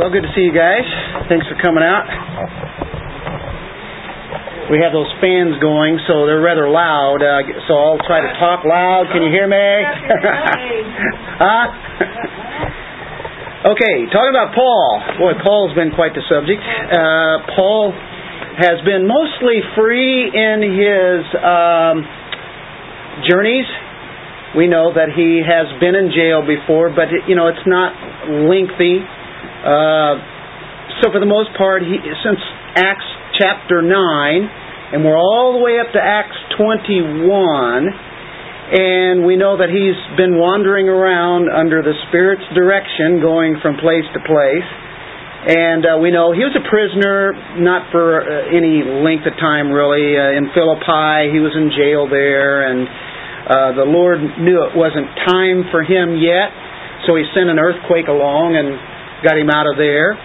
Well, 0.00 0.08
good 0.08 0.24
to 0.24 0.32
see 0.32 0.48
you 0.48 0.56
guys. 0.56 0.88
Thanks 1.28 1.44
for 1.44 1.60
coming 1.60 1.84
out. 1.84 2.08
We 4.72 4.80
have 4.80 4.96
those 4.96 5.12
fans 5.20 5.60
going, 5.60 6.00
so 6.08 6.24
they're 6.24 6.40
rather 6.40 6.72
loud. 6.72 7.20
Uh, 7.20 7.44
so 7.68 7.76
I'll 7.76 8.00
try 8.08 8.24
to 8.24 8.32
talk 8.40 8.64
loud. 8.64 9.12
Can 9.12 9.20
you 9.20 9.28
hear 9.28 9.44
me? 9.44 9.60
huh? 11.44 11.68
okay, 13.76 14.08
talking 14.08 14.32
about 14.32 14.56
Paul. 14.56 15.04
Boy, 15.20 15.36
Paul's 15.44 15.76
been 15.76 15.92
quite 15.92 16.16
the 16.16 16.24
subject. 16.32 16.64
Uh, 16.64 17.44
Paul 17.52 17.92
has 18.56 18.80
been 18.88 19.04
mostly 19.04 19.60
free 19.76 20.32
in 20.32 20.80
his 20.80 21.28
um, 21.44 22.08
journeys 23.28 23.68
we 24.56 24.66
know 24.66 24.90
that 24.90 25.14
he 25.14 25.46
has 25.46 25.70
been 25.78 25.94
in 25.94 26.10
jail 26.10 26.42
before, 26.42 26.90
but 26.90 27.06
you 27.30 27.38
know 27.38 27.46
it's 27.46 27.62
not 27.70 27.94
lengthy. 28.50 28.98
Uh, 29.60 30.14
so 31.00 31.12
for 31.12 31.20
the 31.20 31.28
most 31.28 31.52
part, 31.56 31.82
he, 31.84 32.00
since 32.00 32.40
Acts 32.76 33.04
chapter 33.36 33.80
nine, 33.80 34.48
and 34.92 35.04
we're 35.04 35.20
all 35.20 35.54
the 35.56 35.62
way 35.62 35.78
up 35.78 35.92
to 35.92 36.00
Acts 36.00 36.36
twenty-one, 36.56 37.84
and 38.72 39.26
we 39.26 39.36
know 39.36 39.58
that 39.58 39.68
he's 39.68 39.98
been 40.16 40.38
wandering 40.38 40.88
around 40.88 41.52
under 41.52 41.82
the 41.82 41.92
Spirit's 42.08 42.46
direction, 42.54 43.20
going 43.20 43.60
from 43.60 43.76
place 43.76 44.06
to 44.16 44.20
place. 44.24 44.68
And 45.40 45.88
uh, 45.88 45.96
we 45.96 46.12
know 46.12 46.36
he 46.36 46.44
was 46.44 46.52
a 46.52 46.60
prisoner, 46.68 47.32
not 47.64 47.88
for 47.88 48.20
uh, 48.20 48.52
any 48.52 48.84
length 48.84 49.24
of 49.24 49.32
time 49.40 49.72
really. 49.72 50.12
Uh, 50.12 50.36
in 50.36 50.52
Philippi, 50.52 51.32
he 51.32 51.40
was 51.40 51.56
in 51.56 51.72
jail 51.72 52.04
there, 52.12 52.68
and 52.68 52.84
uh, 52.84 53.72
the 53.72 53.88
Lord 53.88 54.20
knew 54.20 54.68
it 54.68 54.76
wasn't 54.76 55.08
time 55.24 55.64
for 55.72 55.80
him 55.80 56.20
yet, 56.20 56.52
so 57.08 57.16
he 57.16 57.24
sent 57.32 57.48
an 57.48 57.56
earthquake 57.56 58.12
along 58.12 58.52
and 58.52 58.76
got 59.22 59.38
him 59.38 59.50
out 59.50 59.66
of 59.68 59.76
there. 59.76 60.16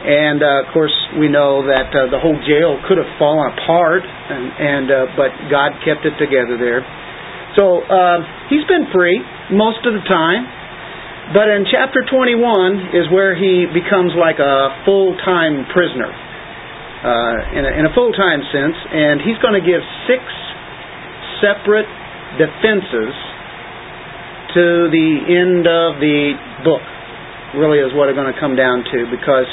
And 0.00 0.40
uh, 0.40 0.64
of 0.64 0.72
course, 0.72 0.94
we 1.20 1.28
know 1.28 1.66
that 1.68 1.92
uh, 1.92 2.08
the 2.08 2.16
whole 2.16 2.36
jail 2.48 2.80
could 2.88 2.96
have 2.96 3.10
fallen 3.20 3.52
apart, 3.52 4.00
and, 4.00 4.44
and 4.56 4.86
uh, 4.88 4.96
but 5.12 5.30
God 5.52 5.76
kept 5.84 6.08
it 6.08 6.16
together 6.16 6.56
there. 6.56 6.80
So 7.58 7.84
uh, 7.84 8.48
he's 8.48 8.64
been 8.64 8.88
free 8.94 9.20
most 9.52 9.84
of 9.84 9.92
the 9.92 10.04
time. 10.08 10.48
But 11.30 11.46
in 11.46 11.62
chapter 11.70 12.02
21 12.10 12.90
is 12.90 13.06
where 13.14 13.38
he 13.38 13.62
becomes 13.70 14.18
like 14.18 14.42
a 14.42 14.82
full 14.82 15.14
time 15.22 15.62
prisoner, 15.70 16.10
uh, 16.10 17.54
in 17.54 17.62
a, 17.62 17.72
in 17.78 17.84
a 17.86 17.92
full 17.94 18.10
time 18.10 18.42
sense, 18.50 18.74
and 18.74 19.22
he's 19.22 19.38
going 19.38 19.54
to 19.54 19.62
give 19.62 19.78
six 20.10 20.26
separate 21.38 21.86
defenses 22.34 23.14
to 24.58 24.90
the 24.90 25.10
end 25.30 25.70
of 25.70 26.02
the 26.02 26.34
book, 26.66 26.82
really 27.56 27.78
is 27.78 27.90
what 27.94 28.08
it's 28.08 28.16
going 28.16 28.32
to 28.32 28.38
come 28.38 28.54
down 28.54 28.84
to, 28.84 28.98
because 29.10 29.48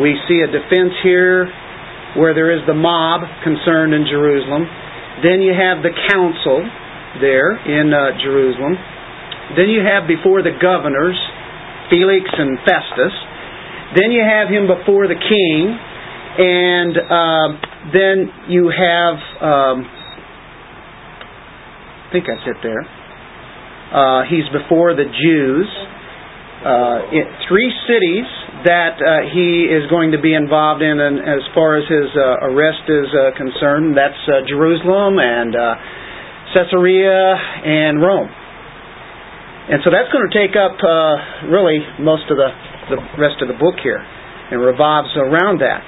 we 0.00 0.16
see 0.28 0.40
a 0.44 0.48
defense 0.48 0.92
here 1.02 1.48
where 2.16 2.34
there 2.34 2.52
is 2.52 2.60
the 2.66 2.76
mob 2.76 3.24
concerned 3.44 3.94
in 3.94 4.04
Jerusalem. 4.04 4.68
Then 5.24 5.40
you 5.40 5.52
have 5.56 5.80
the 5.80 5.92
council 6.12 6.60
there 7.20 7.56
in 7.56 7.92
uh, 7.92 8.16
Jerusalem. 8.20 8.76
Then 9.56 9.68
you 9.68 9.80
have 9.80 10.08
before 10.08 10.42
the 10.42 10.52
governors, 10.60 11.16
Felix 11.88 12.24
and 12.32 12.58
Festus. 12.64 13.14
Then 13.96 14.12
you 14.12 14.24
have 14.24 14.48
him 14.48 14.68
before 14.68 15.08
the 15.08 15.16
king. 15.16 15.76
And 16.32 16.96
uh, 16.96 17.48
then 17.92 18.16
you 18.48 18.72
have 18.72 19.16
um, 19.40 19.84
think 22.12 22.28
I 22.28 22.36
said 22.44 22.60
there. 22.62 22.84
Uh, 23.92 24.22
he's 24.28 24.44
before 24.52 24.94
the 24.94 25.08
Jews. 25.08 25.68
Uh, 26.62 27.10
three 27.50 27.74
cities 27.90 28.22
that 28.62 28.94
uh, 29.02 29.26
he 29.34 29.66
is 29.66 29.90
going 29.90 30.14
to 30.14 30.20
be 30.22 30.30
involved 30.30 30.78
in, 30.78 30.94
and 30.94 31.18
as 31.18 31.42
far 31.58 31.74
as 31.74 31.82
his 31.90 32.06
uh, 32.14 32.46
arrest 32.46 32.86
is 32.86 33.10
uh, 33.10 33.34
concerned, 33.34 33.98
that's 33.98 34.22
uh, 34.30 34.46
Jerusalem 34.46 35.18
and 35.18 35.58
Caesarea 36.54 37.34
and 37.66 37.98
Rome. 37.98 38.30
And 38.30 39.82
so 39.82 39.90
that's 39.90 40.06
going 40.14 40.22
to 40.22 40.34
take 40.34 40.54
up 40.54 40.78
really 41.50 41.82
most 41.98 42.30
of 42.30 42.38
the, 42.38 42.50
the 42.94 42.98
rest 43.18 43.42
of 43.42 43.50
the 43.50 43.58
book 43.58 43.82
here 43.82 43.98
and 43.98 44.62
revolves 44.62 45.10
around 45.18 45.66
that. 45.66 45.82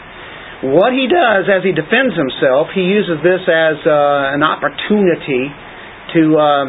What 0.66 0.90
he 0.90 1.06
does 1.06 1.46
as 1.46 1.62
he 1.62 1.70
defends 1.70 2.18
himself, 2.18 2.74
he 2.74 2.82
uses 2.82 3.22
this 3.22 3.46
as 3.46 3.78
an 3.86 4.42
opportunity 4.42 5.54
to 6.18 6.22
uh, 6.34 6.66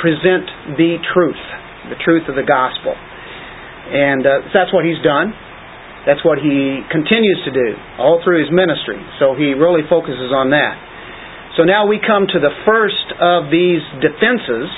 present 0.00 0.76
the 0.76 1.00
truth, 1.12 1.40
the 1.88 1.96
truth 2.04 2.28
of 2.28 2.36
the 2.36 2.44
gospel. 2.44 2.92
And 3.84 4.24
uh, 4.24 4.48
that's 4.52 4.72
what 4.72 4.84
he's 4.84 5.00
done. 5.04 5.34
That's 6.04 6.20
what 6.20 6.36
he 6.36 6.84
continues 6.92 7.40
to 7.48 7.52
do 7.52 7.68
all 7.96 8.20
through 8.20 8.44
his 8.44 8.52
ministry. 8.52 9.00
So 9.20 9.32
he 9.32 9.56
really 9.56 9.84
focuses 9.88 10.32
on 10.32 10.52
that. 10.52 10.76
So 11.56 11.64
now 11.64 11.86
we 11.86 12.02
come 12.02 12.28
to 12.28 12.40
the 12.42 12.52
first 12.66 13.08
of 13.16 13.48
these 13.48 13.80
defenses, 14.02 14.68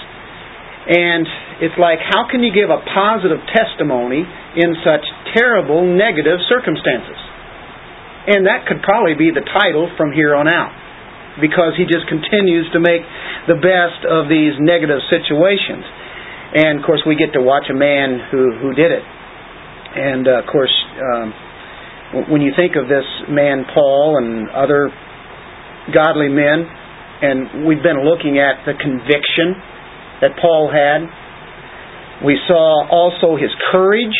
and 0.86 1.24
it's 1.64 1.74
like, 1.80 1.98
how 1.98 2.28
can 2.30 2.44
you 2.44 2.52
give 2.52 2.68
a 2.68 2.78
positive 2.92 3.40
testimony 3.48 4.22
in 4.22 4.70
such 4.84 5.02
terrible 5.34 5.82
negative 5.82 6.38
circumstances? 6.46 7.18
And 8.26 8.46
that 8.46 8.66
could 8.68 8.82
probably 8.82 9.14
be 9.14 9.32
the 9.34 9.42
title 9.42 9.90
from 9.96 10.12
here 10.12 10.36
on 10.36 10.46
out 10.46 10.74
because 11.40 11.74
he 11.80 11.88
just 11.88 12.06
continues 12.08 12.68
to 12.72 12.80
make 12.80 13.02
the 13.48 13.56
best 13.56 14.04
of 14.04 14.28
these 14.28 14.54
negative 14.60 15.00
situations. 15.08 15.84
And 16.54 16.78
of 16.78 16.86
course, 16.86 17.02
we 17.06 17.16
get 17.16 17.32
to 17.34 17.42
watch 17.42 17.66
a 17.70 17.74
man 17.74 18.20
who 18.30 18.54
who 18.62 18.74
did 18.74 18.92
it. 18.92 19.02
And 19.02 20.28
uh, 20.28 20.42
of 20.42 20.46
course, 20.46 20.72
um, 21.00 21.34
when 22.30 22.40
you 22.40 22.52
think 22.54 22.76
of 22.76 22.86
this 22.86 23.06
man 23.28 23.64
Paul 23.74 24.18
and 24.18 24.48
other 24.50 24.90
godly 25.92 26.28
men, 26.28 26.66
and 27.22 27.66
we've 27.66 27.82
been 27.82 28.04
looking 28.04 28.38
at 28.38 28.62
the 28.66 28.74
conviction 28.76 29.56
that 30.20 30.36
Paul 30.40 30.68
had. 30.72 31.04
We 32.24 32.36
saw 32.48 32.88
also 32.88 33.36
his 33.36 33.52
courage, 33.72 34.16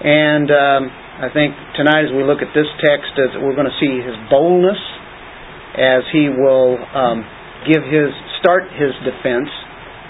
and 0.00 0.48
um, 0.48 0.82
I 1.20 1.28
think 1.32 1.52
tonight 1.76 2.08
as 2.08 2.12
we 2.16 2.24
look 2.24 2.40
at 2.40 2.52
this 2.56 2.68
text, 2.80 3.12
as 3.20 3.36
we're 3.40 3.56
going 3.56 3.68
to 3.68 3.78
see 3.80 4.00
his 4.00 4.16
boldness 4.32 4.80
as 5.76 6.08
he 6.08 6.32
will 6.32 6.80
um, 6.96 7.20
give 7.68 7.84
his 7.84 8.08
start 8.40 8.72
his 8.72 8.96
defense. 9.04 9.52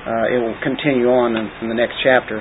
Uh, 0.06 0.30
it 0.30 0.38
will 0.38 0.54
continue 0.62 1.10
on 1.10 1.34
in, 1.34 1.50
in 1.62 1.66
the 1.68 1.74
next 1.74 1.98
chapter. 2.00 2.38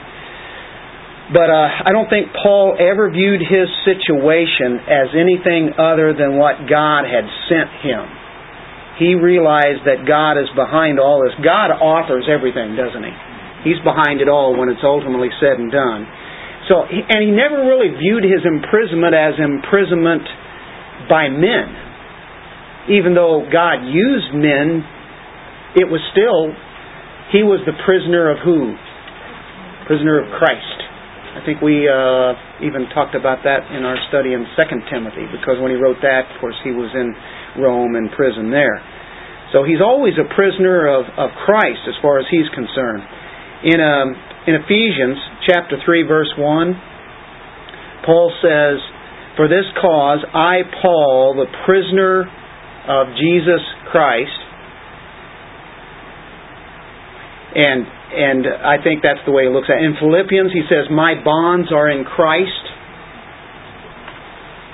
But 1.33 1.49
uh, 1.49 1.89
I 1.89 1.89
don't 1.89 2.05
think 2.05 2.29
Paul 2.37 2.77
ever 2.77 3.09
viewed 3.09 3.41
his 3.41 3.65
situation 3.81 4.77
as 4.85 5.09
anything 5.17 5.73
other 5.73 6.13
than 6.13 6.37
what 6.37 6.69
God 6.69 7.09
had 7.09 7.25
sent 7.49 7.69
him. 7.81 8.05
He 9.01 9.17
realized 9.17 9.89
that 9.89 10.05
God 10.05 10.37
is 10.37 10.47
behind 10.53 11.01
all 11.01 11.25
this. 11.25 11.33
God 11.41 11.73
authors 11.73 12.29
everything, 12.29 12.77
doesn't 12.77 13.01
he? 13.01 13.13
He's 13.73 13.81
behind 13.81 14.21
it 14.21 14.29
all 14.29 14.53
when 14.53 14.69
it's 14.69 14.85
ultimately 14.85 15.33
said 15.41 15.57
and 15.57 15.73
done. 15.73 16.05
So, 16.69 16.85
and 16.85 17.19
he 17.19 17.33
never 17.33 17.65
really 17.65 17.89
viewed 17.97 18.23
his 18.23 18.45
imprisonment 18.45 19.17
as 19.17 19.33
imprisonment 19.41 20.23
by 21.09 21.33
men 21.33 21.85
even 22.89 23.17
though 23.17 23.45
God 23.49 23.85
used 23.85 24.29
men, 24.33 24.85
it 25.75 25.89
was 25.89 26.01
still, 26.13 26.53
he 27.33 27.41
was 27.41 27.61
the 27.65 27.73
prisoner 27.85 28.29
of 28.29 28.37
who? 28.45 28.75
Prisoner 29.87 30.21
of 30.21 30.29
Christ. 30.37 30.77
I 31.35 31.43
think 31.43 31.59
we 31.59 31.83
uh, 31.83 32.31
even 32.63 32.87
talked 32.95 33.11
about 33.11 33.43
that 33.43 33.67
in 33.75 33.83
our 33.83 33.99
study 34.07 34.31
in 34.31 34.47
Second 34.55 34.87
Timothy, 34.87 35.27
because 35.27 35.59
when 35.59 35.67
he 35.67 35.77
wrote 35.77 35.99
that, 35.99 36.31
of 36.31 36.39
course, 36.39 36.55
he 36.63 36.71
was 36.71 36.87
in 36.95 37.11
Rome 37.59 37.99
in 37.99 38.07
prison 38.15 38.51
there. 38.55 38.79
So 39.51 39.67
he's 39.67 39.83
always 39.83 40.15
a 40.15 40.27
prisoner 40.31 40.87
of, 40.87 41.05
of 41.19 41.35
Christ 41.43 41.83
as 41.91 41.95
far 42.01 42.23
as 42.23 42.25
he's 42.31 42.47
concerned. 42.55 43.03
In, 43.67 43.79
um, 43.83 44.15
in 44.47 44.55
Ephesians 44.63 45.19
chapter 45.43 45.75
3, 45.83 46.07
verse 46.07 46.31
1, 46.39 48.07
Paul 48.07 48.31
says, 48.39 48.79
For 49.35 49.51
this 49.51 49.67
cause 49.81 50.23
I, 50.31 50.63
Paul, 50.81 51.35
the 51.35 51.51
prisoner 51.65 52.29
of 52.87 53.11
Jesus 53.17 53.63
Christ. 53.91 54.44
And 57.55 57.87
and 58.15 58.43
I 58.47 58.79
think 58.83 59.03
that's 59.03 59.19
the 59.25 59.31
way 59.31 59.47
he 59.47 59.51
looks 59.51 59.67
at 59.67 59.79
it. 59.79 59.83
In 59.83 59.95
Philippians, 59.99 60.51
he 60.51 60.63
says, 60.71 60.87
My 60.91 61.15
bonds 61.19 61.71
are 61.71 61.89
in 61.89 62.03
Christ. 62.03 62.63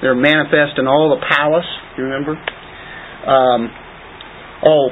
They're 0.01 0.17
manifest 0.17 0.77
in 0.77 0.87
all 0.87 1.13
the 1.13 1.21
palace, 1.25 1.69
you 1.97 2.05
remember? 2.05 2.33
Um, 2.33 3.69
oh, 4.65 4.89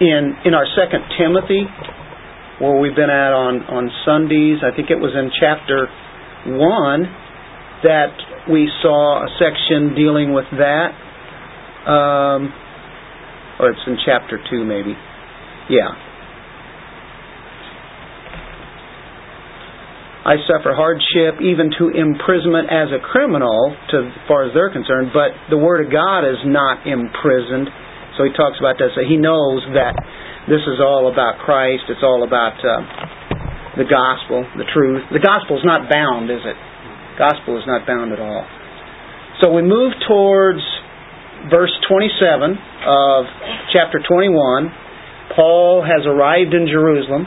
in, 0.00 0.36
in 0.44 0.52
our 0.52 0.68
second 0.76 1.00
Timothy, 1.16 1.64
where 2.60 2.78
we've 2.78 2.96
been 2.96 3.08
at 3.12 3.32
on, 3.32 3.64
on 3.68 3.88
Sundays, 4.04 4.60
I 4.60 4.76
think 4.76 4.90
it 4.90 5.00
was 5.00 5.12
in 5.16 5.32
chapter 5.40 5.88
1 6.56 6.60
that 7.84 8.12
we 8.52 8.68
saw 8.82 9.24
a 9.24 9.28
section 9.40 9.96
dealing 9.96 10.32
with 10.32 10.48
that. 10.60 10.92
Um, 11.88 12.52
or 13.60 13.72
it's 13.72 13.84
in 13.86 13.96
chapter 14.04 14.36
2 14.36 14.64
maybe. 14.64 14.92
Yeah. 15.68 16.09
I 20.20 20.36
suffer 20.44 20.76
hardship, 20.76 21.40
even 21.40 21.72
to 21.80 21.96
imprisonment 21.96 22.68
as 22.68 22.92
a 22.92 23.00
criminal, 23.00 23.72
to, 23.72 23.96
as 24.04 24.24
far 24.28 24.44
as 24.44 24.52
they're 24.52 24.68
concerned, 24.68 25.16
but 25.16 25.32
the 25.48 25.56
Word 25.56 25.80
of 25.80 25.88
God 25.88 26.28
is 26.28 26.36
not 26.44 26.84
imprisoned. 26.84 27.72
So 28.20 28.28
he 28.28 28.32
talks 28.36 28.60
about 28.60 28.76
that. 28.76 28.92
So 28.92 29.00
he 29.00 29.16
knows 29.16 29.64
that 29.72 29.96
this 30.44 30.60
is 30.68 30.76
all 30.76 31.08
about 31.08 31.40
Christ. 31.40 31.88
It's 31.88 32.04
all 32.04 32.20
about 32.20 32.60
uh, 32.60 32.84
the 33.80 33.88
gospel, 33.88 34.44
the 34.60 34.68
truth. 34.68 35.08
The 35.08 35.24
gospel 35.24 35.56
is 35.56 35.64
not 35.64 35.88
bound, 35.88 36.28
is 36.28 36.44
it? 36.44 36.58
Gospel 37.16 37.56
is 37.56 37.64
not 37.64 37.88
bound 37.88 38.12
at 38.12 38.20
all. 38.20 38.44
So 39.40 39.48
we 39.56 39.64
move 39.64 39.96
towards 40.04 40.60
verse 41.48 41.72
27 41.88 42.60
of 42.84 43.24
chapter 43.72 44.04
21. 44.04 44.68
Paul 45.32 45.80
has 45.80 46.04
arrived 46.04 46.52
in 46.52 46.68
Jerusalem. 46.68 47.24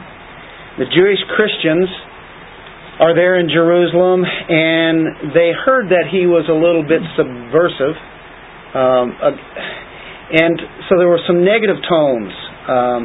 The 0.77 0.85
Jewish 0.93 1.21
Christians 1.33 1.89
are 2.99 3.17
there 3.17 3.39
in 3.41 3.49
Jerusalem, 3.49 4.21
and 4.21 5.33
they 5.33 5.49
heard 5.49 5.89
that 5.89 6.13
he 6.13 6.29
was 6.29 6.45
a 6.45 6.53
little 6.53 6.85
bit 6.85 7.01
subversive. 7.17 7.97
Um, 8.77 9.17
uh, 9.17 9.33
and 10.33 10.57
so 10.89 11.01
there 11.01 11.09
were 11.09 11.21
some 11.25 11.41
negative 11.41 11.81
tones 11.89 12.33
um, 12.69 13.01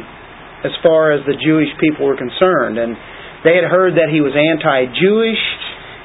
as 0.61 0.73
far 0.85 1.13
as 1.13 1.25
the 1.25 1.33
Jewish 1.37 1.69
people 1.81 2.05
were 2.05 2.17
concerned. 2.17 2.77
And 2.77 2.93
they 3.41 3.57
had 3.57 3.65
heard 3.65 3.97
that 3.97 4.13
he 4.13 4.21
was 4.21 4.37
anti 4.37 4.93
Jewish, 4.93 5.41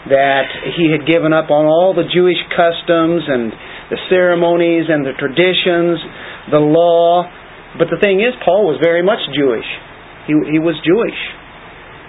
that 0.08 0.48
he 0.80 0.88
had 0.88 1.04
given 1.04 1.37
up 1.37 1.52
on 1.52 1.69
all 1.69 1.92
the 1.92 2.08
Jewish 2.08 2.40
customs 2.56 3.25
and 3.28 3.52
the 3.92 4.00
ceremonies 4.08 4.88
and 4.88 5.04
the 5.04 5.12
traditions, 5.20 6.00
the 6.48 6.60
law. 6.60 7.28
But 7.76 7.92
the 7.92 8.00
thing 8.00 8.25
is, 8.25 8.32
Paul 8.44 8.64
was 8.64 8.80
very 8.80 9.04
much 9.04 9.20
Jewish. 9.37 9.69
He, 10.25 10.32
he 10.56 10.58
was 10.60 10.76
Jewish. 10.80 11.20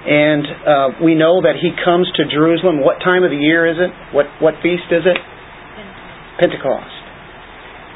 And 0.05 0.45
uh, 0.45 0.87
we 1.01 1.17
know 1.17 1.41
that 1.41 1.57
he 1.57 1.73
comes 1.81 2.05
to 2.21 2.29
Jerusalem. 2.29 2.85
What 2.85 3.01
time 3.01 3.25
of 3.25 3.33
the 3.33 3.41
year 3.41 3.65
is 3.65 3.77
it? 3.81 3.89
What 4.13 4.29
what 4.37 4.53
feast 4.61 4.85
is 4.93 5.01
it? 5.01 5.17
Pentecost. 6.37 6.93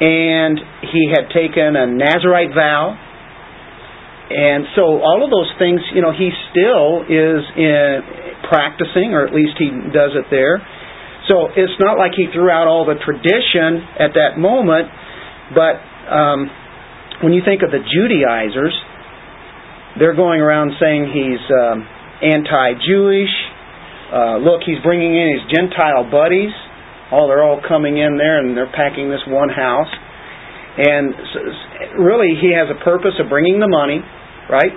And 0.00 0.58
he 0.90 1.12
had 1.12 1.30
taken 1.30 1.76
a 1.76 1.86
Nazarite 1.86 2.50
vow. 2.50 2.98
And 4.30 4.66
so 4.74 5.02
all 5.02 5.22
of 5.22 5.30
those 5.30 5.50
things, 5.58 5.82
you 5.94 6.02
know, 6.02 6.10
he 6.14 6.30
still 6.50 7.02
is 7.06 7.42
in 7.54 8.02
practicing, 8.48 9.14
or 9.14 9.26
at 9.26 9.34
least 9.34 9.58
he 9.58 9.70
does 9.94 10.14
it 10.14 10.26
there. 10.30 10.58
So 11.28 11.46
it's 11.54 11.78
not 11.78 11.98
like 11.98 12.12
he 12.16 12.26
threw 12.32 12.50
out 12.50 12.66
all 12.66 12.86
the 12.86 12.98
tradition 12.98 13.86
at 13.98 14.18
that 14.18 14.38
moment, 14.38 14.90
but 15.54 15.78
um, 16.10 16.50
when 17.22 17.32
you 17.34 17.42
think 17.44 17.62
of 17.62 17.70
the 17.70 17.82
Judaizers, 17.82 18.74
they're 19.98 20.16
going 20.16 20.40
around 20.40 20.72
saying 20.80 21.10
he's 21.12 21.44
um, 21.50 21.86
anti-Jewish. 22.22 23.34
Uh, 24.12 24.36
look, 24.42 24.62
he's 24.66 24.82
bringing 24.82 25.14
in 25.16 25.26
his 25.38 25.42
Gentile 25.50 26.10
buddies. 26.10 26.52
Oh, 27.12 27.26
they're 27.26 27.42
all 27.42 27.60
coming 27.66 27.98
in 27.98 28.16
there 28.16 28.38
and 28.38 28.56
they're 28.56 28.70
packing 28.70 29.10
this 29.10 29.22
one 29.26 29.48
house. 29.48 29.90
And 30.78 31.14
really, 31.98 32.38
he 32.38 32.54
has 32.54 32.70
a 32.70 32.78
purpose 32.84 33.18
of 33.18 33.28
bringing 33.28 33.58
the 33.58 33.66
money, 33.66 33.98
right? 34.48 34.70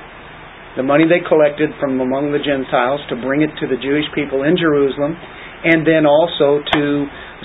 The 0.76 0.82
money 0.82 1.06
they 1.06 1.22
collected 1.22 1.70
from 1.78 2.02
among 2.02 2.34
the 2.34 2.42
Gentiles 2.42 2.98
to 3.14 3.16
bring 3.22 3.46
it 3.46 3.54
to 3.62 3.70
the 3.70 3.78
Jewish 3.78 4.10
people 4.18 4.42
in 4.42 4.58
Jerusalem, 4.58 5.14
and 5.14 5.86
then 5.86 6.10
also 6.10 6.66
to 6.66 6.84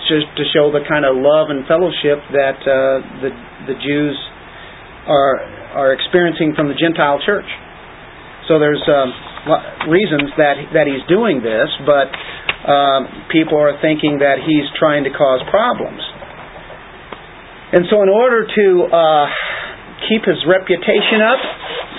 just 0.09 0.33
to 0.41 0.45
show 0.57 0.73
the 0.73 0.81
kind 0.89 1.05
of 1.05 1.21
love 1.21 1.53
and 1.53 1.69
fellowship 1.69 2.25
that 2.33 2.59
uh, 2.65 3.05
the 3.21 3.31
the 3.69 3.77
Jews 3.85 4.17
are 5.05 5.45
are 5.77 5.93
experiencing 5.93 6.57
from 6.57 6.73
the 6.73 6.79
Gentile 6.81 7.21
church. 7.21 7.47
So 8.49 8.57
there's 8.57 8.81
um, 8.89 9.13
reasons 9.89 10.31
that 10.37 10.77
that 10.77 10.87
he's 10.87 11.05
doing 11.09 11.41
this, 11.41 11.69
but 11.89 12.09
um, 12.69 13.29
people 13.33 13.57
are 13.57 13.81
thinking 13.81 14.21
that 14.21 14.45
he's 14.45 14.69
trying 14.77 15.09
to 15.09 15.13
cause 15.15 15.41
problems. 15.49 16.03
And 17.73 17.85
so, 17.89 18.01
in 18.01 18.09
order 18.09 18.49
to 18.49 18.67
uh, 18.89 19.27
keep 20.09 20.25
his 20.25 20.41
reputation 20.49 21.21
up, 21.21 21.41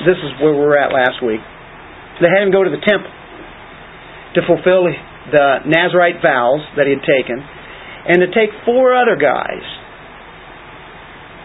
this 0.06 0.18
is 0.18 0.32
where 0.42 0.54
we 0.54 0.62
were 0.62 0.78
at 0.78 0.94
last 0.94 1.22
week. 1.22 1.42
They 2.22 2.30
had 2.30 2.46
him 2.46 2.52
go 2.52 2.66
to 2.66 2.74
the 2.74 2.82
temple 2.82 3.12
to 4.38 4.40
fulfill 4.46 4.86
the 5.30 5.66
Nazarite 5.66 6.22
vows 6.22 6.62
that 6.78 6.86
he 6.86 6.94
had 6.98 7.06
taken, 7.06 7.38
and 7.42 8.18
to 8.26 8.30
take 8.34 8.50
four 8.66 8.94
other 8.94 9.18
guys. 9.18 9.66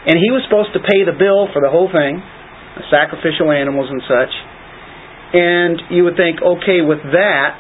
And 0.05 0.21
he 0.21 0.29
was 0.29 0.45
supposed 0.45 0.77
to 0.77 0.85
pay 0.85 1.05
the 1.09 1.17
bill 1.17 1.49
for 1.53 1.65
the 1.65 1.73
whole 1.73 1.89
thing, 1.89 2.21
the 2.77 2.85
sacrificial 2.93 3.49
animals 3.49 3.89
and 3.89 4.05
such. 4.05 4.33
And 5.34 5.90
you 5.90 6.06
would 6.06 6.14
think, 6.14 6.38
okay, 6.38 6.78
with 6.78 7.02
that, 7.10 7.50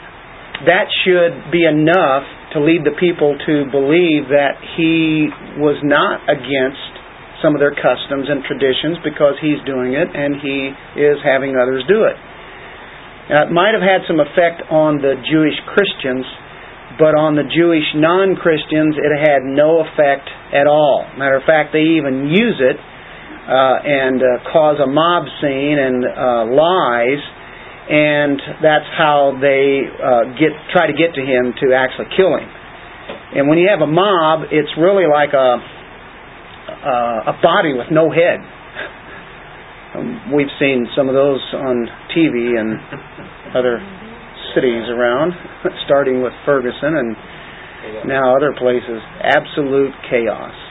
that 0.62 0.86
should 1.02 1.50
be 1.50 1.66
enough 1.66 2.22
to 2.54 2.62
lead 2.62 2.86
the 2.86 2.94
people 2.94 3.34
to 3.34 3.66
believe 3.74 4.30
that 4.30 4.54
he 4.78 5.26
was 5.58 5.82
not 5.82 6.22
against 6.30 6.94
some 7.42 7.58
of 7.58 7.60
their 7.60 7.74
customs 7.74 8.30
and 8.30 8.46
traditions 8.46 9.02
because 9.02 9.34
he's 9.42 9.58
doing 9.66 9.98
it 9.98 10.06
and 10.06 10.38
he 10.38 10.70
is 10.94 11.18
having 11.26 11.58
others 11.58 11.82
do 11.90 12.06
it. 12.06 12.14
Now, 13.26 13.50
it 13.50 13.52
might 13.52 13.74
have 13.74 13.82
had 13.82 14.06
some 14.06 14.22
effect 14.22 14.62
on 14.70 15.02
the 15.02 15.18
Jewish 15.26 15.58
Christians, 15.74 16.22
but 16.94 17.18
on 17.18 17.34
the 17.34 17.44
Jewish 17.50 17.84
non 17.98 18.38
Christians, 18.38 18.94
it 18.94 19.12
had 19.18 19.42
no 19.42 19.82
effect 19.82 20.30
at 20.54 20.70
all. 20.70 21.02
Matter 21.18 21.42
of 21.42 21.44
fact, 21.44 21.74
they 21.74 21.98
even 21.98 22.30
use 22.30 22.62
it 22.62 22.78
uh, 22.78 23.76
and 23.82 24.22
uh, 24.22 24.46
cause 24.46 24.78
a 24.78 24.86
mob 24.86 25.26
scene 25.42 25.76
and 25.82 26.06
uh, 26.06 26.46
lies 26.54 27.18
and 27.84 28.40
that's 28.64 28.88
how 28.96 29.36
they 29.40 29.84
uh, 29.84 30.32
get 30.40 30.56
try 30.72 30.88
to 30.88 30.96
get 30.96 31.12
to 31.14 31.20
him 31.20 31.52
to 31.60 31.76
actually 31.76 32.08
kill 32.16 32.32
him. 32.32 32.48
And 33.36 33.48
when 33.48 33.58
you 33.58 33.68
have 33.68 33.84
a 33.84 33.90
mob, 33.90 34.48
it's 34.48 34.72
really 34.80 35.04
like 35.04 35.36
a 35.36 35.60
uh, 36.64 37.32
a 37.32 37.34
body 37.44 37.76
with 37.76 37.92
no 37.92 38.08
head. 38.08 38.40
Um, 39.94 40.32
we've 40.36 40.52
seen 40.58 40.88
some 40.96 41.08
of 41.08 41.14
those 41.14 41.40
on 41.52 41.84
TV 42.16 42.56
and 42.56 42.80
other 43.52 43.80
cities 44.56 44.88
around, 44.88 45.32
starting 45.84 46.22
with 46.22 46.32
Ferguson 46.46 46.96
and 46.96 47.16
now 48.08 48.34
other 48.36 48.56
places. 48.56 49.00
Absolute 49.20 49.92
chaos. 50.08 50.63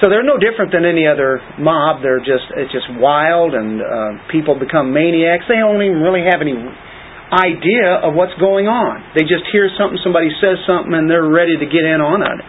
So 0.00 0.08
they're 0.08 0.24
no 0.24 0.40
different 0.40 0.72
than 0.72 0.88
any 0.88 1.04
other 1.04 1.44
mob. 1.60 2.00
They're 2.00 2.24
just 2.24 2.48
it's 2.56 2.72
just 2.72 2.88
wild, 2.96 3.52
and 3.52 3.80
uh, 3.84 4.10
people 4.32 4.56
become 4.56 4.96
maniacs. 4.96 5.44
They 5.44 5.60
don't 5.60 5.76
even 5.76 6.00
really 6.00 6.24
have 6.24 6.40
any 6.40 6.56
idea 7.30 8.00
of 8.02 8.16
what's 8.16 8.34
going 8.40 8.66
on. 8.66 9.14
They 9.14 9.22
just 9.22 9.46
hear 9.54 9.70
something, 9.78 10.00
somebody 10.02 10.32
says 10.42 10.58
something, 10.66 10.90
and 10.90 11.06
they're 11.06 11.28
ready 11.28 11.54
to 11.54 11.66
get 11.68 11.86
in 11.86 12.02
on 12.02 12.24
it. 12.26 12.40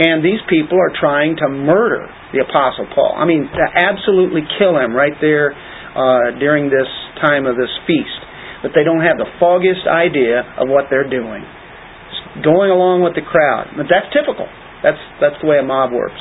And 0.00 0.22
these 0.22 0.38
people 0.46 0.78
are 0.78 0.94
trying 0.94 1.34
to 1.42 1.50
murder 1.50 2.06
the 2.30 2.46
Apostle 2.46 2.86
Paul. 2.94 3.18
I 3.18 3.26
mean, 3.26 3.50
absolutely 3.50 4.46
kill 4.60 4.78
him 4.78 4.94
right 4.94 5.16
there 5.18 5.50
uh, 5.50 6.38
during 6.38 6.70
this 6.70 6.86
time 7.18 7.44
of 7.44 7.58
this 7.58 7.72
feast. 7.90 8.22
But 8.62 8.70
they 8.76 8.86
don't 8.86 9.02
have 9.02 9.18
the 9.18 9.26
foggiest 9.42 9.88
idea 9.88 10.46
of 10.62 10.70
what 10.70 10.92
they're 10.92 11.08
doing. 11.08 11.42
Just 11.42 12.44
going 12.46 12.70
along 12.70 13.02
with 13.02 13.18
the 13.18 13.24
crowd. 13.24 13.74
But 13.74 13.90
that's 13.90 14.06
typical. 14.14 14.46
That's 14.84 15.00
that's 15.18 15.36
the 15.42 15.48
way 15.48 15.58
a 15.58 15.66
mob 15.66 15.90
works. 15.92 16.20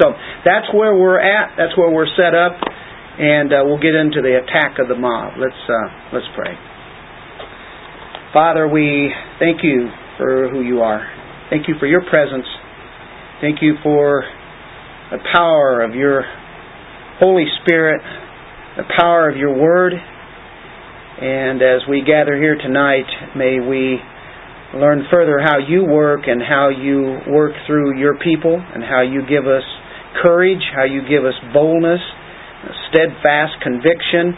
So 0.00 0.12
that's 0.44 0.66
where 0.74 0.94
we're 0.94 1.20
at. 1.20 1.56
That's 1.56 1.76
where 1.76 1.90
we're 1.90 2.10
set 2.16 2.34
up, 2.34 2.60
and 3.18 3.52
uh, 3.52 3.62
we'll 3.64 3.80
get 3.80 3.94
into 3.94 4.20
the 4.20 4.40
attack 4.44 4.78
of 4.78 4.88
the 4.88 4.96
mob. 4.96 5.34
Let's 5.38 5.62
uh, 5.68 5.88
let's 6.12 6.26
pray. 6.36 6.52
Father, 8.32 8.68
we 8.68 9.12
thank 9.38 9.62
you 9.62 9.88
for 10.18 10.50
who 10.50 10.60
you 10.60 10.80
are. 10.80 11.06
Thank 11.48 11.68
you 11.68 11.74
for 11.80 11.86
your 11.86 12.02
presence. 12.10 12.46
Thank 13.40 13.62
you 13.62 13.74
for 13.82 14.24
the 15.10 15.18
power 15.32 15.82
of 15.82 15.94
your 15.94 16.24
Holy 17.18 17.46
Spirit, 17.62 18.02
the 18.76 18.84
power 18.98 19.30
of 19.30 19.36
your 19.36 19.56
Word. 19.56 19.94
And 19.94 21.62
as 21.62 21.88
we 21.88 22.02
gather 22.06 22.36
here 22.36 22.56
tonight, 22.56 23.06
may 23.34 23.60
we 23.60 24.00
learn 24.74 25.04
further 25.10 25.38
how 25.42 25.58
you 25.58 25.84
work 25.84 26.22
and 26.26 26.42
how 26.42 26.68
you 26.68 27.20
work 27.28 27.52
through 27.66 27.98
your 27.98 28.18
people 28.18 28.60
and 28.74 28.82
how 28.84 29.00
you 29.00 29.22
give 29.26 29.46
us 29.46 29.62
courage, 30.22 30.62
how 30.74 30.84
you 30.84 31.02
give 31.08 31.24
us 31.24 31.34
boldness, 31.52 32.00
steadfast 32.90 33.60
conviction. 33.62 34.34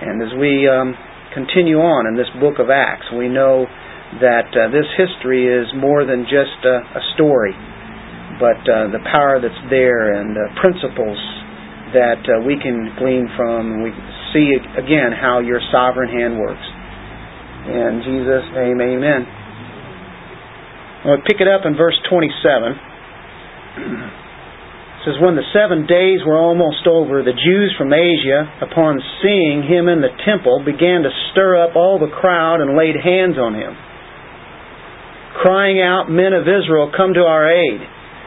And 0.00 0.22
as 0.22 0.32
we 0.38 0.68
um, 0.68 0.94
continue 1.34 1.78
on 1.78 2.06
in 2.06 2.16
this 2.16 2.30
book 2.40 2.58
of 2.58 2.70
Acts, 2.70 3.06
we 3.12 3.28
know 3.28 3.66
that 4.18 4.50
uh, 4.50 4.66
this 4.74 4.90
history 4.98 5.46
is 5.46 5.70
more 5.76 6.04
than 6.04 6.26
just 6.26 6.58
a, 6.66 6.82
a 6.98 7.02
story, 7.14 7.54
but 8.42 8.58
uh, 8.66 8.90
the 8.90 8.98
power 9.06 9.38
that's 9.38 9.62
there 9.70 10.18
and 10.18 10.34
the 10.34 10.50
principles 10.58 11.18
that 11.94 12.18
uh, 12.26 12.42
we 12.42 12.58
can 12.58 12.90
glean 12.98 13.30
from. 13.36 13.82
We 13.82 13.94
see 14.34 14.58
again 14.78 15.12
how 15.14 15.38
your 15.38 15.60
sovereign 15.70 16.10
hand 16.10 16.38
works. 16.38 16.66
In 17.70 18.02
Jesus' 18.02 18.50
name, 18.56 18.80
amen. 18.80 19.26
To 21.06 21.16
pick 21.26 21.40
it 21.40 21.48
up 21.48 21.62
in 21.64 21.76
verse 21.76 21.98
27. 22.10 24.10
says, 25.04 25.16
When 25.16 25.36
the 25.36 25.48
seven 25.56 25.88
days 25.88 26.20
were 26.26 26.36
almost 26.36 26.84
over, 26.84 27.24
the 27.24 27.36
Jews 27.36 27.72
from 27.78 27.92
Asia, 27.92 28.44
upon 28.60 29.00
seeing 29.24 29.64
him 29.64 29.88
in 29.88 30.04
the 30.04 30.12
temple, 30.28 30.60
began 30.60 31.02
to 31.02 31.12
stir 31.32 31.56
up 31.56 31.76
all 31.76 31.98
the 31.98 32.12
crowd 32.12 32.60
and 32.60 32.76
laid 32.76 32.96
hands 33.00 33.40
on 33.40 33.54
him. 33.56 33.72
crying 35.40 35.80
out, 35.80 36.10
Men 36.10 36.36
of 36.36 36.44
Israel, 36.44 36.92
come 36.92 37.14
to 37.14 37.24
our 37.24 37.48
aid. 37.48 37.80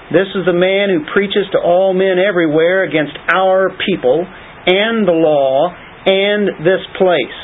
This 0.09 0.29
is 0.33 0.45
the 0.49 0.57
man 0.57 0.89
who 0.89 1.05
preaches 1.13 1.45
to 1.53 1.59
all 1.61 1.93
men 1.93 2.17
everywhere 2.17 2.83
against 2.83 3.13
our 3.29 3.69
people 3.85 4.25
and 4.25 5.07
the 5.07 5.13
law 5.13 5.69
and 6.05 6.65
this 6.65 6.81
place. 6.97 7.39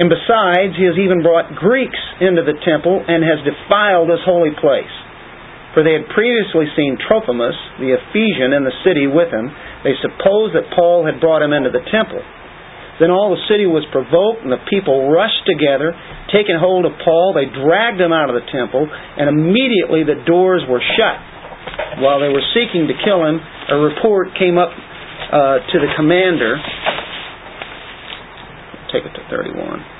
And 0.00 0.08
besides, 0.08 0.80
he 0.80 0.88
has 0.88 0.96
even 0.96 1.20
brought 1.20 1.52
Greeks 1.60 1.98
into 2.20 2.40
the 2.40 2.56
temple 2.64 3.04
and 3.04 3.20
has 3.20 3.44
defiled 3.44 4.08
this 4.08 4.22
holy 4.24 4.54
place. 4.56 4.90
For 5.74 5.86
they 5.86 5.94
had 5.94 6.10
previously 6.10 6.66
seen 6.74 6.98
Trophimus, 6.98 7.54
the 7.78 7.94
Ephesian, 7.94 8.50
in 8.52 8.66
the 8.66 8.74
city 8.82 9.06
with 9.06 9.30
him. 9.30 9.46
They 9.86 9.94
supposed 10.02 10.58
that 10.58 10.66
Paul 10.74 11.06
had 11.06 11.22
brought 11.22 11.46
him 11.46 11.54
into 11.54 11.70
the 11.70 11.84
temple. 11.94 12.18
Then 12.98 13.08
all 13.08 13.32
the 13.32 13.40
city 13.48 13.64
was 13.64 13.86
provoked, 13.94 14.44
and 14.44 14.52
the 14.52 14.60
people 14.68 15.08
rushed 15.08 15.46
together. 15.46 15.94
Taking 16.34 16.58
hold 16.58 16.84
of 16.84 16.92
Paul, 17.00 17.32
they 17.32 17.48
dragged 17.48 18.02
him 18.02 18.12
out 18.12 18.28
of 18.28 18.36
the 18.36 18.44
temple, 18.50 18.84
and 18.84 19.30
immediately 19.30 20.04
the 20.04 20.20
doors 20.26 20.60
were 20.68 20.82
shut. 20.98 21.16
While 22.02 22.20
they 22.20 22.28
were 22.28 22.44
seeking 22.52 22.90
to 22.90 22.96
kill 23.06 23.24
him, 23.24 23.38
a 23.38 23.78
report 23.78 24.34
came 24.36 24.58
up 24.58 24.68
uh, 24.74 25.64
to 25.70 25.76
the 25.78 25.90
commander. 25.96 26.58
Take 28.92 29.06
it 29.06 29.14
to 29.14 29.22
31. 29.30 29.99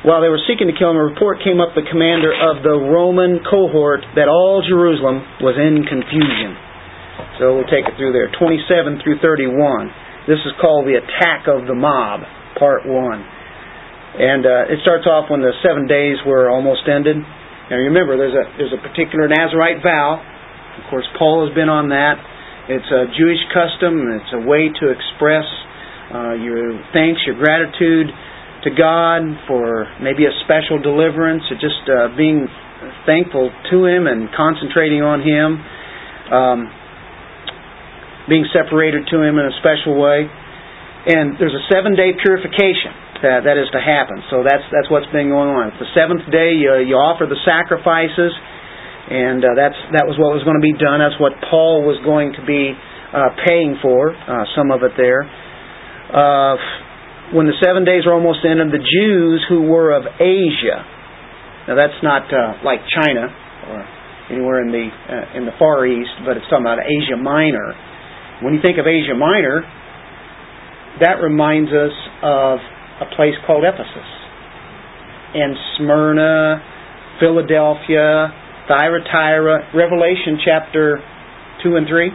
While 0.00 0.24
they 0.24 0.32
were 0.32 0.40
seeking 0.48 0.64
to 0.64 0.72
kill 0.72 0.96
him, 0.96 0.96
a 0.96 1.04
report 1.12 1.44
came 1.44 1.60
up 1.60 1.76
the 1.76 1.84
commander 1.84 2.32
of 2.32 2.64
the 2.64 2.72
Roman 2.72 3.44
cohort 3.44 4.00
that 4.16 4.32
all 4.32 4.64
Jerusalem 4.64 5.20
was 5.44 5.60
in 5.60 5.84
confusion. 5.84 6.56
So 7.36 7.52
we'll 7.52 7.68
take 7.68 7.84
it 7.84 8.00
through 8.00 8.16
there. 8.16 8.32
27 8.32 9.04
through 9.04 9.20
31. 9.20 9.52
This 10.24 10.40
is 10.48 10.56
called 10.56 10.88
the 10.88 10.96
attack 10.96 11.52
of 11.52 11.68
the 11.68 11.76
mob, 11.76 12.24
part 12.56 12.88
1. 12.88 12.96
And 14.24 14.48
uh, 14.48 14.72
it 14.72 14.80
starts 14.88 15.04
off 15.04 15.28
when 15.28 15.44
the 15.44 15.52
seven 15.60 15.84
days 15.84 16.16
were 16.24 16.48
almost 16.48 16.88
ended. 16.88 17.20
Now 17.68 17.76
remember, 17.76 18.16
there's 18.16 18.36
a, 18.36 18.44
there's 18.56 18.72
a 18.72 18.80
particular 18.80 19.28
Nazarite 19.28 19.84
vow. 19.84 20.16
Of 20.80 20.88
course, 20.88 21.04
Paul 21.20 21.44
has 21.44 21.52
been 21.52 21.68
on 21.68 21.92
that. 21.92 22.16
It's 22.72 22.88
a 22.88 23.04
Jewish 23.20 23.42
custom. 23.52 24.00
It's 24.16 24.32
a 24.32 24.48
way 24.48 24.72
to 24.72 24.84
express 24.88 25.44
uh, 26.08 26.40
your 26.40 26.72
thanks, 26.96 27.20
your 27.28 27.36
gratitude 27.36 28.08
to 28.64 28.70
God 28.70 29.22
for 29.48 29.88
maybe 30.02 30.26
a 30.26 30.34
special 30.44 30.80
deliverance, 30.80 31.42
or 31.50 31.56
just 31.56 31.82
uh, 31.88 32.12
being 32.16 32.44
thankful 33.06 33.48
to 33.70 33.76
Him 33.84 34.06
and 34.06 34.28
concentrating 34.36 35.00
on 35.00 35.24
Him, 35.24 35.48
um, 36.32 36.58
being 38.28 38.44
separated 38.52 39.08
to 39.08 39.16
Him 39.20 39.40
in 39.40 39.46
a 39.48 39.54
special 39.60 39.96
way. 39.96 40.28
And 41.00 41.40
there's 41.40 41.56
a 41.56 41.64
seven 41.72 41.96
day 41.96 42.12
purification 42.12 42.92
that, 43.24 43.48
that 43.48 43.56
is 43.56 43.72
to 43.72 43.80
happen. 43.80 44.20
So 44.28 44.44
that's, 44.44 44.64
that's 44.68 44.92
what's 44.92 45.08
been 45.12 45.32
going 45.32 45.48
on. 45.48 45.72
The 45.80 45.88
seventh 45.96 46.28
day, 46.28 46.56
you, 46.60 46.76
you 46.84 46.96
offer 47.00 47.24
the 47.24 47.40
sacrifices, 47.48 48.32
and 49.08 49.40
uh, 49.40 49.56
that's, 49.56 49.80
that 49.96 50.04
was 50.04 50.20
what 50.20 50.36
was 50.36 50.44
going 50.44 50.60
to 50.60 50.64
be 50.64 50.76
done. 50.76 51.00
That's 51.00 51.16
what 51.16 51.32
Paul 51.48 51.88
was 51.88 51.96
going 52.04 52.36
to 52.36 52.44
be 52.44 52.76
uh, 52.76 53.32
paying 53.48 53.80
for, 53.80 54.12
uh, 54.12 54.44
some 54.52 54.68
of 54.68 54.84
it 54.84 54.92
there. 55.00 55.24
Uh, 56.12 56.56
when 57.32 57.46
the 57.46 57.54
seven 57.62 57.84
days 57.86 58.06
were 58.06 58.14
almost 58.14 58.42
ended, 58.42 58.74
the 58.74 58.82
Jews 58.82 59.46
who 59.48 59.62
were 59.70 59.94
of 59.94 60.02
Asia, 60.18 60.78
now 61.68 61.74
that's 61.78 62.00
not 62.02 62.26
uh, 62.26 62.58
like 62.66 62.82
China 62.90 63.30
or 63.70 63.78
anywhere 64.30 64.62
in 64.62 64.70
the 64.74 64.86
uh, 64.90 65.38
in 65.38 65.46
the 65.46 65.54
Far 65.58 65.86
East, 65.86 66.10
but 66.26 66.36
it's 66.36 66.46
talking 66.50 66.66
about 66.66 66.82
Asia 66.82 67.18
Minor. 67.18 67.74
When 68.42 68.54
you 68.54 68.60
think 68.62 68.78
of 68.78 68.86
Asia 68.86 69.14
Minor, 69.14 69.62
that 71.00 71.22
reminds 71.22 71.70
us 71.70 71.94
of 72.22 72.58
a 73.00 73.08
place 73.14 73.34
called 73.46 73.62
Ephesus 73.62 74.10
and 75.34 75.54
Smyrna, 75.78 76.58
Philadelphia, 77.20 78.34
Thyatira, 78.66 79.70
Revelation 79.74 80.42
chapter 80.42 80.98
two 81.62 81.76
and 81.76 81.86
three. 81.86 82.10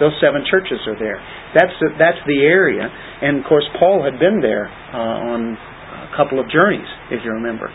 Those 0.00 0.16
seven 0.18 0.42
churches 0.50 0.80
are 0.88 0.98
there. 0.98 1.20
That's 1.54 1.74
the, 1.80 1.90
that's 1.98 2.22
the 2.26 2.46
area 2.46 2.88
and 3.20 3.38
of 3.38 3.44
course, 3.44 3.68
Paul 3.78 4.02
had 4.02 4.18
been 4.18 4.40
there 4.40 4.66
uh, 4.66 5.32
on 5.36 5.56
a 5.56 6.16
couple 6.16 6.40
of 6.40 6.48
journeys, 6.48 6.88
if 7.12 7.20
you 7.24 7.32
remember. 7.32 7.68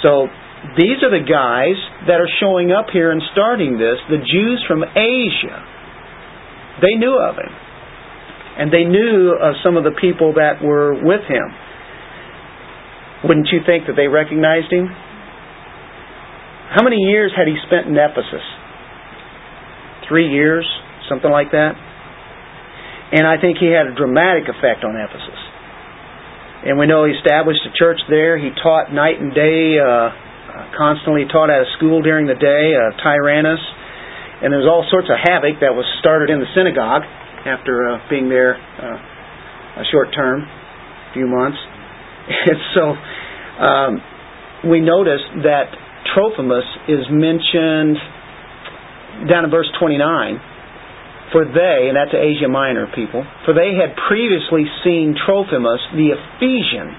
So 0.00 0.28
these 0.80 1.04
are 1.04 1.12
the 1.12 1.24
guys 1.28 1.76
that 2.08 2.20
are 2.20 2.30
showing 2.40 2.72
up 2.72 2.86
here 2.92 3.12
and 3.12 3.20
starting 3.32 3.76
this, 3.76 4.00
the 4.08 4.16
Jews 4.16 4.64
from 4.66 4.82
Asia. 4.82 5.56
They 6.80 6.96
knew 6.96 7.20
of 7.20 7.36
him. 7.36 7.52
And 8.52 8.72
they 8.72 8.84
knew 8.84 9.36
of 9.36 9.60
some 9.64 9.76
of 9.76 9.84
the 9.84 9.96
people 10.00 10.34
that 10.34 10.64
were 10.64 10.92
with 10.96 11.24
him. 11.28 11.48
Wouldn't 13.28 13.48
you 13.52 13.60
think 13.64 13.86
that 13.86 13.96
they 13.96 14.08
recognized 14.08 14.72
him? 14.72 14.88
How 16.72 16.82
many 16.82 16.96
years 16.96 17.32
had 17.36 17.46
he 17.46 17.56
spent 17.68 17.86
in 17.86 17.96
Ephesus? 17.96 18.44
Three 20.08 20.32
years, 20.32 20.66
something 21.08 21.30
like 21.30 21.52
that. 21.52 21.76
And 23.12 23.28
I 23.28 23.36
think 23.36 23.60
he 23.60 23.68
had 23.68 23.84
a 23.86 23.94
dramatic 23.94 24.48
effect 24.48 24.88
on 24.88 24.96
Ephesus. 24.96 25.40
And 26.64 26.80
we 26.80 26.88
know 26.88 27.04
he 27.04 27.12
established 27.12 27.60
a 27.68 27.72
church 27.76 28.00
there. 28.08 28.40
He 28.40 28.48
taught 28.56 28.88
night 28.88 29.20
and 29.20 29.34
day, 29.36 29.76
uh, 29.76 30.72
constantly 30.72 31.28
taught 31.28 31.52
at 31.52 31.60
a 31.60 31.68
school 31.76 32.00
during 32.00 32.24
the 32.24 32.38
day, 32.38 32.72
uh, 32.72 32.96
Tyrannus. 33.04 33.60
And 34.40 34.48
there 34.48 34.64
was 34.64 34.70
all 34.70 34.88
sorts 34.88 35.12
of 35.12 35.20
havoc 35.20 35.60
that 35.60 35.76
was 35.76 35.84
started 36.00 36.32
in 36.32 36.40
the 36.40 36.48
synagogue 36.56 37.04
after 37.44 37.84
uh, 37.84 37.98
being 38.08 38.32
there 38.32 38.56
uh, 38.56 39.82
a 39.82 39.84
short 39.92 40.08
term, 40.16 40.42
a 40.42 41.12
few 41.12 41.28
months. 41.28 41.58
And 42.22 42.60
so 42.72 42.84
um, 43.58 43.92
we 44.70 44.80
notice 44.80 45.20
that 45.42 45.74
Trophimus 46.14 46.64
is 46.88 47.04
mentioned 47.10 47.98
down 49.28 49.44
in 49.44 49.50
verse 49.50 49.66
29 49.78 50.40
for 51.32 51.48
they, 51.48 51.88
and 51.88 51.96
that's 51.96 52.12
Asia 52.12 52.46
Minor 52.46 52.92
people, 52.94 53.24
for 53.48 53.56
they 53.56 53.74
had 53.74 53.96
previously 54.08 54.68
seen 54.84 55.16
Trophimus, 55.16 55.80
the 55.96 56.12
Ephesian, 56.12 56.92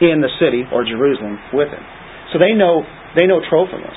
in 0.00 0.24
the 0.24 0.32
city 0.40 0.64
or 0.72 0.84
Jerusalem 0.84 1.36
with 1.52 1.68
him. 1.68 1.84
So 2.32 2.40
they 2.40 2.56
know 2.56 2.84
they 3.16 3.28
know 3.28 3.40
Trophimus 3.44 3.96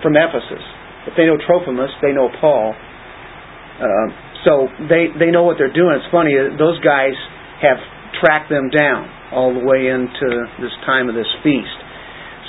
from 0.00 0.16
Ephesus. 0.16 0.64
If 1.04 1.12
they 1.16 1.28
know 1.28 1.36
Trophimus, 1.36 1.92
they 2.00 2.12
know 2.12 2.32
Paul. 2.40 2.72
Uh, 2.72 4.08
so 4.44 4.68
they 4.88 5.12
they 5.12 5.28
know 5.28 5.44
what 5.44 5.60
they're 5.60 5.72
doing. 5.72 6.00
It's 6.00 6.08
funny; 6.08 6.32
uh, 6.32 6.56
those 6.56 6.80
guys 6.80 7.16
have 7.60 7.80
tracked 8.20 8.48
them 8.48 8.72
down 8.72 9.08
all 9.32 9.52
the 9.52 9.60
way 9.60 9.92
into 9.92 10.28
this 10.60 10.72
time 10.86 11.08
of 11.08 11.14
this 11.14 11.28
feast. 11.42 11.76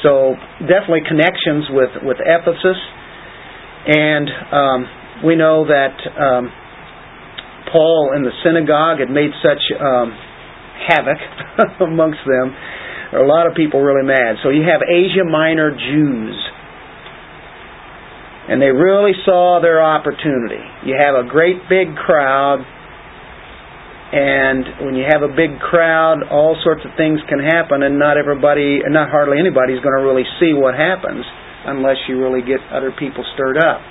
So 0.04 0.36
definitely 0.64 1.04
connections 1.08 1.68
with 1.72 1.92
with 2.04 2.18
Ephesus, 2.24 2.80
and 3.90 4.28
um, 4.54 4.80
we 5.24 5.36
know 5.36 5.66
that 5.68 5.96
um, 6.20 6.52
Paul 7.72 8.14
in 8.16 8.24
the 8.24 8.34
synagogue 8.44 9.00
had 9.00 9.10
made 9.10 9.32
such 9.40 9.62
um, 9.80 10.12
havoc 10.88 11.20
amongst 11.80 12.20
them. 12.28 12.52
There 13.12 13.22
are 13.22 13.26
a 13.26 13.32
lot 13.32 13.48
of 13.48 13.56
people 13.56 13.80
really 13.80 14.06
mad. 14.06 14.42
So 14.44 14.50
you 14.50 14.64
have 14.68 14.82
Asia 14.84 15.24
Minor 15.24 15.72
Jews. 15.72 16.36
And 18.48 18.62
they 18.62 18.70
really 18.70 19.14
saw 19.26 19.60
their 19.62 19.82
opportunity. 19.82 20.62
You 20.86 20.94
have 21.02 21.16
a 21.16 21.26
great 21.28 21.66
big 21.68 21.96
crowd, 21.98 22.62
and 24.14 24.86
when 24.86 24.94
you 24.94 25.02
have 25.10 25.26
a 25.26 25.34
big 25.34 25.58
crowd, 25.58 26.22
all 26.30 26.54
sorts 26.64 26.86
of 26.86 26.94
things 26.94 27.20
can 27.28 27.42
happen, 27.42 27.82
and 27.82 27.98
not 27.98 28.22
everybody, 28.22 28.86
not 28.86 29.10
hardly 29.10 29.40
anybody 29.42 29.74
is 29.74 29.82
going 29.82 29.98
to 29.98 30.06
really 30.06 30.24
see 30.38 30.54
what 30.54 30.78
happens 30.78 31.26
unless 31.66 31.98
you 32.08 32.22
really 32.22 32.46
get 32.46 32.62
other 32.70 32.94
people 32.94 33.26
stirred 33.34 33.58
up. 33.58 33.82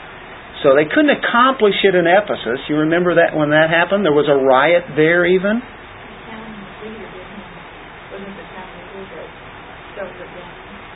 So 0.64 0.72
they 0.72 0.88
couldn't 0.88 1.12
accomplish 1.12 1.76
it 1.84 1.92
in 1.92 2.08
Ephesus. 2.08 2.64
You 2.72 2.88
remember 2.88 3.20
that 3.20 3.36
when 3.36 3.52
that 3.52 3.68
happened? 3.68 4.00
There 4.00 4.16
was 4.16 4.32
a 4.32 4.40
riot 4.40 4.96
there 4.96 5.28
even. 5.28 5.60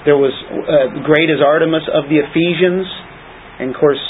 There 0.08 0.16
was 0.16 0.32
uh, 0.32 1.04
great 1.04 1.28
as 1.28 1.44
Artemis 1.44 1.84
of 1.92 2.08
the 2.08 2.16
Ephesians, 2.16 2.88
and 3.60 3.68
of 3.68 3.76
course 3.76 4.00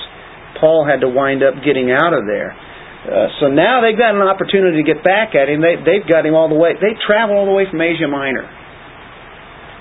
Paul 0.63 0.87
had 0.87 1.03
to 1.03 1.11
wind 1.11 1.43
up 1.43 1.59
getting 1.67 1.91
out 1.91 2.15
of 2.15 2.23
there. 2.23 2.55
Uh, 2.55 3.27
so 3.43 3.51
now 3.51 3.83
they've 3.83 3.99
got 3.99 4.15
an 4.15 4.23
opportunity 4.23 4.79
to 4.79 4.87
get 4.87 5.03
back 5.03 5.35
at 5.35 5.51
him. 5.51 5.59
They, 5.59 5.75
they've 5.75 6.07
got 6.07 6.23
him 6.23 6.39
all 6.39 6.47
the 6.47 6.55
way. 6.55 6.79
They 6.79 6.95
travel 7.03 7.35
all 7.35 7.51
the 7.51 7.57
way 7.57 7.67
from 7.67 7.83
Asia 7.83 8.07
Minor. 8.07 8.47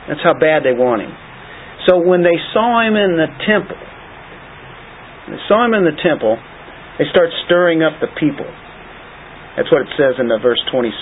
That's 0.10 0.25
how 0.25 0.34
bad 0.34 0.65
they 0.65 0.74
want 0.74 1.05
him. 1.05 1.13
So 1.86 2.01
when 2.01 2.25
they 2.25 2.39
saw 2.50 2.81
him 2.81 2.98
in 2.98 3.13
the 3.13 3.29
temple, 3.46 3.77
they 5.27 5.41
saw 5.48 5.65
him 5.65 5.74
in 5.74 5.84
the 5.84 5.98
temple. 6.03 6.39
They 7.00 7.05
start 7.12 7.29
stirring 7.46 7.84
up 7.84 8.00
the 8.00 8.07
people. 8.19 8.48
That's 9.55 9.72
what 9.72 9.81
it 9.84 9.91
says 9.98 10.15
in 10.19 10.27
the 10.27 10.39
verse 10.41 10.62
27. 10.72 10.93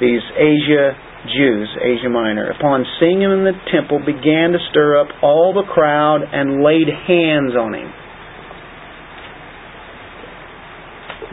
These 0.00 0.22
Asia 0.38 0.94
Jews, 1.34 1.68
Asia 1.82 2.08
Minor, 2.08 2.50
upon 2.50 2.86
seeing 3.00 3.20
him 3.20 3.32
in 3.32 3.44
the 3.44 3.58
temple, 3.74 3.98
began 3.98 4.54
to 4.54 4.60
stir 4.70 5.00
up 5.00 5.08
all 5.22 5.52
the 5.52 5.66
crowd 5.66 6.22
and 6.22 6.62
laid 6.62 6.86
hands 6.86 7.58
on 7.58 7.74
him. 7.74 7.90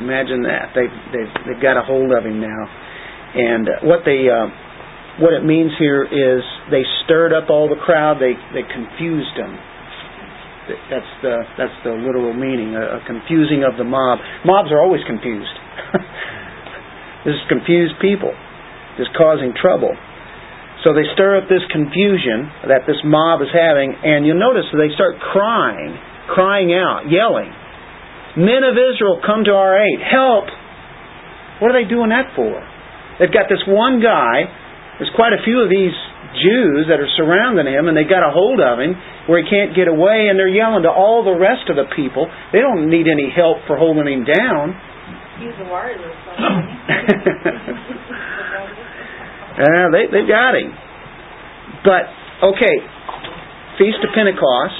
Imagine 0.01 0.43
that. 0.43 0.73
They've, 0.75 0.97
they've, 1.13 1.33
they've 1.47 1.61
got 1.61 1.77
a 1.77 1.85
hold 1.85 2.11
of 2.11 2.25
him 2.25 2.41
now. 2.41 2.61
And 3.35 3.69
what 3.83 4.01
they, 4.03 4.27
uh, 4.27 4.49
what 5.19 5.31
it 5.31 5.45
means 5.45 5.71
here 5.79 6.03
is 6.03 6.43
they 6.71 6.83
stirred 7.05 7.31
up 7.31 7.49
all 7.49 7.69
the 7.69 7.79
crowd. 7.79 8.19
They 8.19 8.35
they 8.51 8.67
confused 8.67 9.31
them. 9.37 9.55
That's 10.65 11.13
the 11.21 11.35
that's 11.57 11.77
the 11.85 11.93
literal 11.93 12.33
meaning, 12.33 12.73
a, 12.73 12.97
a 12.97 12.99
confusing 13.05 13.61
of 13.61 13.77
the 13.77 13.85
mob. 13.85 14.19
Mobs 14.45 14.73
are 14.73 14.81
always 14.81 15.01
confused. 15.05 15.53
this 17.25 17.37
is 17.37 17.45
confused 17.49 17.95
people, 18.01 18.33
just 18.97 19.13
causing 19.13 19.53
trouble. 19.53 19.93
So 20.81 20.93
they 20.93 21.05
stir 21.13 21.41
up 21.41 21.49
this 21.49 21.65
confusion 21.69 22.49
that 22.69 22.85
this 22.85 22.97
mob 23.05 23.41
is 23.41 23.49
having, 23.49 23.93
and 23.93 24.25
you'll 24.25 24.41
notice 24.41 24.69
they 24.73 24.93
start 24.93 25.17
crying, 25.17 25.97
crying 26.29 26.73
out, 26.73 27.09
yelling. 27.09 27.49
Men 28.37 28.61
of 28.61 28.77
Israel, 28.77 29.21
come 29.25 29.45
to 29.45 29.53
our 29.55 29.79
aid. 29.79 29.99
Help! 30.01 30.45
What 31.63 31.71
are 31.71 31.77
they 31.77 31.87
doing 31.87 32.09
that 32.09 32.35
for? 32.35 32.53
They've 33.17 33.31
got 33.31 33.47
this 33.47 33.63
one 33.65 34.03
guy 34.03 34.45
there's 34.97 35.11
quite 35.15 35.35
a 35.35 35.43
few 35.43 35.59
of 35.59 35.67
these 35.67 35.91
Jews 36.35 36.85
that 36.91 36.99
are 36.99 37.09
surrounding 37.17 37.67
him, 37.67 37.87
and 37.87 37.95
they 37.95 38.03
got 38.03 38.21
a 38.21 38.31
hold 38.31 38.59
of 38.59 38.79
him 38.79 38.93
where 39.27 39.41
he 39.41 39.49
can't 39.49 39.75
get 39.75 39.87
away, 39.87 40.27
and 40.29 40.37
they're 40.37 40.51
yelling 40.51 40.83
to 40.83 40.91
all 40.91 41.23
the 41.23 41.33
rest 41.33 41.69
of 41.71 41.75
the 41.75 41.87
people. 41.95 42.29
They 42.53 42.59
don't 42.59 42.89
need 42.91 43.07
any 43.07 43.31
help 43.33 43.63
for 43.65 43.77
holding 43.79 44.05
him 44.05 44.25
down. 44.27 44.75
Use 45.41 45.55
the 45.59 45.65
wireless. 45.67 46.05
yeah, 49.59 49.91
they 49.91 50.07
they've 50.07 50.29
got 50.29 50.55
him. 50.55 50.71
But 51.83 52.07
okay, 52.53 52.75
Feast 53.77 53.99
of 53.99 54.15
Pentecost, 54.15 54.79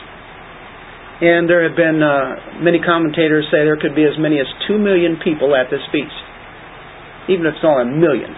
and 1.19 1.49
there 1.49 1.67
have 1.67 1.75
been 1.75 1.99
uh, 1.99 2.63
many 2.63 2.79
commentators 2.79 3.43
say 3.51 3.67
there 3.67 3.79
could 3.79 3.95
be 3.95 4.03
as 4.03 4.15
many 4.19 4.39
as 4.39 4.47
two 4.67 4.77
million 4.79 5.17
people 5.19 5.55
at 5.55 5.67
this 5.67 5.83
feast, 5.91 6.15
even 7.27 7.45
if 7.47 7.59
it's 7.59 7.65
only 7.67 7.83
a 7.83 7.91
million. 7.91 8.31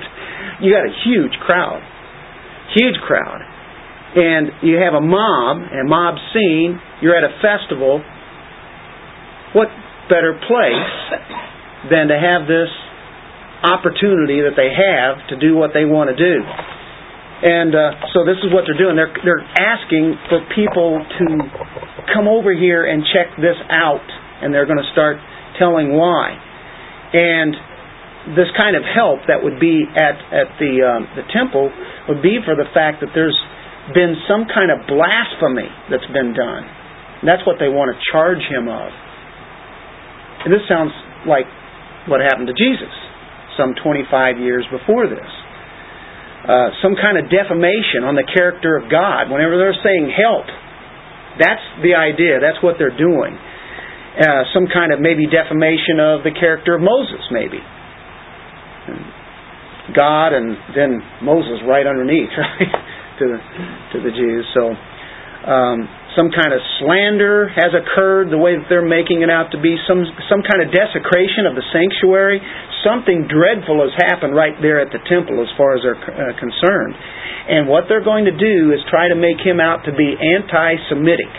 you 0.64 0.72
got 0.72 0.88
a 0.88 0.94
huge 1.04 1.36
crowd. 1.44 1.84
Huge 2.76 3.00
crowd. 3.06 3.40
And 4.16 4.64
you 4.64 4.76
have 4.76 4.94
a 4.94 5.04
mob, 5.04 5.62
a 5.68 5.84
mob 5.84 6.16
scene, 6.32 6.80
you're 7.02 7.16
at 7.16 7.24
a 7.24 7.32
festival. 7.40 8.02
What 9.54 9.68
better 10.08 10.32
place 10.48 10.94
than 11.92 12.08
to 12.08 12.16
have 12.16 12.48
this 12.48 12.72
opportunity 13.64 14.40
that 14.44 14.56
they 14.56 14.72
have 14.72 15.28
to 15.28 15.36
do 15.36 15.56
what 15.56 15.70
they 15.72 15.84
want 15.84 16.08
to 16.08 16.16
do? 16.16 16.36
And 17.38 17.70
uh, 17.70 18.10
so 18.10 18.26
this 18.26 18.40
is 18.42 18.50
what 18.50 18.66
they're 18.66 18.80
doing. 18.80 18.98
They're 18.98 19.14
they're 19.22 19.46
asking 19.46 20.18
for 20.26 20.42
people 20.58 20.98
to 20.98 21.26
come 22.10 22.26
over 22.26 22.50
here 22.50 22.82
and 22.82 23.04
check 23.14 23.30
this 23.38 23.54
out, 23.70 24.02
and 24.42 24.50
they're 24.50 24.66
going 24.66 24.82
to 24.82 24.90
start 24.90 25.22
telling 25.54 25.94
why. 25.94 26.34
And 27.14 27.54
this 28.34 28.50
kind 28.58 28.74
of 28.74 28.82
help 28.82 29.20
that 29.30 29.38
would 29.38 29.60
be 29.62 29.86
at 29.86 30.18
at 30.34 30.50
the 30.58 30.82
um, 30.82 31.06
the 31.14 31.22
temple 31.30 31.70
would 32.08 32.24
be 32.24 32.40
for 32.42 32.56
the 32.56 32.68
fact 32.72 33.04
that 33.04 33.12
there's 33.12 33.36
been 33.92 34.16
some 34.28 34.48
kind 34.48 34.72
of 34.72 34.84
blasphemy 34.88 35.68
that's 35.88 36.08
been 36.12 36.32
done. 36.32 36.64
And 37.20 37.26
that's 37.28 37.44
what 37.44 37.56
they 37.60 37.68
want 37.68 37.92
to 37.92 37.96
charge 38.12 38.42
him 38.48 38.68
of. 38.68 38.88
And 40.44 40.50
this 40.52 40.64
sounds 40.68 40.92
like 41.28 41.46
what 42.08 42.20
happened 42.24 42.48
to 42.48 42.56
Jesus 42.56 42.92
some 43.58 43.74
25 43.74 44.38
years 44.38 44.62
before 44.70 45.10
this. 45.10 45.32
Uh, 46.46 46.70
some 46.80 46.94
kind 46.94 47.18
of 47.18 47.26
defamation 47.28 48.06
on 48.06 48.14
the 48.14 48.24
character 48.24 48.78
of 48.78 48.86
God. 48.86 49.28
Whenever 49.28 49.58
they're 49.58 49.76
saying 49.82 50.08
help, 50.14 50.46
that's 51.36 51.66
the 51.82 51.98
idea. 51.98 52.38
That's 52.38 52.62
what 52.62 52.78
they're 52.78 52.94
doing. 52.94 53.34
Uh, 53.34 54.46
some 54.54 54.70
kind 54.70 54.94
of 54.94 55.02
maybe 55.02 55.26
defamation 55.26 55.98
of 55.98 56.22
the 56.22 56.32
character 56.32 56.78
of 56.78 56.80
Moses, 56.80 57.20
maybe. 57.34 57.58
God 59.96 60.36
and 60.36 60.56
then 60.76 61.00
Moses 61.24 61.64
right 61.64 61.86
underneath, 61.86 62.28
right, 62.36 62.72
to 63.18 63.24
the 63.24 63.38
to 63.92 63.96
the 64.04 64.12
Jews. 64.12 64.44
So 64.52 64.72
um, 65.48 65.88
some 66.18 66.34
kind 66.34 66.50
of 66.50 66.60
slander 66.82 67.48
has 67.48 67.70
occurred, 67.72 68.28
the 68.28 68.40
way 68.40 68.58
that 68.58 68.66
they're 68.66 68.84
making 68.84 69.22
it 69.22 69.30
out 69.30 69.54
to 69.54 69.58
be, 69.60 69.78
some 69.86 70.02
some 70.28 70.42
kind 70.42 70.60
of 70.60 70.68
desecration 70.74 71.46
of 71.46 71.54
the 71.54 71.64
sanctuary. 71.70 72.42
Something 72.82 73.26
dreadful 73.26 73.82
has 73.82 73.94
happened 73.96 74.38
right 74.38 74.54
there 74.62 74.78
at 74.78 74.94
the 74.94 75.02
temple, 75.10 75.42
as 75.42 75.50
far 75.58 75.74
as 75.74 75.82
they're 75.82 75.98
uh, 75.98 76.34
concerned. 76.38 76.94
And 77.48 77.66
what 77.66 77.88
they're 77.88 78.04
going 78.04 78.28
to 78.28 78.36
do 78.36 78.70
is 78.76 78.78
try 78.92 79.08
to 79.08 79.16
make 79.18 79.40
him 79.40 79.58
out 79.58 79.88
to 79.88 79.92
be 79.96 80.14
anti-Semitic. 80.14 81.32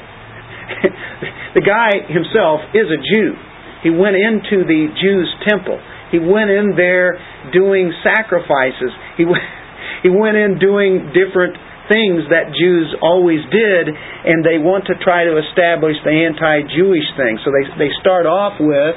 the 1.58 1.64
guy 1.64 2.02
himself 2.10 2.66
is 2.74 2.90
a 2.90 3.00
Jew. 3.00 3.38
He 3.86 3.92
went 3.94 4.18
into 4.18 4.68
the 4.68 4.92
Jews' 5.00 5.32
temple 5.48 5.80
he 6.12 6.18
went 6.18 6.50
in 6.50 6.74
there 6.74 7.18
doing 7.54 7.94
sacrifices. 8.02 8.92
He 9.18 9.26
went, 9.26 9.46
he 10.06 10.10
went 10.10 10.38
in 10.38 10.58
doing 10.58 11.14
different 11.14 11.58
things 11.90 12.30
that 12.30 12.54
Jews 12.54 12.94
always 13.02 13.42
did, 13.50 13.90
and 13.90 14.46
they 14.46 14.62
want 14.62 14.86
to 14.94 14.96
try 15.02 15.26
to 15.26 15.42
establish 15.42 15.98
the 16.06 16.14
anti-Jewish 16.14 17.08
thing. 17.18 17.42
So 17.42 17.50
they 17.50 17.90
they 17.90 17.92
start 18.02 18.26
off 18.26 18.62
with 18.62 18.94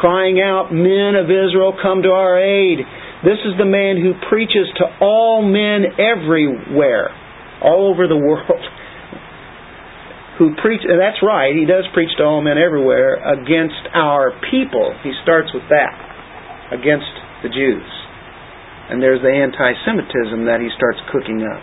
crying 0.00 0.40
out, 0.40 0.72
"Men 0.72 1.16
of 1.16 1.32
Israel, 1.32 1.76
come 1.80 2.04
to 2.04 2.12
our 2.12 2.40
aid." 2.40 2.80
This 3.24 3.40
is 3.48 3.56
the 3.56 3.64
man 3.64 3.96
who 3.96 4.12
preaches 4.28 4.68
to 4.76 4.84
all 5.00 5.40
men 5.40 5.96
everywhere, 5.96 7.08
all 7.64 7.88
over 7.88 8.06
the 8.06 8.20
world. 8.28 8.64
Who 10.38 10.52
preach? 10.60 10.82
And 10.84 11.00
that's 11.00 11.22
right. 11.22 11.54
He 11.56 11.64
does 11.64 11.88
preach 11.94 12.10
to 12.18 12.24
all 12.24 12.42
men 12.42 12.58
everywhere 12.58 13.16
against 13.16 13.80
our 13.94 14.32
people. 14.50 14.92
He 15.02 15.12
starts 15.22 15.48
with 15.54 15.64
that 15.70 16.13
against 16.72 17.12
the 17.42 17.50
Jews. 17.50 17.90
And 18.88 19.00
there's 19.00 19.20
the 19.20 19.32
anti 19.32 19.72
Semitism 19.84 20.44
that 20.44 20.60
he 20.60 20.68
starts 20.76 21.00
cooking 21.12 21.40
up. 21.44 21.62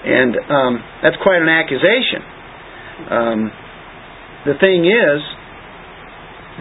And 0.00 0.32
um, 0.48 0.72
that's 1.04 1.16
quite 1.20 1.44
an 1.44 1.52
accusation. 1.52 2.24
Um, 3.12 3.38
the 4.48 4.56
thing 4.56 4.88
is, 4.88 5.20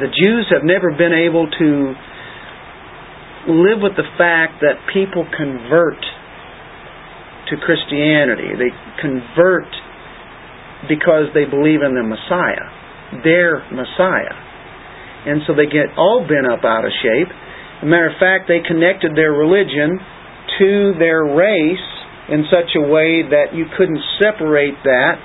the 0.03 0.11
Jews 0.11 0.51
have 0.51 0.67
never 0.67 0.91
been 0.91 1.15
able 1.15 1.47
to 1.47 1.69
live 3.47 3.79
with 3.79 3.95
the 3.95 4.07
fact 4.19 4.59
that 4.59 4.83
people 4.91 5.23
convert 5.31 5.99
to 7.47 7.55
Christianity. 7.63 8.51
They 8.59 8.71
convert 8.99 9.71
because 10.91 11.31
they 11.31 11.47
believe 11.47 11.79
in 11.83 11.95
the 11.95 12.03
Messiah, 12.03 13.23
their 13.23 13.63
Messiah. 13.71 14.35
And 15.27 15.43
so 15.47 15.55
they 15.55 15.67
get 15.67 15.91
all 15.95 16.23
bent 16.27 16.47
up 16.47 16.63
out 16.63 16.83
of 16.83 16.91
shape 17.03 17.31
as 17.79 17.83
a 17.83 17.85
matter 17.85 18.11
of 18.11 18.19
fact, 18.19 18.47
they 18.47 18.59
connected 18.59 19.15
their 19.15 19.31
religion 19.31 19.99
to 20.59 20.93
their 20.99 21.23
race 21.23 21.87
in 22.27 22.43
such 22.51 22.75
a 22.75 22.83
way 22.83 23.23
that 23.23 23.55
you 23.55 23.65
couldn't 23.77 24.03
separate 24.19 24.75
that. 24.83 25.15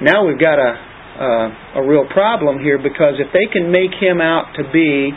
Now 0.00 0.28
we've 0.28 0.38
got 0.38 0.60
a 0.60 0.86
a 1.16 1.82
real 1.84 2.04
problem 2.12 2.60
here 2.60 2.78
because 2.78 3.16
if 3.16 3.32
they 3.32 3.48
can 3.48 3.72
make 3.72 3.92
him 3.96 4.20
out 4.20 4.52
to 4.56 4.64
be 4.72 5.12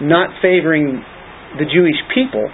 not 0.00 0.32
favoring 0.40 1.04
the 1.60 1.66
Jewish 1.68 2.00
people, 2.14 2.48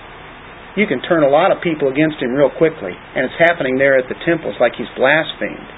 you 0.76 0.86
can 0.86 1.00
turn 1.02 1.22
a 1.22 1.30
lot 1.30 1.50
of 1.50 1.62
people 1.62 1.88
against 1.88 2.18
him 2.18 2.34
real 2.34 2.50
quickly. 2.50 2.92
And 2.92 3.26
it's 3.26 3.38
happening 3.38 3.78
there 3.78 3.98
at 3.98 4.06
the 4.08 4.18
temple. 4.26 4.50
It's 4.50 4.60
like 4.60 4.74
he's 4.76 4.90
blasphemed. 4.96 5.70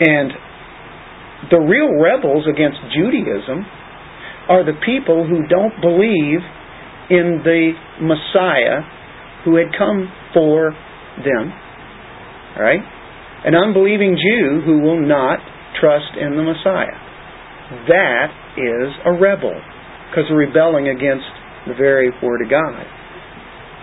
And 0.00 0.30
the 1.50 1.60
real 1.60 1.98
rebels 1.98 2.46
against 2.46 2.78
Judaism 2.94 3.66
are 4.50 4.66
the 4.66 4.74
people 4.82 5.22
who 5.22 5.46
don't 5.46 5.78
believe 5.78 6.42
in 7.08 7.38
the 7.46 7.70
Messiah 8.02 8.82
who 9.46 9.54
had 9.54 9.70
come 9.78 10.10
for 10.34 10.74
them. 11.22 11.54
Right? 12.58 12.82
An 13.46 13.54
unbelieving 13.54 14.18
Jew 14.18 14.60
who 14.66 14.82
will 14.82 15.00
not 15.00 15.38
trust 15.78 16.18
in 16.18 16.34
the 16.34 16.42
Messiah. 16.42 16.98
That 17.86 18.28
is 18.58 18.90
a 19.06 19.12
rebel 19.14 19.54
because 20.10 20.26
they're 20.26 20.42
rebelling 20.42 20.90
against 20.90 21.30
the 21.70 21.74
very 21.78 22.10
Word 22.22 22.42
of 22.42 22.50
God. 22.50 22.82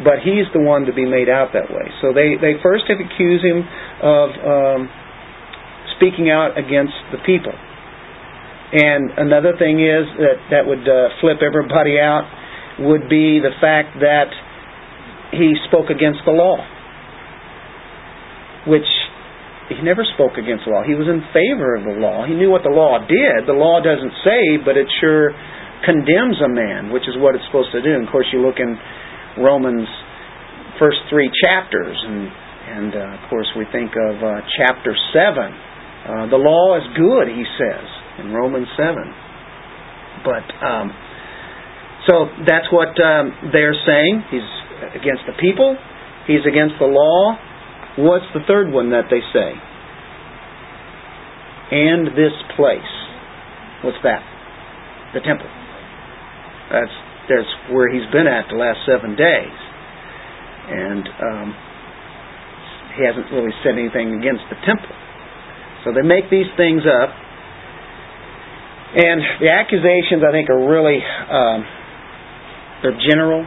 But 0.04 0.20
he's 0.22 0.46
the 0.54 0.60
one 0.60 0.86
to 0.86 0.94
be 0.94 1.08
made 1.08 1.32
out 1.32 1.56
that 1.56 1.72
way. 1.72 1.88
So 2.04 2.12
they, 2.12 2.36
they 2.38 2.60
first 2.62 2.86
have 2.92 3.00
accused 3.00 3.42
him 3.42 3.64
of 4.04 4.28
um, 4.46 4.80
speaking 5.98 6.30
out 6.30 6.60
against 6.60 6.94
the 7.16 7.18
people. 7.26 7.56
And 8.68 9.16
another 9.16 9.56
thing 9.56 9.80
is 9.80 10.04
that 10.20 10.38
that 10.52 10.64
would 10.68 10.84
uh, 10.84 11.16
flip 11.24 11.40
everybody 11.40 11.96
out 12.04 12.28
would 12.84 13.08
be 13.08 13.40
the 13.40 13.56
fact 13.64 13.96
that 14.04 14.28
he 15.32 15.56
spoke 15.72 15.88
against 15.88 16.20
the 16.28 16.36
law, 16.36 16.60
which 18.68 18.88
he 19.72 19.80
never 19.80 20.04
spoke 20.04 20.36
against 20.36 20.68
the 20.68 20.72
law. 20.76 20.84
He 20.84 21.00
was 21.00 21.08
in 21.08 21.24
favor 21.32 21.80
of 21.80 21.88
the 21.88 21.96
law. 21.96 22.28
He 22.28 22.36
knew 22.36 22.52
what 22.52 22.68
the 22.68 22.72
law 22.72 23.00
did. 23.08 23.48
The 23.48 23.56
law 23.56 23.80
doesn't 23.80 24.16
save, 24.28 24.68
but 24.68 24.76
it 24.76 24.88
sure 25.00 25.32
condemns 25.88 26.40
a 26.44 26.52
man, 26.52 26.92
which 26.92 27.08
is 27.08 27.16
what 27.24 27.40
it's 27.40 27.48
supposed 27.48 27.72
to 27.72 27.80
do. 27.80 27.92
And 27.96 28.04
of 28.04 28.12
course, 28.12 28.28
you 28.36 28.44
look 28.44 28.60
in 28.60 28.76
Romans 29.40 29.88
first 30.76 31.00
three 31.08 31.32
chapters, 31.40 31.96
and 31.96 32.28
and 32.68 32.92
uh, 32.92 33.16
of 33.16 33.24
course 33.32 33.48
we 33.56 33.64
think 33.72 33.96
of 33.96 34.16
uh, 34.20 34.44
chapter 34.60 34.92
seven. 35.16 35.56
Uh, 36.04 36.28
the 36.28 36.40
law 36.40 36.76
is 36.76 36.84
good, 37.00 37.32
he 37.32 37.48
says 37.56 37.97
in 38.20 38.34
Romans 38.34 38.68
7. 38.78 38.96
But 40.24 40.46
um, 40.66 40.92
so 42.08 42.26
that's 42.48 42.68
what 42.72 42.96
um, 43.02 43.52
they're 43.52 43.76
saying. 43.86 44.24
He's 44.32 44.50
against 44.96 45.24
the 45.28 45.36
people. 45.40 45.78
He's 46.26 46.46
against 46.48 46.76
the 46.80 46.88
law. 46.88 47.38
What's 47.98 48.28
the 48.34 48.42
third 48.48 48.72
one 48.72 48.92
that 48.92 49.10
they 49.10 49.22
say? 49.34 49.52
And 51.72 52.08
this 52.16 52.34
place. 52.56 52.94
What's 53.84 54.00
that? 54.04 54.24
The 55.14 55.22
temple. 55.22 55.50
That's 56.72 56.96
that's 57.28 57.52
where 57.72 57.92
he's 57.92 58.08
been 58.12 58.28
at 58.28 58.48
the 58.48 58.56
last 58.56 58.80
seven 58.88 59.16
days, 59.20 59.58
and 60.72 61.04
um, 61.20 61.48
he 62.96 63.04
hasn't 63.04 63.28
really 63.36 63.52
said 63.64 63.76
anything 63.76 64.16
against 64.16 64.48
the 64.48 64.56
temple. 64.64 64.96
So 65.84 65.92
they 65.92 66.08
make 66.08 66.32
these 66.32 66.48
things 66.56 66.88
up, 66.88 67.12
and 68.96 69.20
the 69.44 69.52
accusations 69.52 70.24
I 70.24 70.32
think 70.32 70.48
are 70.50 70.64
really 70.64 71.00
um, 71.04 71.60
they're 72.82 73.00
general, 73.10 73.44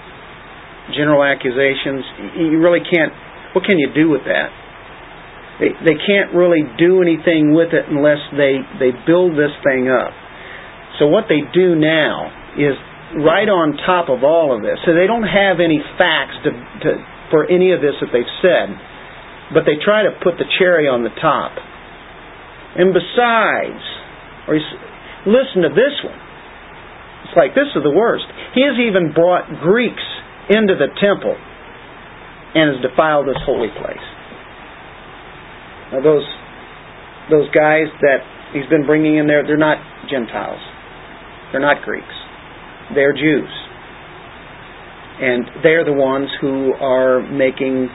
general 0.92 1.22
accusations. 1.22 2.04
You 2.36 2.58
really 2.58 2.82
can't. 2.84 3.12
What 3.54 3.64
can 3.64 3.78
you 3.78 3.88
do 3.94 4.10
with 4.10 4.26
that? 4.26 4.50
They 5.62 5.70
they 5.86 5.96
can't 5.96 6.34
really 6.34 6.64
do 6.76 7.00
anything 7.00 7.54
with 7.54 7.72
it 7.72 7.88
unless 7.88 8.20
they 8.36 8.60
they 8.82 8.92
build 9.06 9.32
this 9.32 9.54
thing 9.64 9.88
up. 9.88 10.12
So 10.98 11.06
what 11.08 11.24
they 11.32 11.40
do 11.54 11.72
now 11.74 12.28
is 12.58 12.76
right 13.24 13.48
on 13.48 13.74
top 13.88 14.12
of 14.12 14.22
all 14.22 14.54
of 14.54 14.62
this. 14.62 14.76
So 14.84 14.92
they 14.92 15.06
don't 15.06 15.26
have 15.26 15.58
any 15.58 15.80
facts 15.98 16.36
to, 16.44 16.50
to, 16.52 16.88
for 17.32 17.48
any 17.48 17.72
of 17.72 17.80
this 17.80 17.96
that 17.98 18.12
they've 18.12 18.34
said, 18.44 18.68
but 19.54 19.64
they 19.66 19.80
try 19.82 20.04
to 20.04 20.12
put 20.22 20.38
the 20.38 20.46
cherry 20.60 20.86
on 20.86 21.02
the 21.02 21.14
top. 21.18 21.56
And 22.76 22.94
besides, 22.94 23.82
or 24.46 24.60
listen 25.26 25.62
to 25.66 25.72
this 25.72 25.94
one. 26.04 26.20
It's 27.26 27.36
like 27.36 27.54
this 27.54 27.68
is 27.76 27.82
the 27.82 27.92
worst. 27.92 28.26
He 28.54 28.62
has 28.64 28.76
even 28.80 29.12
brought 29.12 29.46
Greeks 29.62 30.02
into 30.50 30.74
the 30.74 30.90
temple 30.98 31.36
and 32.54 32.74
has 32.74 32.80
defiled 32.82 33.28
this 33.28 33.38
holy 33.46 33.70
place. 33.70 34.06
Now 35.92 36.02
those 36.02 36.26
those 37.30 37.46
guys 37.54 37.86
that 38.02 38.20
he's 38.52 38.66
been 38.66 38.86
bringing 38.86 39.16
in 39.16 39.26
there, 39.26 39.46
they're 39.46 39.60
not 39.60 39.78
Gentiles. 40.10 40.58
They're 41.52 41.62
not 41.62 41.82
Greeks. 41.82 42.14
They're 42.94 43.14
Jews. 43.14 43.50
And 45.20 45.62
they're 45.62 45.84
the 45.84 45.94
ones 45.94 46.28
who 46.40 46.72
are 46.74 47.20
making 47.22 47.86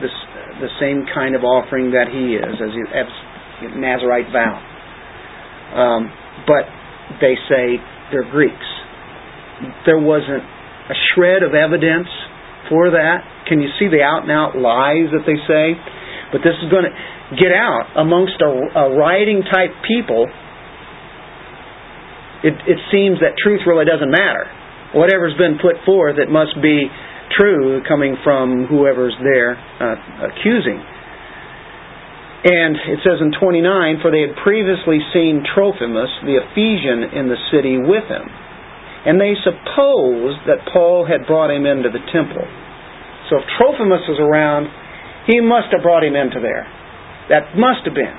this, 0.00 0.14
the 0.60 0.68
same 0.78 1.06
kind 1.12 1.34
of 1.34 1.42
offering 1.42 1.90
that 1.90 2.06
he 2.12 2.36
is, 2.36 2.54
as, 2.60 2.70
as 2.94 3.08
Nazarite 3.74 4.30
vow. 4.30 4.60
Um, 5.74 6.12
but 6.46 6.66
they 7.20 7.34
say 7.48 7.78
they're 8.10 8.28
Greeks. 8.30 8.68
There 9.86 10.00
wasn't 10.00 10.42
a 10.42 10.96
shred 11.14 11.42
of 11.42 11.54
evidence 11.54 12.08
for 12.68 12.90
that. 12.90 13.22
Can 13.48 13.60
you 13.60 13.68
see 13.78 13.88
the 13.88 14.02
out 14.02 14.24
and 14.24 14.32
out 14.32 14.56
lies 14.56 15.12
that 15.14 15.24
they 15.24 15.38
say? 15.46 15.78
But 16.32 16.42
this 16.42 16.56
is 16.58 16.68
going 16.72 16.88
to 16.88 16.94
get 17.36 17.52
out 17.54 17.94
amongst 17.96 18.40
a, 18.42 18.50
a 18.50 18.96
rioting 18.96 19.42
type 19.46 19.70
people 19.86 20.26
it, 22.44 22.52
it 22.68 22.78
seems 22.92 23.24
that 23.24 23.40
truth 23.40 23.64
really 23.64 23.88
doesn't 23.88 24.12
matter. 24.12 24.44
Whatever's 24.92 25.32
been 25.40 25.56
put 25.56 25.80
forth, 25.88 26.20
it 26.20 26.28
must 26.28 26.52
be 26.60 26.92
true 27.32 27.80
coming 27.88 28.20
from 28.20 28.68
whoever's 28.68 29.16
there 29.24 29.56
uh, 29.56 30.28
accusing. 30.28 30.76
And 32.44 32.76
it 32.76 33.00
says 33.00 33.24
in 33.24 33.32
29, 33.32 34.04
for 34.04 34.12
they 34.12 34.20
had 34.20 34.36
previously 34.44 35.00
seen 35.16 35.48
Trophimus, 35.48 36.12
the 36.28 36.44
Ephesian, 36.44 37.16
in 37.16 37.32
the 37.32 37.40
city 37.48 37.80
with 37.80 38.04
him. 38.04 38.28
And 39.08 39.16
they 39.16 39.32
supposed 39.40 40.44
that 40.44 40.60
Paul 40.68 41.08
had 41.08 41.24
brought 41.24 41.48
him 41.48 41.64
into 41.64 41.88
the 41.88 42.04
temple. 42.12 42.44
So 43.32 43.40
if 43.40 43.48
Trophimus 43.56 44.04
was 44.04 44.20
around, 44.20 44.68
he 45.24 45.40
must 45.40 45.72
have 45.72 45.80
brought 45.80 46.04
him 46.04 46.12
into 46.12 46.36
there. 46.40 46.68
That 47.32 47.56
must 47.56 47.88
have 47.88 47.96
been. 47.96 48.12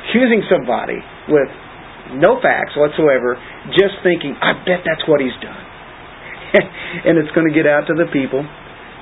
Accusing 0.00 0.40
somebody 0.48 1.04
with 1.28 1.52
no 2.16 2.40
facts 2.40 2.72
whatsoever, 2.80 3.36
just 3.76 4.00
thinking, 4.00 4.32
I 4.40 4.56
bet 4.64 4.88
that's 4.88 5.04
what 5.04 5.20
he's 5.20 5.36
done. 5.44 5.64
and 7.06 7.20
it's 7.20 7.30
going 7.36 7.46
to 7.46 7.54
get 7.54 7.68
out 7.68 7.92
to 7.92 7.94
the 7.94 8.08
people. 8.08 8.40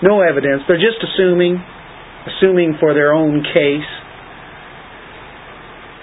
No 0.02 0.20
evidence. 0.20 0.66
They're 0.66 0.82
just 0.82 0.98
assuming, 0.98 1.62
assuming 2.28 2.76
for 2.78 2.94
their 2.94 3.12
own 3.12 3.42
case. 3.42 3.90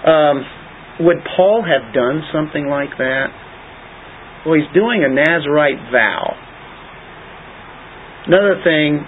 Um, 0.06 0.44
would 1.06 1.18
Paul 1.36 1.62
have 1.62 1.94
done 1.94 2.22
something 2.32 2.68
like 2.68 2.96
that? 2.98 3.28
Well, 4.46 4.54
he's 4.54 4.70
doing 4.74 5.02
a 5.02 5.10
Nazarite 5.10 5.90
vow. 5.90 6.34
Another 8.26 8.58
thing, 8.62 9.02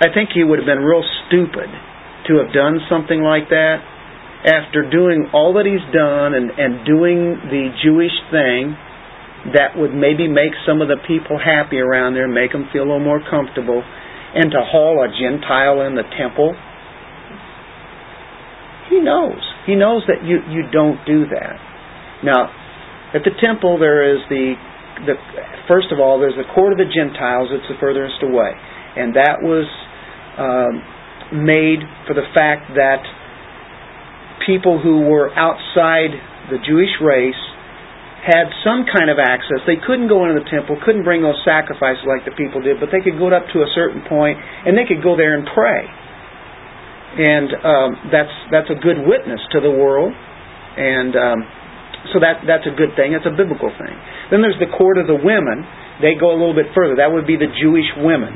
I 0.00 0.10
think 0.14 0.30
he 0.34 0.42
would 0.42 0.58
have 0.58 0.66
been 0.66 0.82
real 0.82 1.04
stupid 1.26 1.70
to 2.28 2.38
have 2.38 2.52
done 2.52 2.78
something 2.88 3.22
like 3.22 3.48
that 3.50 3.82
after 4.46 4.88
doing 4.88 5.28
all 5.34 5.52
that 5.54 5.68
he's 5.68 5.84
done 5.92 6.32
and, 6.32 6.48
and 6.56 6.86
doing 6.86 7.36
the 7.52 7.68
Jewish 7.84 8.14
thing 8.32 8.72
that 9.52 9.76
would 9.76 9.92
maybe 9.92 10.28
make 10.28 10.52
some 10.64 10.80
of 10.80 10.88
the 10.88 10.96
people 11.04 11.36
happy 11.36 11.76
around 11.76 12.14
there, 12.14 12.28
make 12.28 12.52
them 12.52 12.68
feel 12.72 12.84
a 12.84 12.88
little 12.88 13.04
more 13.04 13.20
comfortable, 13.20 13.84
and 14.34 14.50
to 14.50 14.62
haul 14.62 15.02
a 15.02 15.08
Gentile 15.10 15.86
in 15.86 15.94
the 15.94 16.06
temple, 16.16 16.54
he 18.88 19.00
knows. 19.00 19.42
He 19.66 19.74
knows 19.74 20.02
that 20.06 20.26
you, 20.26 20.42
you 20.50 20.70
don't 20.70 20.98
do 21.06 21.26
that. 21.30 21.56
Now, 22.22 22.50
at 23.14 23.22
the 23.22 23.34
temple 23.40 23.78
there 23.78 24.06
is 24.14 24.22
the, 24.28 24.54
the 25.06 25.14
first 25.66 25.90
of 25.90 25.98
all, 25.98 26.18
there's 26.18 26.38
the 26.38 26.46
court 26.54 26.72
of 26.72 26.78
the 26.78 26.90
Gentiles, 26.90 27.48
it's 27.50 27.66
the 27.70 27.78
furthest 27.78 28.22
away. 28.22 28.54
And 28.96 29.14
that 29.14 29.42
was 29.42 29.66
um, 30.38 30.82
made 31.46 31.82
for 32.06 32.14
the 32.14 32.26
fact 32.34 32.74
that 32.74 33.02
people 34.46 34.80
who 34.82 35.06
were 35.06 35.30
outside 35.34 36.10
the 36.50 36.58
Jewish 36.66 36.90
race 37.02 37.38
had 38.20 38.52
some 38.60 38.84
kind 38.84 39.08
of 39.08 39.16
access. 39.16 39.64
They 39.64 39.80
couldn't 39.80 40.12
go 40.12 40.28
into 40.28 40.44
the 40.44 40.48
temple, 40.52 40.76
couldn't 40.84 41.08
bring 41.08 41.24
those 41.24 41.40
sacrifices 41.40 42.04
like 42.04 42.28
the 42.28 42.36
people 42.36 42.60
did, 42.60 42.76
but 42.76 42.92
they 42.92 43.00
could 43.00 43.16
go 43.16 43.32
up 43.32 43.48
to 43.56 43.64
a 43.64 43.70
certain 43.72 44.04
point 44.04 44.36
and 44.36 44.76
they 44.76 44.84
could 44.84 45.00
go 45.00 45.16
there 45.16 45.32
and 45.32 45.48
pray. 45.48 45.88
And 47.10 47.48
um, 47.64 47.90
that's 48.12 48.36
that's 48.54 48.70
a 48.70 48.78
good 48.78 49.02
witness 49.02 49.42
to 49.50 49.58
the 49.58 49.72
world, 49.72 50.14
and 50.14 51.10
um, 51.18 51.38
so 52.14 52.22
that 52.22 52.46
that's 52.46 52.62
a 52.70 52.74
good 52.78 52.94
thing. 52.94 53.18
It's 53.18 53.26
a 53.26 53.34
biblical 53.34 53.66
thing. 53.66 53.96
Then 54.30 54.46
there's 54.46 54.60
the 54.62 54.70
court 54.70 54.94
of 54.94 55.10
the 55.10 55.18
women. 55.18 55.66
They 55.98 56.14
go 56.14 56.30
a 56.30 56.38
little 56.38 56.54
bit 56.54 56.70
further. 56.70 57.02
That 57.02 57.10
would 57.10 57.26
be 57.26 57.34
the 57.34 57.50
Jewish 57.50 57.90
women. 57.98 58.30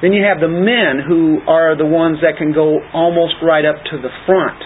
Then 0.00 0.16
you 0.16 0.24
have 0.24 0.40
the 0.40 0.48
men 0.48 1.04
who 1.04 1.44
are 1.44 1.76
the 1.76 1.84
ones 1.84 2.24
that 2.24 2.40
can 2.40 2.56
go 2.56 2.80
almost 2.96 3.36
right 3.44 3.68
up 3.68 3.76
to 3.92 4.00
the 4.00 4.08
front 4.24 4.56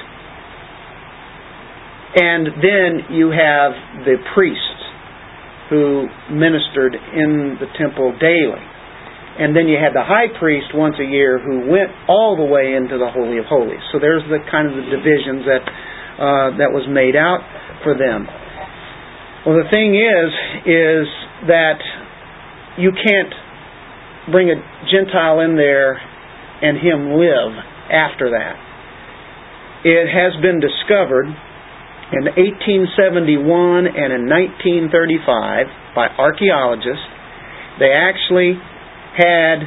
and 2.14 2.46
then 2.62 2.90
you 3.10 3.30
have 3.34 4.04
the 4.06 4.16
priests 4.34 4.82
who 5.70 6.06
ministered 6.30 6.94
in 6.94 7.58
the 7.58 7.66
temple 7.78 8.14
daily. 8.20 8.62
And 9.34 9.50
then 9.50 9.66
you 9.66 9.74
had 9.74 9.90
the 9.90 10.06
high 10.06 10.30
priest 10.38 10.70
once 10.74 10.94
a 11.02 11.04
year 11.04 11.42
who 11.42 11.66
went 11.66 11.90
all 12.06 12.38
the 12.38 12.46
way 12.46 12.78
into 12.78 12.98
the 13.02 13.10
Holy 13.10 13.38
of 13.38 13.46
Holies. 13.50 13.82
So 13.90 13.98
there's 13.98 14.22
the 14.30 14.38
kind 14.46 14.70
of 14.70 14.78
the 14.78 14.86
divisions 14.94 15.42
that 15.42 15.64
uh, 16.14 16.48
that 16.62 16.70
was 16.70 16.86
made 16.86 17.18
out 17.18 17.42
for 17.82 17.98
them. 17.98 18.30
Well, 19.42 19.58
the 19.58 19.66
thing 19.74 19.98
is, 19.98 20.30
is 20.62 21.06
that 21.50 21.82
you 22.78 22.94
can't 22.94 23.34
bring 24.30 24.54
a 24.54 24.58
Gentile 24.86 25.40
in 25.40 25.56
there 25.58 25.98
and 26.62 26.78
him 26.78 27.18
live 27.18 27.52
after 27.90 28.30
that. 28.30 28.54
It 29.82 30.06
has 30.06 30.38
been 30.40 30.62
discovered 30.62 31.26
in 32.14 32.30
1871 32.30 33.90
and 33.90 34.10
in 34.14 34.30
1935 34.30 35.98
by 35.98 36.06
archaeologists. 36.14 37.02
They 37.82 37.90
actually 37.90 38.54
had 39.18 39.58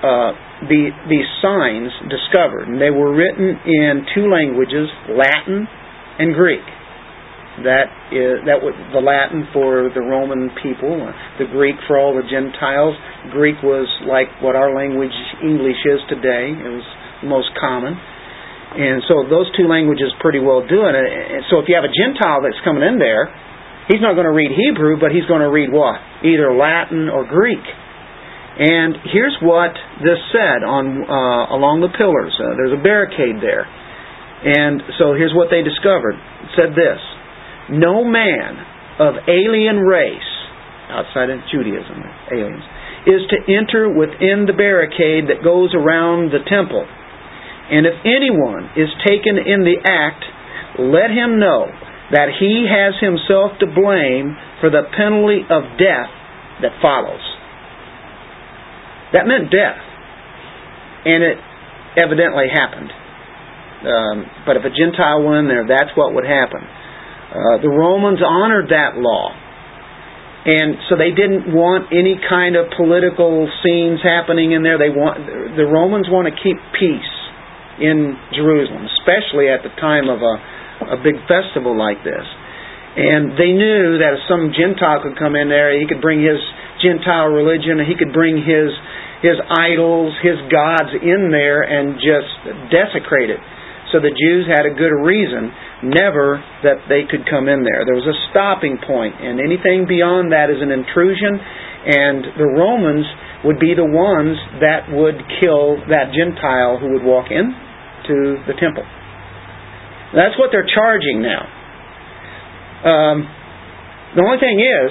uh, 0.00 0.32
the 0.64 0.88
these 1.12 1.28
signs 1.44 1.92
discovered, 2.08 2.72
and 2.72 2.80
they 2.80 2.90
were 2.90 3.12
written 3.12 3.52
in 3.52 4.06
two 4.16 4.32
languages, 4.32 4.88
Latin 5.12 5.68
and 6.18 6.32
Greek. 6.32 6.64
That 7.68 7.90
is 8.14 8.46
that 8.48 8.64
was 8.64 8.72
the 8.94 9.02
Latin 9.02 9.44
for 9.52 9.90
the 9.92 10.00
Roman 10.00 10.48
people, 10.62 11.04
the 11.36 11.50
Greek 11.52 11.76
for 11.84 11.98
all 11.98 12.16
the 12.16 12.24
Gentiles. 12.24 12.96
Greek 13.28 13.60
was 13.60 13.90
like 14.08 14.30
what 14.40 14.56
our 14.56 14.72
language 14.72 15.14
English 15.44 15.84
is 15.84 16.00
today. 16.08 16.54
It 16.54 16.70
was 16.70 16.86
the 17.20 17.28
most 17.28 17.50
common. 17.60 17.98
And 18.68 19.00
so 19.08 19.24
those 19.24 19.48
two 19.56 19.64
languages 19.64 20.12
pretty 20.20 20.40
well 20.40 20.60
do 20.60 20.84
it. 20.84 20.94
So 21.48 21.58
if 21.58 21.66
you 21.68 21.74
have 21.74 21.88
a 21.88 21.94
Gentile 21.94 22.44
that's 22.44 22.60
coming 22.64 22.84
in 22.84 23.00
there, 23.00 23.32
he's 23.88 24.04
not 24.04 24.12
going 24.12 24.28
to 24.28 24.36
read 24.36 24.52
Hebrew, 24.52 25.00
but 25.00 25.10
he's 25.10 25.24
going 25.24 25.40
to 25.40 25.48
read 25.48 25.72
what? 25.72 25.96
Either 26.20 26.52
Latin 26.52 27.08
or 27.08 27.24
Greek. 27.24 27.64
And 28.58 28.98
here's 29.14 29.38
what 29.40 29.70
this 30.02 30.18
said 30.34 30.66
on 30.66 31.06
uh, 31.06 31.54
along 31.54 31.80
the 31.80 31.94
pillars. 31.94 32.34
Uh, 32.36 32.58
there's 32.58 32.74
a 32.74 32.82
barricade 32.82 33.38
there. 33.38 33.64
And 33.64 34.82
so 34.98 35.14
here's 35.14 35.34
what 35.34 35.48
they 35.50 35.62
discovered. 35.62 36.18
It 36.18 36.50
said 36.58 36.70
this 36.74 37.00
No 37.70 38.02
man 38.02 38.58
of 38.98 39.14
alien 39.30 39.78
race 39.82 40.30
outside 40.90 41.30
of 41.30 41.38
Judaism, 41.50 42.02
aliens, 42.34 42.66
is 43.06 43.22
to 43.30 43.38
enter 43.46 43.86
within 43.86 44.44
the 44.50 44.58
barricade 44.58 45.30
that 45.30 45.46
goes 45.46 45.70
around 45.74 46.34
the 46.34 46.42
temple. 46.50 46.82
And 47.68 47.84
if 47.84 48.00
anyone 48.04 48.72
is 48.76 48.88
taken 49.04 49.36
in 49.36 49.60
the 49.60 49.76
act, 49.84 50.24
let 50.80 51.12
him 51.12 51.36
know 51.36 51.68
that 52.16 52.32
he 52.40 52.64
has 52.64 52.96
himself 52.96 53.60
to 53.60 53.68
blame 53.68 54.32
for 54.60 54.72
the 54.72 54.88
penalty 54.96 55.44
of 55.44 55.76
death 55.76 56.08
that 56.64 56.72
follows. 56.80 57.20
That 59.12 59.28
meant 59.28 59.52
death. 59.52 59.80
And 61.04 61.20
it 61.20 61.38
evidently 62.00 62.48
happened. 62.48 62.90
Um, 63.84 64.16
but 64.48 64.56
if 64.56 64.64
a 64.64 64.72
Gentile 64.72 65.22
went 65.22 65.44
in 65.44 65.48
there, 65.48 65.68
that's 65.68 65.92
what 65.94 66.16
would 66.16 66.26
happen. 66.26 66.64
Uh, 66.64 67.60
the 67.60 67.68
Romans 67.68 68.24
honored 68.24 68.72
that 68.72 68.96
law. 68.96 69.36
And 70.48 70.80
so 70.88 70.96
they 70.96 71.12
didn't 71.12 71.52
want 71.52 71.92
any 71.92 72.16
kind 72.16 72.56
of 72.56 72.72
political 72.72 73.44
scenes 73.60 74.00
happening 74.00 74.52
in 74.56 74.64
there. 74.64 74.80
They 74.80 74.88
want 74.88 75.20
the 75.28 75.68
Romans 75.68 76.08
want 76.08 76.24
to 76.24 76.32
keep 76.32 76.56
peace 76.72 77.17
in 77.80 78.14
Jerusalem, 78.34 78.86
especially 78.98 79.48
at 79.48 79.62
the 79.62 79.72
time 79.78 80.10
of 80.10 80.20
a, 80.22 80.34
a 80.94 80.98
big 81.02 81.18
festival 81.30 81.74
like 81.74 82.02
this. 82.02 82.26
And 82.98 83.38
they 83.38 83.54
knew 83.54 84.02
that 84.02 84.18
if 84.18 84.22
some 84.26 84.50
Gentile 84.50 85.06
could 85.06 85.14
come 85.14 85.38
in 85.38 85.46
there, 85.46 85.70
he 85.78 85.86
could 85.86 86.02
bring 86.02 86.18
his 86.18 86.40
Gentile 86.82 87.30
religion, 87.30 87.78
he 87.82 87.94
could 87.94 88.14
bring 88.14 88.42
his 88.42 88.70
his 89.18 89.34
idols, 89.50 90.14
his 90.22 90.38
gods 90.46 90.94
in 90.94 91.34
there 91.34 91.66
and 91.66 91.98
just 91.98 92.70
desecrate 92.70 93.30
it. 93.30 93.42
So 93.90 93.98
the 93.98 94.14
Jews 94.14 94.46
had 94.46 94.62
a 94.62 94.74
good 94.78 94.94
reason 94.94 95.50
never 95.82 96.38
that 96.62 96.86
they 96.86 97.02
could 97.02 97.26
come 97.26 97.50
in 97.50 97.66
there. 97.66 97.82
There 97.82 97.98
was 97.98 98.06
a 98.06 98.18
stopping 98.30 98.78
point, 98.78 99.18
and 99.18 99.42
anything 99.42 99.90
beyond 99.90 100.30
that 100.30 100.54
is 100.54 100.62
an 100.62 100.70
intrusion, 100.70 101.34
and 101.34 102.20
the 102.38 102.46
Romans 102.46 103.06
would 103.42 103.58
be 103.58 103.74
the 103.74 103.86
ones 103.86 104.38
that 104.62 104.86
would 104.90 105.18
kill 105.42 105.82
that 105.90 106.14
Gentile 106.14 106.78
who 106.78 106.94
would 106.94 107.02
walk 107.02 107.30
in 107.30 107.54
to 108.08 108.42
the 108.48 108.56
temple. 108.56 108.84
That's 110.16 110.34
what 110.40 110.48
they're 110.48 110.66
charging 110.66 111.20
now. 111.20 111.44
Um, 112.78 113.16
the 114.16 114.24
only 114.24 114.40
thing 114.40 114.56
is, 114.56 114.88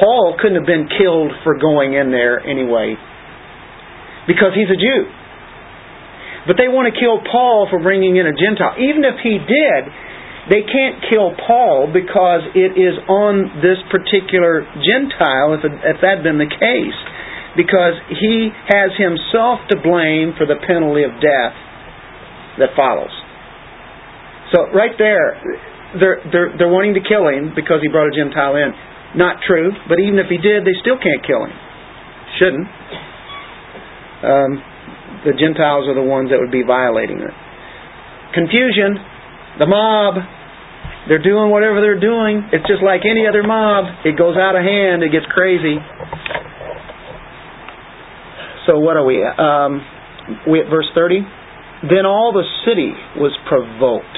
Paul 0.00 0.36
couldn't 0.40 0.56
have 0.56 0.66
been 0.66 0.88
killed 0.88 1.32
for 1.44 1.60
going 1.60 1.92
in 1.92 2.10
there 2.10 2.40
anyway, 2.40 2.96
because 4.26 4.56
he's 4.56 4.72
a 4.72 4.80
Jew. 4.80 5.04
But 6.46 6.56
they 6.56 6.70
want 6.70 6.88
to 6.88 6.94
kill 6.94 7.20
Paul 7.26 7.66
for 7.68 7.82
bringing 7.82 8.16
in 8.16 8.24
a 8.24 8.32
Gentile. 8.32 8.78
Even 8.78 9.02
if 9.02 9.18
he 9.20 9.36
did, 9.36 9.82
they 10.46 10.62
can't 10.62 11.02
kill 11.10 11.34
Paul 11.34 11.90
because 11.90 12.46
it 12.54 12.78
is 12.78 12.94
on 13.10 13.58
this 13.58 13.82
particular 13.90 14.62
Gentile, 14.78 15.58
if, 15.58 15.66
it, 15.66 15.74
if 15.82 15.98
that 16.06 16.22
had 16.22 16.24
been 16.24 16.38
the 16.38 16.46
case, 16.46 16.98
because 17.58 17.98
he 18.14 18.54
has 18.70 18.94
himself 18.94 19.58
to 19.74 19.76
blame 19.82 20.38
for 20.38 20.46
the 20.46 20.54
penalty 20.62 21.02
of 21.02 21.18
death 21.18 21.65
that 22.58 22.72
follows. 22.76 23.12
So 24.54 24.70
right 24.72 24.94
there, 24.98 25.40
they're, 25.98 26.18
they're, 26.30 26.50
they're 26.58 26.72
wanting 26.72 26.94
to 26.94 27.04
kill 27.04 27.26
him 27.28 27.52
because 27.54 27.82
he 27.82 27.88
brought 27.88 28.08
a 28.08 28.14
Gentile 28.14 28.56
in. 28.56 28.70
Not 29.16 29.40
true, 29.46 29.72
but 29.88 29.98
even 29.98 30.18
if 30.18 30.26
he 30.28 30.36
did, 30.36 30.64
they 30.64 30.76
still 30.80 30.98
can't 30.98 31.22
kill 31.24 31.44
him. 31.46 31.54
Shouldn't. 32.38 32.68
Um, 34.22 34.50
the 35.24 35.34
Gentiles 35.34 35.88
are 35.88 35.96
the 35.96 36.04
ones 36.04 36.30
that 36.30 36.38
would 36.38 36.52
be 36.52 36.62
violating 36.62 37.18
it. 37.18 37.34
Confusion, 38.34 38.98
the 39.58 39.66
mob, 39.66 40.20
they're 41.08 41.22
doing 41.22 41.50
whatever 41.50 41.80
they're 41.80 42.00
doing. 42.00 42.50
It's 42.52 42.66
just 42.66 42.82
like 42.82 43.02
any 43.08 43.26
other 43.26 43.42
mob. 43.42 44.04
It 44.04 44.18
goes 44.18 44.36
out 44.36 44.54
of 44.54 44.62
hand, 44.62 45.02
it 45.02 45.10
gets 45.10 45.26
crazy. 45.32 45.78
So 48.66 48.78
what 48.78 48.98
are 48.98 49.06
we? 49.06 49.22
Um, 49.22 49.80
we 50.50 50.60
at 50.60 50.68
verse 50.68 50.90
30? 50.94 51.22
Then 51.84 52.08
all 52.08 52.32
the 52.32 52.46
city 52.64 52.94
was 53.20 53.36
provoked. 53.44 54.16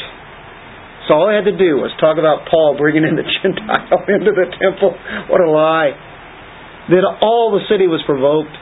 So 1.08 1.16
all 1.16 1.26
they 1.26 1.40
had 1.40 1.48
to 1.48 1.56
do 1.56 1.80
was 1.80 1.90
talk 1.98 2.20
about 2.20 2.46
Paul 2.46 2.76
bringing 2.78 3.02
in 3.02 3.16
the 3.16 3.26
Gentile 3.42 4.04
into 4.06 4.30
the 4.30 4.46
temple. 4.60 4.94
What 5.26 5.40
a 5.40 5.50
lie. 5.50 5.96
Then 6.92 7.02
all 7.24 7.50
the 7.50 7.64
city 7.66 7.88
was 7.88 8.04
provoked 8.06 8.54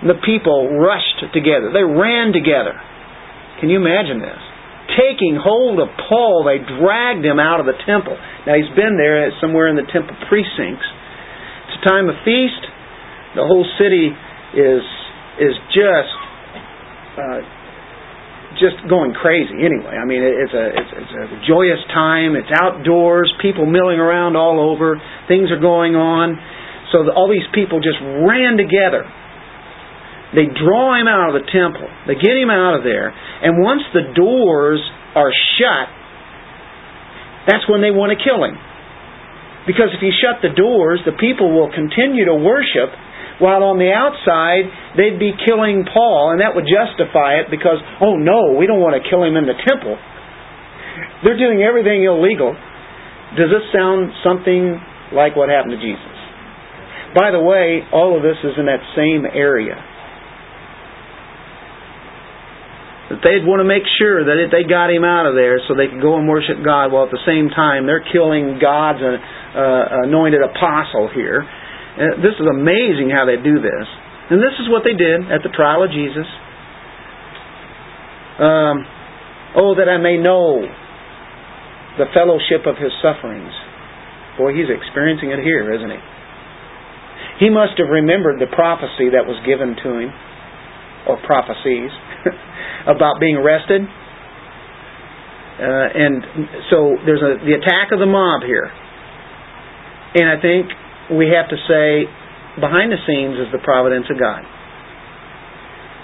the 0.00 0.16
people 0.24 0.80
rushed 0.80 1.20
together. 1.36 1.72
They 1.76 1.84
ran 1.84 2.32
together. 2.32 2.72
Can 3.60 3.68
you 3.68 3.76
imagine 3.76 4.20
this? 4.20 4.40
Taking 4.96 5.36
hold 5.36 5.78
of 5.78 5.88
Paul, 6.08 6.48
they 6.48 6.56
dragged 6.56 7.24
him 7.24 7.38
out 7.38 7.60
of 7.60 7.66
the 7.68 7.76
temple. 7.84 8.16
Now 8.48 8.56
he's 8.56 8.72
been 8.72 8.96
there 8.96 9.28
somewhere 9.40 9.68
in 9.68 9.76
the 9.76 9.86
temple 9.92 10.16
precincts. 10.28 10.88
It's 11.68 11.84
a 11.84 11.88
time 11.88 12.08
of 12.08 12.16
feast. 12.24 12.64
The 13.36 13.44
whole 13.44 13.68
city 13.78 14.10
is 14.56 14.82
is 15.38 15.54
just 15.70 16.16
uh, 17.16 17.40
just 18.58 18.80
going 18.90 19.14
crazy. 19.14 19.62
Anyway, 19.62 19.94
I 19.94 20.04
mean 20.08 20.24
it's 20.24 20.54
a 20.54 20.66
it's, 20.74 20.92
it's 21.06 21.14
a 21.14 21.40
joyous 21.46 21.80
time. 21.94 22.34
It's 22.34 22.50
outdoors. 22.50 23.30
People 23.42 23.66
milling 23.66 24.02
around 24.02 24.34
all 24.34 24.58
over. 24.58 24.98
Things 25.28 25.50
are 25.50 25.60
going 25.60 25.94
on. 25.94 26.34
So 26.90 27.06
the, 27.06 27.14
all 27.14 27.30
these 27.30 27.46
people 27.54 27.78
just 27.78 28.02
ran 28.02 28.58
together 28.58 29.06
they 30.34 30.46
draw 30.46 30.94
him 30.94 31.10
out 31.10 31.34
of 31.34 31.42
the 31.42 31.46
temple. 31.50 31.86
They 32.06 32.14
get 32.14 32.38
him 32.38 32.50
out 32.50 32.78
of 32.78 32.82
there. 32.86 33.10
And 33.10 33.58
once 33.58 33.82
the 33.90 34.14
doors 34.14 34.78
are 35.18 35.30
shut, 35.58 35.86
that's 37.50 37.66
when 37.66 37.82
they 37.82 37.90
want 37.90 38.14
to 38.14 38.18
kill 38.22 38.46
him. 38.46 38.54
Because 39.66 39.90
if 39.90 40.00
you 40.00 40.14
shut 40.14 40.38
the 40.38 40.54
doors, 40.54 41.02
the 41.02 41.18
people 41.18 41.50
will 41.50 41.68
continue 41.74 42.30
to 42.30 42.36
worship, 42.38 42.94
while 43.40 43.64
on 43.64 43.80
the 43.80 43.88
outside, 43.88 44.68
they'd 45.00 45.18
be 45.18 45.32
killing 45.48 45.88
Paul, 45.88 46.36
and 46.36 46.44
that 46.44 46.52
would 46.52 46.68
justify 46.68 47.40
it 47.40 47.48
because, 47.48 47.80
oh 48.04 48.20
no, 48.20 48.52
we 48.52 48.68
don't 48.68 48.80
want 48.80 49.00
to 49.00 49.02
kill 49.02 49.24
him 49.24 49.34
in 49.40 49.48
the 49.48 49.56
temple. 49.56 49.96
They're 51.24 51.40
doing 51.40 51.64
everything 51.64 52.04
illegal. 52.04 52.52
Does 53.36 53.48
this 53.48 53.64
sound 53.72 54.12
something 54.20 54.76
like 55.16 55.36
what 55.36 55.48
happened 55.48 55.76
to 55.76 55.82
Jesus? 55.82 56.16
By 57.16 57.32
the 57.32 57.40
way, 57.40 57.82
all 57.90 58.14
of 58.14 58.22
this 58.22 58.38
is 58.44 58.54
in 58.60 58.68
that 58.68 58.84
same 58.94 59.24
area. 59.24 59.80
that 63.10 63.26
they'd 63.26 63.42
want 63.42 63.58
to 63.58 63.66
make 63.66 63.82
sure 63.98 64.22
that 64.22 64.38
they 64.54 64.62
got 64.62 64.86
him 64.86 65.02
out 65.02 65.26
of 65.26 65.34
there 65.34 65.58
so 65.66 65.74
they 65.74 65.90
could 65.90 65.98
go 65.98 66.14
and 66.14 66.30
worship 66.30 66.62
God 66.62 66.94
while 66.94 67.10
at 67.10 67.12
the 67.12 67.26
same 67.26 67.50
time 67.50 67.82
they're 67.82 68.06
killing 68.06 68.62
God's 68.62 69.02
uh, 69.02 69.18
uh, 69.18 70.06
anointed 70.06 70.38
apostle 70.46 71.10
here. 71.10 71.42
This 72.22 72.36
is 72.38 72.46
amazing 72.46 73.10
how 73.10 73.26
they 73.26 73.40
do 73.40 73.58
this. 73.58 73.86
And 74.30 74.38
this 74.38 74.54
is 74.62 74.70
what 74.70 74.86
they 74.86 74.94
did 74.94 75.26
at 75.30 75.42
the 75.42 75.50
trial 75.50 75.82
of 75.82 75.90
Jesus. 75.90 76.28
Um, 78.38 78.76
oh, 79.58 79.74
that 79.74 79.90
I 79.90 79.98
may 79.98 80.16
know 80.16 80.62
the 81.98 82.06
fellowship 82.14 82.64
of 82.66 82.78
his 82.78 82.94
sufferings. 83.02 83.52
Boy, 84.38 84.54
he's 84.54 84.70
experiencing 84.70 85.34
it 85.34 85.42
here, 85.42 85.74
isn't 85.74 85.90
he? 85.90 86.02
He 87.46 87.48
must 87.50 87.74
have 87.82 87.90
remembered 87.90 88.38
the 88.38 88.48
prophecy 88.54 89.10
that 89.12 89.26
was 89.26 89.36
given 89.42 89.74
to 89.74 89.88
him, 89.98 90.10
or 91.10 91.18
prophecies. 91.26 91.90
about 92.86 93.20
being 93.20 93.36
arrested. 93.36 93.82
Uh, 95.60 95.88
and 95.92 96.24
so 96.72 96.96
there's 97.04 97.20
a, 97.20 97.44
the 97.44 97.52
attack 97.52 97.92
of 97.92 98.00
the 98.00 98.08
mob 98.08 98.42
here. 98.42 98.70
And 100.16 100.26
I 100.28 100.40
think 100.40 100.72
we 101.14 101.30
have 101.34 101.50
to 101.50 101.58
say 101.66 102.06
behind 102.58 102.90
the 102.90 103.00
scenes 103.06 103.38
is 103.38 103.50
the 103.50 103.62
providence 103.62 104.06
of 104.10 104.18
God. 104.18 104.42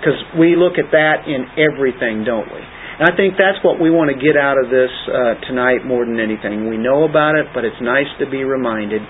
Because 0.01 0.19
we 0.38 0.55
look 0.55 0.77
at 0.79 0.92
that 0.92 1.27
in 1.27 1.49
everything, 1.57 2.23
don't 2.23 2.47
we? 2.53 2.61
And 2.61 3.05
I 3.05 3.12
think 3.12 3.37
that's 3.37 3.61
what 3.61 3.77
we 3.77 3.92
want 3.92 4.09
to 4.09 4.16
get 4.16 4.40
out 4.40 4.57
of 4.57 4.73
this 4.73 4.92
uh, 5.09 5.37
tonight 5.49 5.85
more 5.85 6.05
than 6.05 6.16
anything. 6.16 6.69
We 6.69 6.81
know 6.81 7.05
about 7.05 7.37
it, 7.37 7.53
but 7.53 7.64
it's 7.64 7.77
nice 7.81 8.09
to 8.21 8.27
be 8.29 8.45
reminded. 8.45 9.05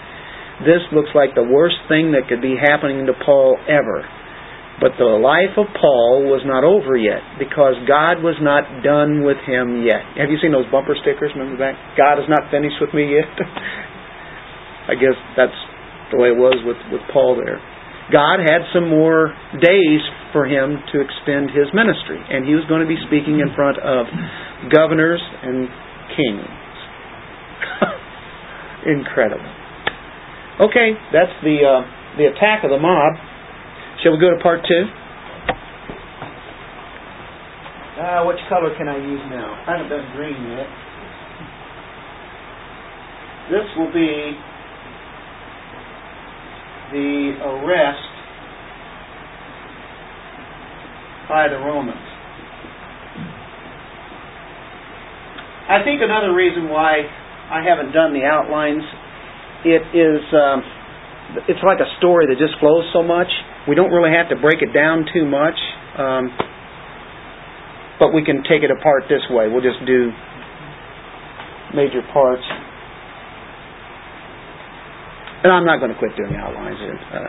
This 0.66 0.82
looks 0.90 1.10
like 1.14 1.38
the 1.38 1.46
worst 1.46 1.78
thing 1.86 2.10
that 2.16 2.26
could 2.26 2.42
be 2.42 2.58
happening 2.58 3.06
to 3.06 3.14
Paul 3.22 3.58
ever. 3.70 4.02
But 4.82 4.98
the 5.00 5.08
life 5.08 5.56
of 5.56 5.70
Paul 5.72 6.28
was 6.28 6.44
not 6.44 6.60
over 6.60 6.98
yet 6.98 7.24
because 7.40 7.80
God 7.88 8.20
was 8.20 8.36
not 8.42 8.84
done 8.84 9.24
with 9.24 9.40
him 9.46 9.80
yet. 9.86 10.04
Have 10.20 10.28
you 10.28 10.36
seen 10.42 10.52
those 10.52 10.68
bumper 10.68 10.98
stickers? 11.00 11.32
Remember 11.32 11.56
that? 11.64 11.78
God 11.96 12.20
is 12.20 12.28
not 12.28 12.52
finished 12.52 12.76
with 12.76 12.92
me 12.92 13.08
yet. 13.08 13.28
I 14.92 14.94
guess 14.98 15.16
that's 15.38 15.56
the 16.10 16.18
way 16.18 16.28
it 16.30 16.38
was 16.38 16.56
with, 16.62 16.78
with 16.92 17.02
Paul 17.12 17.36
there. 17.36 17.58
God 18.12 18.38
had 18.38 18.62
some 18.70 18.86
more 18.86 19.34
days 19.58 20.02
for 20.30 20.46
him 20.46 20.78
to 20.94 21.02
extend 21.02 21.50
his 21.50 21.66
ministry, 21.74 22.22
and 22.22 22.46
he 22.46 22.54
was 22.54 22.62
going 22.70 22.78
to 22.78 22.86
be 22.86 22.98
speaking 23.10 23.42
in 23.42 23.50
front 23.58 23.78
of 23.82 24.06
governors 24.70 25.18
and 25.42 25.66
kings. 26.14 26.46
Incredible. 28.86 29.50
Okay, 30.70 30.94
that's 31.10 31.34
the 31.42 31.58
uh, 31.66 31.82
the 32.16 32.30
attack 32.30 32.62
of 32.62 32.70
the 32.70 32.78
mob. 32.78 33.12
Shall 34.02 34.12
we 34.14 34.20
go 34.22 34.30
to 34.30 34.40
part 34.40 34.62
two? 34.62 34.84
Uh, 37.96 38.24
which 38.28 38.38
color 38.48 38.70
can 38.78 38.88
I 38.88 38.96
use 38.96 39.24
now? 39.28 39.50
I 39.66 39.76
haven't 39.76 39.90
done 39.90 40.06
green 40.14 40.36
yet. 40.52 40.68
This 43.50 43.66
will 43.76 43.92
be 43.92 44.36
the 46.92 47.32
arrest 47.42 48.06
by 51.28 51.48
the 51.48 51.58
Romans. 51.58 52.06
I 55.66 55.82
think 55.82 55.98
another 56.00 56.32
reason 56.32 56.68
why 56.70 57.02
I 57.50 57.62
haven't 57.62 57.90
done 57.90 58.14
the 58.14 58.22
outlines, 58.22 58.86
it 59.66 59.82
is, 59.90 60.22
um, 60.30 60.62
it's 61.50 61.62
like 61.66 61.82
a 61.82 61.90
story 61.98 62.26
that 62.30 62.38
just 62.38 62.54
flows 62.62 62.86
so 62.94 63.02
much. 63.02 63.26
We 63.66 63.74
don't 63.74 63.90
really 63.90 64.14
have 64.14 64.30
to 64.30 64.38
break 64.38 64.62
it 64.62 64.70
down 64.70 65.06
too 65.10 65.26
much, 65.26 65.58
um, 65.98 66.30
but 67.98 68.14
we 68.14 68.22
can 68.22 68.46
take 68.46 68.62
it 68.62 68.70
apart 68.70 69.10
this 69.10 69.26
way. 69.30 69.50
We'll 69.50 69.66
just 69.66 69.82
do 69.82 70.14
major 71.74 72.06
parts. 72.14 72.46
And 75.46 75.54
I'm 75.54 75.62
not 75.62 75.78
going 75.78 75.94
to 75.94 75.98
quit 76.02 76.10
doing 76.18 76.34
outlines. 76.34 76.74
Uh, 76.74 77.22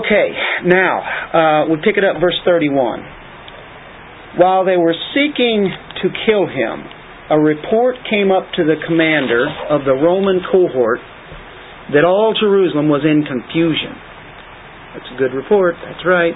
okay, 0.00 0.32
now 0.64 1.04
uh, 1.04 1.68
we 1.68 1.76
pick 1.84 2.00
it 2.00 2.04
up, 2.04 2.16
verse 2.16 2.40
31. 2.48 4.40
While 4.40 4.64
they 4.64 4.80
were 4.80 4.96
seeking 5.12 5.68
to 6.00 6.08
kill 6.24 6.48
him, 6.48 6.88
a 7.28 7.36
report 7.36 8.00
came 8.08 8.32
up 8.32 8.56
to 8.56 8.64
the 8.64 8.80
commander 8.88 9.44
of 9.68 9.84
the 9.84 9.92
Roman 9.92 10.40
cohort 10.48 11.04
that 11.92 12.08
all 12.08 12.32
Jerusalem 12.32 12.88
was 12.88 13.04
in 13.04 13.28
confusion. 13.28 13.92
That's 14.96 15.12
a 15.12 15.18
good 15.20 15.36
report, 15.36 15.76
that's 15.84 16.08
right. 16.08 16.32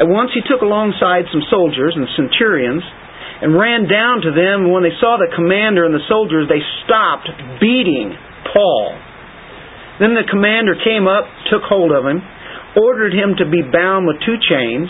At 0.00 0.08
once 0.08 0.32
he 0.32 0.40
took 0.48 0.64
alongside 0.64 1.28
some 1.28 1.44
soldiers 1.52 1.92
and 1.92 2.08
centurions 2.16 2.80
and 3.44 3.52
ran 3.52 3.84
down 3.84 4.24
to 4.24 4.32
them. 4.32 4.72
When 4.72 4.88
they 4.88 4.96
saw 4.96 5.20
the 5.20 5.28
commander 5.36 5.84
and 5.84 5.92
the 5.92 6.08
soldiers, 6.08 6.48
they 6.48 6.64
stopped 6.88 7.28
beating 7.60 8.16
Paul. 8.46 8.94
Then 9.98 10.14
the 10.14 10.26
commander 10.30 10.78
came 10.84 11.06
up, 11.10 11.26
took 11.50 11.66
hold 11.66 11.90
of 11.90 12.06
him, 12.06 12.22
ordered 12.78 13.12
him 13.12 13.34
to 13.38 13.46
be 13.48 13.62
bound 13.62 14.06
with 14.06 14.22
two 14.22 14.38
chains. 14.38 14.86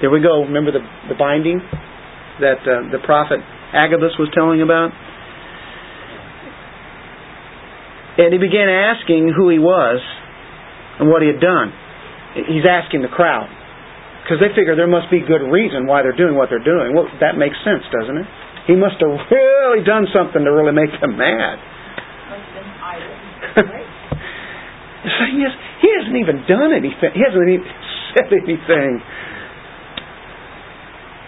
There 0.00 0.10
we 0.10 0.20
go. 0.20 0.42
Remember 0.42 0.72
the, 0.72 0.82
the 1.08 1.14
binding? 1.14 1.62
that 2.40 2.62
uh, 2.62 2.90
the 2.90 3.02
prophet 3.02 3.42
Agabus 3.74 4.14
was 4.18 4.30
telling 4.32 4.62
about. 4.62 4.94
And 8.18 8.34
he 8.34 8.38
began 8.38 8.66
asking 8.66 9.30
who 9.30 9.46
he 9.50 9.62
was 9.62 10.02
and 10.98 11.06
what 11.06 11.22
he 11.22 11.30
had 11.30 11.38
done. 11.38 11.70
He's 12.34 12.66
asking 12.66 13.02
the 13.02 13.12
crowd 13.12 13.46
because 14.22 14.42
they 14.42 14.50
figure 14.54 14.74
there 14.74 14.90
must 14.90 15.10
be 15.10 15.22
good 15.22 15.46
reason 15.46 15.86
why 15.86 16.02
they're 16.02 16.16
doing 16.16 16.34
what 16.34 16.50
they're 16.50 16.64
doing. 16.64 16.94
Well, 16.94 17.06
that 17.22 17.38
makes 17.38 17.54
sense, 17.62 17.86
doesn't 17.94 18.18
it? 18.18 18.26
He 18.66 18.74
must 18.74 18.98
have 19.00 19.14
really 19.30 19.86
done 19.86 20.10
something 20.10 20.42
to 20.42 20.50
really 20.50 20.74
make 20.74 20.92
them 20.98 21.16
mad. 21.16 21.56
the 25.04 25.12
thing 25.22 25.36
is, 25.40 25.52
he 25.80 25.88
hasn't 25.88 26.18
even 26.18 26.44
done 26.48 26.72
anything. 26.74 27.12
He 27.14 27.22
hasn't 27.22 27.48
even 27.48 27.64
said 28.16 28.28
anything. 28.32 29.00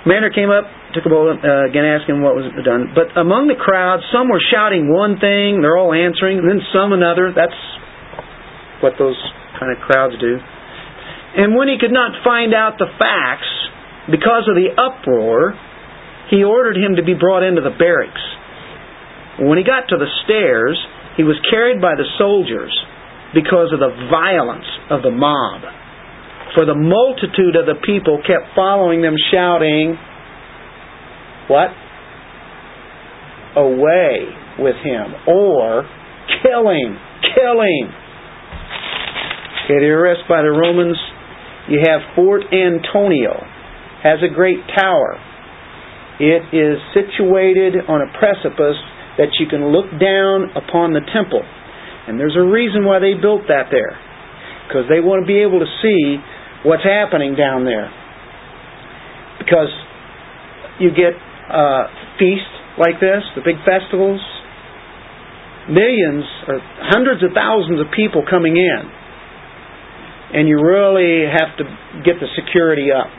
Commander 0.02 0.33
came 0.33 0.48
up, 0.48 0.64
took 0.96 1.04
a 1.04 1.12
bullet, 1.12 1.44
uh, 1.44 1.68
again 1.68 1.85
asking 1.85 2.24
what 2.24 2.33
was 2.33 2.48
done. 2.64 2.96
But 2.96 3.12
among 3.20 3.52
the 3.52 3.59
crowd, 3.61 4.00
some 4.09 4.33
were 4.33 4.40
shouting 4.40 4.88
one 4.88 5.20
thing, 5.20 5.61
they're 5.61 5.76
all 5.76 5.92
answering, 5.92 6.40
and 6.40 6.48
then 6.48 6.64
some 6.72 6.96
another. 6.96 7.37
That's 7.37 7.56
what 8.80 8.96
those 8.96 9.18
kind 9.61 9.76
of 9.76 9.78
crowds 9.85 10.16
do. 10.16 10.40
And 11.37 11.54
when 11.54 11.68
he 11.68 11.76
could 11.76 11.92
not 11.92 12.24
find 12.24 12.56
out 12.56 12.80
the 12.80 12.88
facts, 12.96 13.50
because 14.09 14.48
of 14.48 14.56
the 14.56 14.72
uproar, 14.72 15.52
he 16.33 16.42
ordered 16.42 16.80
him 16.80 16.96
to 16.96 17.04
be 17.04 17.14
brought 17.14 17.44
into 17.44 17.61
the 17.61 17.76
barracks. 17.76 18.24
When 19.38 19.59
he 19.59 19.64
got 19.64 19.92
to 19.92 19.96
the 20.00 20.09
stairs, 20.24 20.80
he 21.16 21.25
was 21.25 21.37
carried 21.51 21.81
by 21.81 21.94
the 21.94 22.07
soldiers 22.18 22.73
because 23.35 23.73
of 23.73 23.81
the 23.81 23.92
violence 24.11 24.66
of 24.90 25.03
the 25.03 25.11
mob. 25.11 25.62
For 26.55 26.66
the 26.66 26.75
multitude 26.75 27.55
of 27.55 27.66
the 27.66 27.79
people 27.87 28.18
kept 28.27 28.55
following 28.55 29.03
them, 29.03 29.14
shouting, 29.31 29.96
What? 31.46 31.70
Away 33.57 34.27
with 34.59 34.77
him. 34.83 35.14
Or, 35.27 35.87
kill 36.42 36.62
killing, 36.62 36.99
killing. 37.35 37.85
Okay, 39.64 39.79
the 39.87 39.90
arrest 39.90 40.27
by 40.29 40.42
the 40.42 40.51
Romans. 40.51 40.99
You 41.68 41.79
have 41.87 42.01
Fort 42.16 42.42
Antonia. 42.51 43.38
Has 44.03 44.18
a 44.25 44.33
great 44.35 44.59
tower. 44.75 45.20
It 46.18 46.42
is 46.51 46.81
situated 46.92 47.87
on 47.87 48.03
a 48.03 48.11
precipice 48.18 48.81
that 49.18 49.35
you 49.38 49.46
can 49.46 49.73
look 49.73 49.90
down 49.99 50.55
upon 50.55 50.92
the 50.92 51.03
temple. 51.12 51.42
And 52.07 52.18
there's 52.18 52.37
a 52.37 52.44
reason 52.44 52.85
why 52.85 52.99
they 52.99 53.14
built 53.14 53.46
that 53.49 53.70
there. 53.70 53.94
Because 54.66 54.87
they 54.87 55.01
want 55.01 55.23
to 55.23 55.27
be 55.27 55.42
able 55.42 55.59
to 55.59 55.70
see 55.83 56.18
what's 56.62 56.85
happening 56.85 57.35
down 57.35 57.64
there. 57.64 57.90
Because 59.38 59.73
you 60.79 60.90
get 60.90 61.14
uh, 61.51 61.90
feasts 62.18 62.55
like 62.79 63.01
this, 63.01 63.23
the 63.35 63.42
big 63.42 63.59
festivals, 63.66 64.20
millions 65.68 66.25
or 66.49 66.59
hundreds 66.90 67.23
of 67.23 67.31
thousands 67.35 67.81
of 67.81 67.90
people 67.94 68.23
coming 68.25 68.57
in, 68.57 68.83
and 70.33 70.49
you 70.49 70.62
really 70.62 71.27
have 71.27 71.59
to 71.59 71.64
get 72.07 72.23
the 72.23 72.31
security 72.38 72.88
up. 72.94 73.11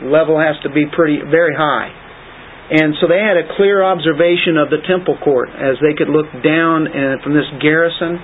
The 0.00 0.08
level 0.08 0.36
has 0.38 0.56
to 0.64 0.70
be 0.70 0.84
pretty 0.88 1.20
very 1.24 1.56
high. 1.56 2.01
And 2.70 2.94
so 3.00 3.08
they 3.10 3.18
had 3.18 3.36
a 3.36 3.50
clear 3.56 3.82
observation 3.82 4.56
of 4.56 4.70
the 4.70 4.78
temple 4.86 5.18
court 5.18 5.50
as 5.50 5.76
they 5.82 5.98
could 5.98 6.08
look 6.08 6.30
down 6.44 6.86
from 7.24 7.34
this 7.34 7.48
garrison. 7.60 8.20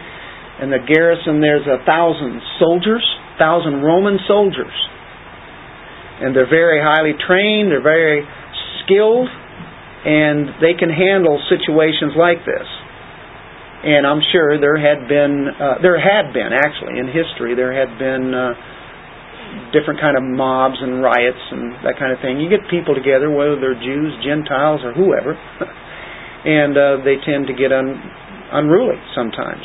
And 0.60 0.72
the 0.72 0.82
garrison, 0.82 1.40
there's 1.40 1.66
a 1.66 1.82
thousand 1.84 2.40
soldiers 2.58 3.04
thousand 3.38 3.80
Roman 3.80 4.18
soldiers. 4.26 4.74
And 6.20 6.34
they're 6.34 6.50
very 6.50 6.82
highly 6.82 7.14
trained, 7.14 7.70
they're 7.70 7.80
very 7.80 8.26
skilled, 8.82 9.30
and 9.30 10.58
they 10.58 10.74
can 10.74 10.90
handle 10.90 11.38
situations 11.46 12.18
like 12.18 12.42
this. 12.42 12.66
And 13.78 14.02
I'm 14.02 14.18
sure 14.34 14.58
there 14.58 14.76
had 14.76 15.06
been, 15.06 15.46
uh, 15.46 15.78
there 15.80 16.02
had 16.02 16.34
been 16.34 16.50
actually 16.50 16.98
in 16.98 17.06
history, 17.06 17.54
there 17.54 17.70
had 17.70 17.94
been 17.96 18.34
uh, 18.34 18.58
different 19.72 20.00
kind 20.00 20.16
of 20.16 20.24
mobs 20.24 20.76
and 20.80 21.02
riots 21.02 21.42
and 21.52 21.72
that 21.84 21.98
kind 21.98 22.12
of 22.12 22.20
thing. 22.24 22.40
You 22.40 22.48
get 22.48 22.64
people 22.70 22.94
together, 22.94 23.28
whether 23.30 23.58
they're 23.60 23.78
Jews, 23.78 24.16
Gentiles, 24.24 24.80
or 24.84 24.92
whoever, 24.96 25.34
and 26.44 26.72
uh, 26.76 27.04
they 27.04 27.20
tend 27.20 27.46
to 27.48 27.54
get 27.54 27.72
un- 27.72 28.00
unruly 28.52 28.96
sometimes 29.14 29.64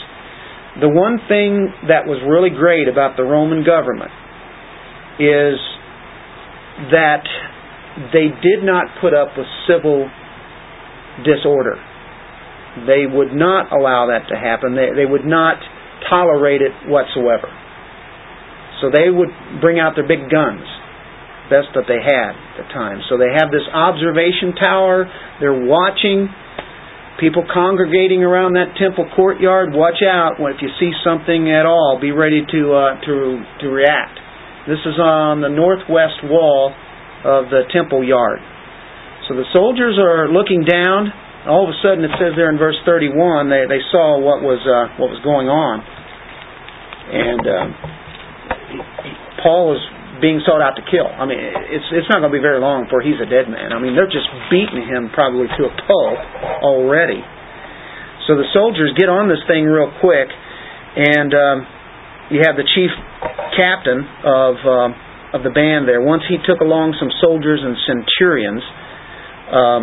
the 0.79 0.89
one 0.89 1.21
thing 1.29 1.69
that 1.85 2.09
was 2.09 2.17
really 2.25 2.49
great 2.49 2.89
about 2.89 3.13
the 3.13 3.21
Roman 3.21 3.61
government 3.61 4.09
is 5.21 5.61
that 6.89 7.21
they 8.09 8.33
did 8.41 8.65
not 8.65 8.89
put 8.97 9.13
up 9.13 9.37
with 9.37 9.45
civil 9.69 10.09
disorder. 11.21 11.77
They 12.89 13.05
would 13.05 13.37
not 13.37 13.69
allow 13.69 14.09
that 14.09 14.25
to 14.33 14.35
happen. 14.35 14.73
They, 14.73 14.89
they 14.97 15.05
would 15.05 15.25
not 15.25 15.61
tolerate 16.09 16.65
it 16.65 16.73
whatsoever. 16.89 17.53
So 18.83 18.91
they 18.91 19.07
would 19.07 19.31
bring 19.63 19.79
out 19.79 19.95
their 19.95 20.03
big 20.03 20.27
guns, 20.27 20.67
best 21.47 21.71
that 21.71 21.87
they 21.87 22.03
had 22.03 22.35
at 22.35 22.55
the 22.59 22.67
time. 22.75 22.99
So 23.07 23.15
they 23.15 23.31
have 23.31 23.47
this 23.47 23.63
observation 23.71 24.59
tower. 24.59 25.07
They're 25.39 25.55
watching 25.55 26.27
people 27.15 27.47
congregating 27.47 28.27
around 28.27 28.59
that 28.59 28.75
temple 28.75 29.07
courtyard, 29.15 29.71
watch 29.71 30.03
out 30.03 30.35
if 30.35 30.59
you 30.59 30.67
see 30.83 30.91
something 31.07 31.47
at 31.47 31.63
all. 31.63 31.95
Be 31.95 32.11
ready 32.11 32.43
to 32.43 32.61
uh, 32.75 32.99
to 33.07 33.15
to 33.63 33.65
react. 33.71 34.19
This 34.67 34.83
is 34.83 34.99
on 34.99 35.39
the 35.39 35.47
northwest 35.47 36.19
wall 36.27 36.75
of 37.23 37.47
the 37.47 37.63
temple 37.71 38.03
yard. 38.03 38.43
So 39.31 39.39
the 39.39 39.47
soldiers 39.55 39.95
are 39.95 40.27
looking 40.27 40.67
down. 40.67 41.07
All 41.47 41.63
of 41.63 41.71
a 41.71 41.79
sudden, 41.79 42.03
it 42.03 42.11
says 42.19 42.35
there 42.35 42.51
in 42.51 42.59
verse 42.59 42.79
31, 42.83 43.47
they, 43.47 43.63
they 43.67 43.83
saw 43.91 44.19
what 44.19 44.43
was 44.43 44.59
uh, 44.63 44.95
what 44.99 45.07
was 45.07 45.19
going 45.23 45.47
on, 45.47 45.83
and 47.11 47.43
uh, 47.43 48.02
Paul 49.41 49.75
is 49.75 49.83
being 50.21 50.39
sought 50.47 50.63
out 50.63 50.79
to 50.79 50.85
kill. 50.87 51.07
I 51.07 51.27
mean, 51.27 51.39
it's 51.41 51.89
it's 51.91 52.07
not 52.07 52.23
going 52.23 52.31
to 52.31 52.37
be 52.37 52.43
very 52.43 52.63
long 52.63 52.87
before 52.87 53.03
he's 53.03 53.19
a 53.19 53.27
dead 53.27 53.51
man. 53.51 53.75
I 53.75 53.79
mean, 53.81 53.91
they're 53.91 54.11
just 54.11 54.29
beating 54.47 54.85
him 54.87 55.11
probably 55.11 55.51
to 55.51 55.61
a 55.67 55.73
pulp 55.83 56.19
already. 56.63 57.19
So 58.29 58.39
the 58.39 58.47
soldiers 58.55 58.95
get 58.95 59.11
on 59.11 59.27
this 59.27 59.43
thing 59.51 59.67
real 59.67 59.91
quick, 59.99 60.31
and 60.95 61.31
um, 61.35 61.57
you 62.31 62.39
have 62.47 62.55
the 62.55 62.63
chief 62.63 62.91
captain 63.59 63.99
of 64.23 64.53
um, 64.63 64.89
of 65.35 65.41
the 65.43 65.51
band 65.51 65.89
there. 65.89 65.99
Once 65.99 66.23
he 66.29 66.39
took 66.45 66.61
along 66.61 66.95
some 67.01 67.09
soldiers 67.19 67.59
and 67.59 67.75
centurions. 67.83 68.63
Um, 69.43 69.81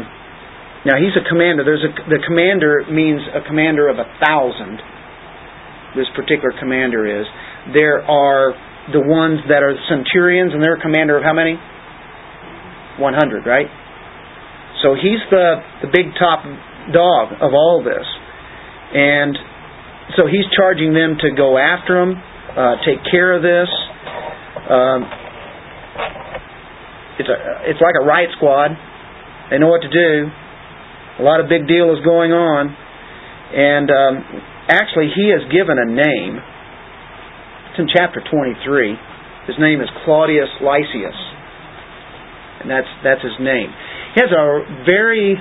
now 0.81 0.97
he's 0.97 1.13
a 1.13 1.25
commander. 1.29 1.61
There's 1.61 1.85
a 1.85 1.93
the 2.09 2.25
commander 2.25 2.89
means 2.89 3.21
a 3.37 3.45
commander 3.45 3.93
of 3.93 4.01
a 4.01 4.09
thousand. 4.25 4.81
This 5.93 6.09
particular 6.17 6.57
commander 6.57 7.05
is. 7.05 7.29
There 7.77 8.01
are 8.01 8.57
the 8.93 9.03
ones 9.03 9.41
that 9.49 9.63
are 9.63 9.75
centurions, 9.89 10.53
and 10.53 10.63
they're 10.63 10.77
a 10.77 10.83
commander 10.83 11.17
of 11.17 11.25
how 11.25 11.35
many? 11.35 11.55
100, 12.99 13.47
right? 13.47 13.69
So 14.83 14.95
he's 14.95 15.21
the, 15.31 15.63
the 15.83 15.91
big 15.93 16.13
top 16.19 16.45
dog 16.93 17.37
of 17.41 17.53
all 17.53 17.83
this. 17.85 18.07
And 18.93 19.37
so 20.17 20.27
he's 20.27 20.47
charging 20.57 20.93
them 20.93 21.17
to 21.21 21.31
go 21.37 21.59
after 21.59 22.01
him, 22.01 22.17
uh, 22.17 22.83
take 22.85 22.99
care 23.11 23.33
of 23.37 23.43
this. 23.43 23.71
Um, 24.71 25.01
it's 27.21 27.29
a 27.29 27.39
it's 27.69 27.83
like 27.85 27.95
a 28.01 28.05
riot 28.05 28.31
squad. 28.37 28.73
They 29.51 29.59
know 29.59 29.69
what 29.69 29.83
to 29.83 29.93
do. 29.93 30.31
A 31.21 31.23
lot 31.23 31.39
of 31.39 31.53
big 31.53 31.69
deal 31.69 31.93
is 31.93 32.01
going 32.01 32.33
on, 32.33 32.73
and 32.73 33.87
um, 33.93 34.15
actually 34.73 35.13
he 35.13 35.29
has 35.37 35.45
given 35.53 35.77
a 35.77 35.89
name. 35.91 36.41
In 37.81 37.89
chapter 37.89 38.21
23. 38.21 38.93
His 39.49 39.57
name 39.57 39.81
is 39.81 39.89
Claudius 40.05 40.53
Lysias, 40.61 41.17
and 42.61 42.69
that's 42.69 42.93
that's 43.01 43.25
his 43.25 43.41
name. 43.41 43.73
He 44.13 44.21
has 44.21 44.29
a 44.29 44.85
very 44.85 45.33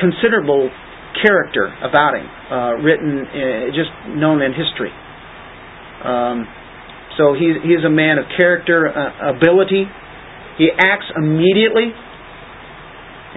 considerable 0.00 0.72
character 1.20 1.68
about 1.84 2.16
him, 2.16 2.24
uh, 2.24 2.80
written 2.80 3.20
uh, 3.20 3.68
just 3.76 3.92
known 4.16 4.40
in 4.40 4.56
history. 4.56 4.88
Um, 6.08 6.48
so 7.20 7.36
he, 7.36 7.52
he 7.52 7.76
is 7.76 7.84
a 7.84 7.92
man 7.92 8.16
of 8.16 8.24
character, 8.40 8.88
uh, 8.88 9.36
ability. 9.36 9.84
He 10.56 10.72
acts 10.72 11.12
immediately. 11.20 11.92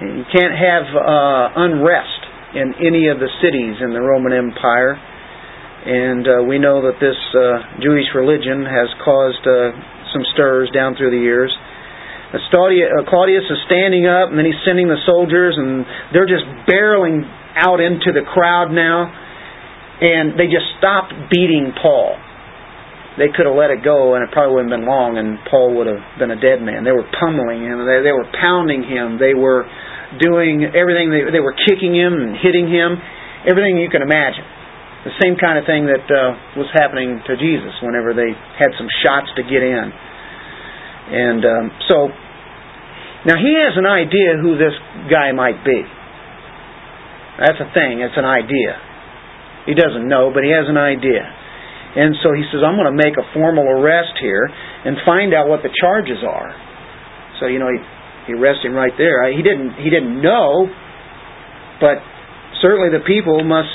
You 0.07 0.23
can't 0.31 0.55
have 0.55 0.87
uh, 0.95 1.67
unrest 1.67 2.21
in 2.55 2.79
any 2.79 3.11
of 3.11 3.19
the 3.19 3.27
cities 3.43 3.83
in 3.83 3.91
the 3.91 3.99
Roman 3.99 4.31
Empire. 4.31 4.95
And 5.85 6.23
uh, 6.27 6.31
we 6.43 6.57
know 6.57 6.81
that 6.89 6.97
this 6.99 7.17
uh, 7.35 7.81
Jewish 7.83 8.09
religion 8.15 8.65
has 8.65 8.89
caused 9.05 9.43
uh, 9.45 9.71
some 10.11 10.23
stirs 10.33 10.69
down 10.73 10.95
through 10.97 11.11
the 11.11 11.21
years. 11.21 11.53
Uh, 12.33 12.39
Claudius 13.07 13.47
is 13.47 13.59
standing 13.69 14.07
up, 14.07 14.29
and 14.29 14.37
then 14.37 14.45
he's 14.45 14.59
sending 14.65 14.87
the 14.87 14.99
soldiers, 15.05 15.55
and 15.55 15.85
they're 16.11 16.27
just 16.27 16.43
barreling 16.67 17.23
out 17.55 17.79
into 17.79 18.11
the 18.11 18.25
crowd 18.27 18.73
now. 18.73 19.07
And 19.97 20.37
they 20.37 20.45
just 20.45 20.67
stopped 20.77 21.13
beating 21.31 21.73
Paul 21.81 22.19
they 23.17 23.33
could 23.33 23.49
have 23.49 23.57
let 23.57 23.73
it 23.73 23.81
go 23.81 24.13
and 24.13 24.21
it 24.21 24.29
probably 24.29 24.53
wouldn't 24.53 24.69
have 24.69 24.77
been 24.77 24.85
long 24.87 25.17
and 25.17 25.41
Paul 25.49 25.73
would 25.81 25.89
have 25.89 26.01
been 26.21 26.29
a 26.29 26.37
dead 26.37 26.61
man. 26.61 26.85
They 26.85 26.93
were 26.93 27.09
pummeling 27.17 27.65
him. 27.65 27.81
They, 27.81 28.05
they 28.05 28.13
were 28.13 28.29
pounding 28.29 28.85
him. 28.85 29.17
They 29.17 29.33
were 29.33 29.65
doing 30.21 30.69
everything. 30.69 31.09
They, 31.09 31.25
they 31.33 31.41
were 31.41 31.57
kicking 31.57 31.97
him 31.97 32.13
and 32.13 32.37
hitting 32.37 32.69
him. 32.69 33.01
Everything 33.49 33.81
you 33.81 33.89
can 33.89 34.05
imagine. 34.05 34.45
The 35.07 35.15
same 35.23 35.39
kind 35.39 35.55
of 35.55 35.63
thing 35.63 35.87
that 35.87 36.03
uh, 36.03 36.59
was 36.59 36.67
happening 36.75 37.23
to 37.23 37.33
Jesus 37.39 37.71
whenever 37.79 38.11
they 38.11 38.27
had 38.59 38.75
some 38.75 38.91
shots 38.99 39.31
to 39.39 39.43
get 39.47 39.63
in. 39.63 39.87
And 41.07 41.41
um, 41.47 41.65
so, 41.87 42.11
now 43.23 43.39
he 43.39 43.55
has 43.55 43.79
an 43.79 43.87
idea 43.87 44.35
who 44.35 44.59
this 44.59 44.75
guy 45.07 45.31
might 45.31 45.63
be. 45.63 45.79
That's 47.39 47.55
a 47.63 47.71
thing. 47.71 48.03
It's 48.03 48.19
an 48.19 48.27
idea. 48.27 48.75
He 49.63 49.79
doesn't 49.79 50.11
know, 50.11 50.27
but 50.35 50.43
he 50.43 50.51
has 50.51 50.67
an 50.67 50.75
idea. 50.75 51.23
And 51.23 52.11
so 52.19 52.35
he 52.35 52.43
says, 52.51 52.59
I'm 52.59 52.75
going 52.75 52.91
to 52.91 52.99
make 52.99 53.15
a 53.15 53.23
formal 53.31 53.63
arrest 53.63 54.19
here 54.19 54.43
and 54.43 54.99
find 55.07 55.31
out 55.31 55.47
what 55.47 55.63
the 55.63 55.71
charges 55.71 56.19
are. 56.19 56.51
So, 57.39 57.47
you 57.47 57.63
know, 57.63 57.71
he, 57.71 57.79
he 58.27 58.31
arrests 58.35 58.67
him 58.67 58.75
right 58.75 58.93
there. 58.99 59.23
He 59.31 59.39
didn't, 59.39 59.79
he 59.79 59.87
didn't 59.87 60.19
know, 60.19 60.67
but 61.79 62.03
certainly 62.59 62.91
the 62.91 63.07
people 63.07 63.39
must 63.47 63.71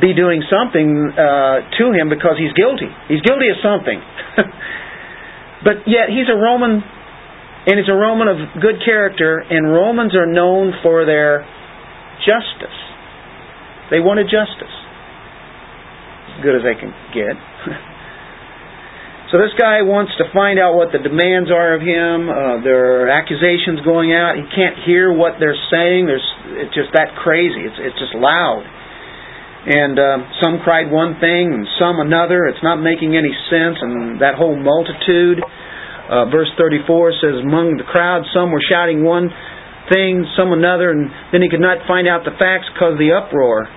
be 0.00 0.14
doing 0.14 0.42
something 0.50 1.14
uh, 1.14 1.62
to 1.78 1.84
him 1.94 2.10
because 2.10 2.34
he's 2.34 2.52
guilty. 2.52 2.90
He's 3.06 3.22
guilty 3.22 3.48
of 3.50 3.58
something. 3.62 3.98
but 5.66 5.86
yet 5.86 6.10
he's 6.10 6.26
a 6.26 6.34
Roman, 6.34 6.82
and 6.82 7.74
he's 7.78 7.88
a 7.88 7.94
Roman 7.94 8.26
of 8.26 8.38
good 8.60 8.82
character, 8.84 9.38
and 9.38 9.70
Romans 9.70 10.14
are 10.14 10.26
known 10.26 10.74
for 10.82 11.06
their 11.06 11.46
justice. 12.26 12.78
They 13.90 14.00
wanted 14.04 14.28
justice 14.28 14.74
As 16.36 16.44
good 16.44 16.58
as 16.58 16.62
they 16.66 16.76
can 16.76 16.92
get. 17.16 17.32
so 19.32 19.40
this 19.40 19.54
guy 19.56 19.80
wants 19.80 20.12
to 20.20 20.28
find 20.34 20.60
out 20.60 20.76
what 20.76 20.92
the 20.92 21.00
demands 21.00 21.48
are 21.48 21.72
of 21.72 21.80
him. 21.80 22.28
Uh, 22.28 22.60
there 22.60 23.06
are 23.06 23.08
accusations 23.08 23.80
going 23.86 24.12
out. 24.12 24.36
He 24.36 24.44
can't 24.52 24.76
hear 24.84 25.08
what 25.08 25.40
they're 25.40 25.56
saying. 25.72 26.04
There's 26.04 26.26
it's 26.66 26.74
just 26.74 26.92
that 26.92 27.16
crazy. 27.16 27.64
It's 27.64 27.80
it's 27.80 27.96
just 27.96 28.12
loud. 28.12 28.66
And 29.68 30.00
uh, 30.00 30.24
some 30.40 30.64
cried 30.64 30.88
one 30.88 31.20
thing 31.20 31.52
and 31.52 31.68
some 31.76 32.00
another. 32.00 32.48
It's 32.48 32.64
not 32.64 32.80
making 32.80 33.20
any 33.20 33.32
sense. 33.52 33.76
And 33.84 34.16
that 34.24 34.32
whole 34.32 34.56
multitude. 34.56 35.44
Uh, 36.08 36.24
verse 36.32 36.48
34 36.56 37.20
says, 37.20 37.36
Among 37.44 37.76
the 37.76 37.84
crowd, 37.84 38.24
some 38.32 38.48
were 38.48 38.64
shouting 38.64 39.04
one 39.04 39.28
thing, 39.92 40.24
some 40.40 40.56
another, 40.56 40.88
and 40.88 41.12
then 41.32 41.44
he 41.44 41.52
could 41.52 41.60
not 41.60 41.84
find 41.84 42.08
out 42.08 42.24
the 42.24 42.32
facts 42.40 42.64
because 42.72 42.96
of 42.96 43.00
the 43.00 43.12
uproar. 43.12 43.68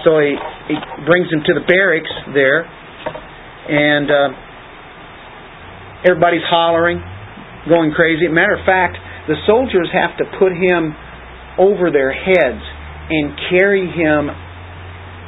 So 0.00 0.16
he, 0.16 0.32
he 0.72 0.76
brings 1.04 1.28
him 1.28 1.44
to 1.44 1.52
the 1.60 1.64
barracks 1.68 2.08
there, 2.32 2.64
and 2.64 4.08
uh, 4.08 4.28
everybody's 6.08 6.44
hollering, 6.48 7.04
going 7.68 7.92
crazy. 7.92 8.32
Matter 8.32 8.56
of 8.56 8.64
fact, 8.64 8.96
the 9.28 9.36
soldiers 9.44 9.92
have 9.92 10.16
to 10.20 10.24
put 10.40 10.56
him 10.56 10.96
over 11.60 11.92
their 11.92 12.16
heads 12.16 12.64
and 13.12 13.36
carry 13.52 13.92
him 13.92 14.32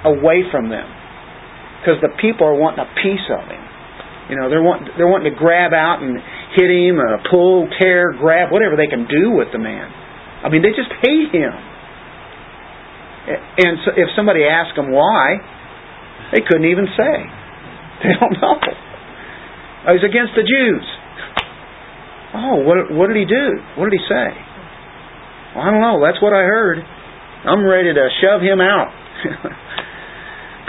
away 0.05 0.45
from 0.51 0.69
them 0.69 0.89
because 1.81 2.01
the 2.01 2.13
people 2.21 2.47
are 2.47 2.57
wanting 2.57 2.85
a 2.85 2.91
piece 3.01 3.25
of 3.33 3.45
him. 3.49 3.65
You 4.29 4.37
know, 4.39 4.47
they're 4.49 4.63
wanting 4.63 4.95
they're 4.95 5.11
wanting 5.11 5.33
to 5.33 5.37
grab 5.37 5.73
out 5.73 6.03
and 6.03 6.15
hit 6.55 6.71
him, 6.71 7.01
uh, 7.01 7.19
pull, 7.31 7.67
tear, 7.81 8.13
grab, 8.15 8.53
whatever 8.53 8.77
they 8.77 8.87
can 8.87 9.09
do 9.11 9.35
with 9.35 9.49
the 9.53 9.59
man. 9.59 9.91
I 10.45 10.49
mean, 10.49 10.63
they 10.63 10.73
just 10.73 10.93
hate 11.03 11.35
him. 11.35 11.53
And 13.31 13.79
so 13.85 13.93
if 13.97 14.09
somebody 14.17 14.45
asked 14.45 14.75
them 14.77 14.91
why, 14.91 15.39
they 16.33 16.41
couldn't 16.47 16.69
even 16.71 16.87
say. 16.97 17.17
They 18.01 18.17
don't 18.17 18.33
know. 18.33 18.57
Oh, 18.57 19.93
he's 19.93 20.01
against 20.01 20.33
the 20.33 20.41
Jews. 20.41 20.87
Oh, 22.33 22.65
what, 22.65 22.89
what 22.97 23.13
did 23.13 23.17
he 23.21 23.29
do? 23.29 23.61
What 23.77 23.93
did 23.93 24.01
he 24.01 24.05
say? 24.09 24.29
Well, 25.53 25.65
I 25.65 25.71
don't 25.71 25.85
know. 25.85 26.01
That's 26.01 26.17
what 26.23 26.33
I 26.33 26.41
heard. 26.49 26.81
I'm 26.81 27.61
ready 27.61 27.93
to 27.93 28.09
shove 28.25 28.41
him 28.41 28.61
out. 28.61 28.89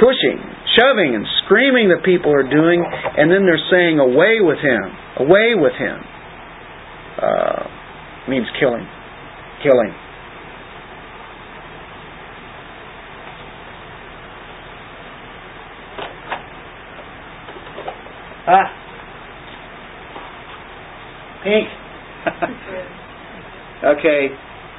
Pushing, 0.02 0.41
shoving, 0.74 1.14
and 1.14 1.26
screaming 1.45 1.89
that 1.93 2.04
people 2.04 2.34
are 2.34 2.41
doing, 2.41 2.82
and 2.82 3.30
then 3.30 3.45
they're 3.45 3.62
saying, 3.70 3.99
away 3.99 4.41
with 4.41 4.58
him, 4.58 4.82
away 5.22 5.54
with 5.54 5.74
him. 5.78 6.02
Uh, 7.22 7.70
means 8.28 8.47
killing. 8.60 8.88
Killing. 9.62 9.93
Ah. 18.47 18.68
Pink. 21.43 21.68
okay. 23.86 24.28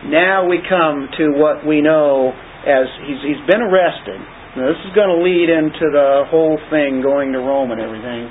Now 0.07 0.49
we 0.49 0.59
come 0.69 1.09
to 1.17 1.31
what 1.39 1.65
we 1.65 1.81
know 1.81 2.33
as 2.67 2.87
he's 3.07 3.23
he's 3.23 3.47
been 3.47 3.63
arrested. 3.63 4.21
Now 4.57 4.69
this 4.69 4.77
is 4.85 4.93
going 4.95 5.09
to 5.09 5.21
lead 5.25 5.49
into 5.49 5.89
the 5.89 6.29
whole 6.29 6.61
thing 6.69 7.01
going 7.01 7.33
to 7.33 7.39
Rome 7.41 7.71
and 7.73 7.81
everything, 7.81 8.29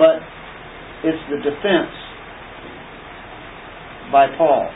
but 0.00 0.24
it's 1.04 1.20
the 1.28 1.36
defense 1.36 1.92
by 4.10 4.26
Paul. 4.36 4.72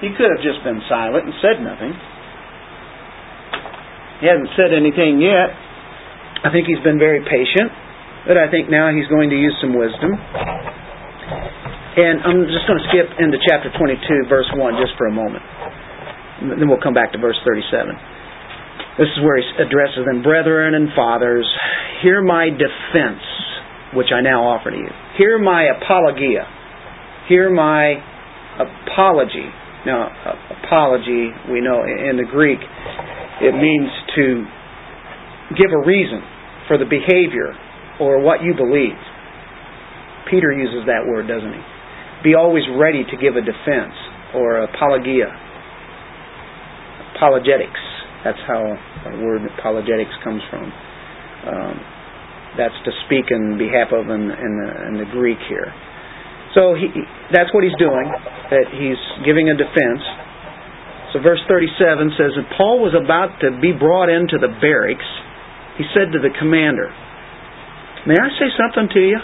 He 0.00 0.14
could 0.14 0.30
have 0.30 0.42
just 0.42 0.62
been 0.62 0.82
silent 0.88 1.26
and 1.26 1.34
said 1.42 1.58
nothing. 1.62 1.94
He 4.18 4.26
hasn't 4.26 4.50
said 4.58 4.74
anything 4.74 5.22
yet. 5.22 5.54
I 6.42 6.50
think 6.50 6.66
he's 6.66 6.82
been 6.82 6.98
very 6.98 7.22
patient, 7.22 7.70
but 8.26 8.38
I 8.38 8.50
think 8.50 8.70
now 8.70 8.90
he's 8.94 9.06
going 9.06 9.30
to 9.30 9.38
use 9.38 9.54
some 9.60 9.74
wisdom. 9.78 10.14
And 11.98 12.22
I'm 12.22 12.46
just 12.46 12.62
going 12.70 12.78
to 12.78 12.86
skip 12.94 13.10
into 13.18 13.42
chapter 13.42 13.74
22, 13.74 14.30
verse 14.30 14.46
1, 14.54 14.78
just 14.78 14.94
for 14.94 15.10
a 15.10 15.14
moment. 15.14 15.42
Then 16.46 16.70
we'll 16.70 16.78
come 16.78 16.94
back 16.94 17.10
to 17.10 17.18
verse 17.18 17.34
37. 17.42 17.90
This 19.02 19.10
is 19.10 19.18
where 19.26 19.34
he 19.34 19.42
addresses 19.58 20.06
them, 20.06 20.22
Brethren 20.22 20.78
and 20.78 20.94
fathers, 20.94 21.46
hear 22.02 22.22
my 22.22 22.50
defense, 22.50 23.22
which 23.94 24.14
I 24.14 24.22
now 24.22 24.46
offer 24.46 24.70
to 24.70 24.76
you. 24.76 24.90
Hear 25.18 25.38
my 25.42 25.74
apologia. 25.74 26.46
Hear 27.26 27.50
my 27.50 27.98
apology. 28.62 29.50
Now, 29.86 30.10
apology, 30.62 31.34
we 31.50 31.60
know 31.60 31.82
in 31.82 32.14
the 32.14 32.26
Greek, 32.30 32.58
it 33.42 33.54
means 33.54 33.90
to 34.14 34.46
give 35.58 35.70
a 35.74 35.82
reason 35.86 36.22
for 36.66 36.78
the 36.78 36.86
behavior 36.86 37.54
or 37.98 38.22
what 38.22 38.42
you 38.42 38.54
believe. 38.54 38.98
Peter 40.30 40.52
uses 40.52 40.86
that 40.86 41.02
word, 41.06 41.26
doesn't 41.26 41.54
he? 41.54 41.77
Be 42.24 42.34
always 42.34 42.64
ready 42.74 43.04
to 43.04 43.16
give 43.16 43.36
a 43.36 43.44
defense 43.44 43.94
or 44.34 44.66
apologia. 44.66 45.30
Apologetics. 47.14 47.80
That's 48.24 48.42
how 48.46 48.62
the 49.06 49.22
word 49.22 49.42
apologetics 49.58 50.10
comes 50.24 50.42
from. 50.50 50.66
Um, 51.46 51.74
that's 52.58 52.74
to 52.84 52.92
speak 53.06 53.30
in 53.30 53.54
behalf 53.54 53.94
of 53.94 54.10
in, 54.10 54.22
in, 54.34 54.52
the, 54.58 54.68
in 54.90 54.94
the 54.98 55.08
Greek 55.14 55.38
here. 55.48 55.70
So 56.58 56.74
he, 56.74 56.90
that's 57.30 57.54
what 57.54 57.62
he's 57.62 57.76
doing. 57.78 58.10
That 58.50 58.66
he's 58.74 58.98
giving 59.22 59.46
a 59.46 59.54
defense. 59.54 60.02
So 61.14 61.22
verse 61.22 61.40
37 61.46 62.18
says, 62.18 62.34
that 62.34 62.48
Paul 62.58 62.82
was 62.82 62.92
about 62.98 63.38
to 63.46 63.54
be 63.62 63.70
brought 63.72 64.10
into 64.10 64.36
the 64.36 64.50
barracks, 64.60 65.06
he 65.78 65.86
said 65.94 66.10
to 66.12 66.18
the 66.18 66.34
commander, 66.34 66.90
May 68.06 68.18
I 68.18 68.28
say 68.40 68.50
something 68.58 68.90
to 68.92 69.00
you? 69.00 69.20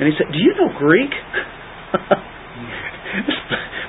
And 0.00 0.08
he 0.08 0.16
said, 0.16 0.32
Do 0.32 0.40
you 0.40 0.56
know 0.56 0.72
Greek? 0.80 1.12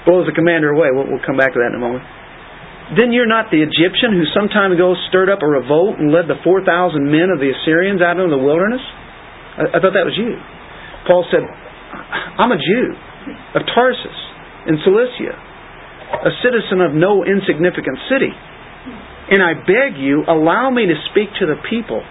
Blows 0.05 0.27
the 0.27 0.35
commander 0.35 0.75
away. 0.75 0.91
We'll, 0.91 1.07
we'll 1.07 1.23
come 1.23 1.39
back 1.39 1.55
to 1.55 1.59
that 1.63 1.71
in 1.71 1.79
a 1.79 1.83
moment. 1.83 2.03
Then 2.99 3.15
you're 3.15 3.29
not 3.29 3.47
the 3.47 3.63
Egyptian 3.63 4.19
who 4.19 4.27
some 4.35 4.51
time 4.51 4.75
ago 4.75 4.91
stirred 5.07 5.31
up 5.31 5.39
a 5.39 5.47
revolt 5.47 5.95
and 5.95 6.11
led 6.11 6.27
the 6.27 6.35
4,000 6.43 6.67
men 7.07 7.31
of 7.31 7.39
the 7.39 7.55
Assassins 7.55 8.03
out 8.03 8.19
into 8.19 8.35
the 8.35 8.43
wilderness? 8.43 8.83
I, 9.55 9.71
I 9.71 9.79
thought 9.79 9.95
that 9.95 10.03
was 10.03 10.19
you. 10.19 10.35
Paul 11.07 11.23
said, 11.31 11.47
I'm 11.47 12.51
a 12.51 12.59
Jew 12.59 12.87
of 13.55 13.63
Tarsus 13.71 14.19
in 14.67 14.83
Cilicia, 14.83 15.31
a 16.27 16.31
citizen 16.43 16.83
of 16.83 16.91
no 16.91 17.23
insignificant 17.23 17.95
city. 18.11 18.35
And 19.31 19.39
I 19.39 19.55
beg 19.63 19.95
you, 19.95 20.27
allow 20.27 20.67
me 20.67 20.91
to 20.91 20.97
speak 21.15 21.31
to 21.39 21.47
the 21.47 21.55
people. 21.71 22.03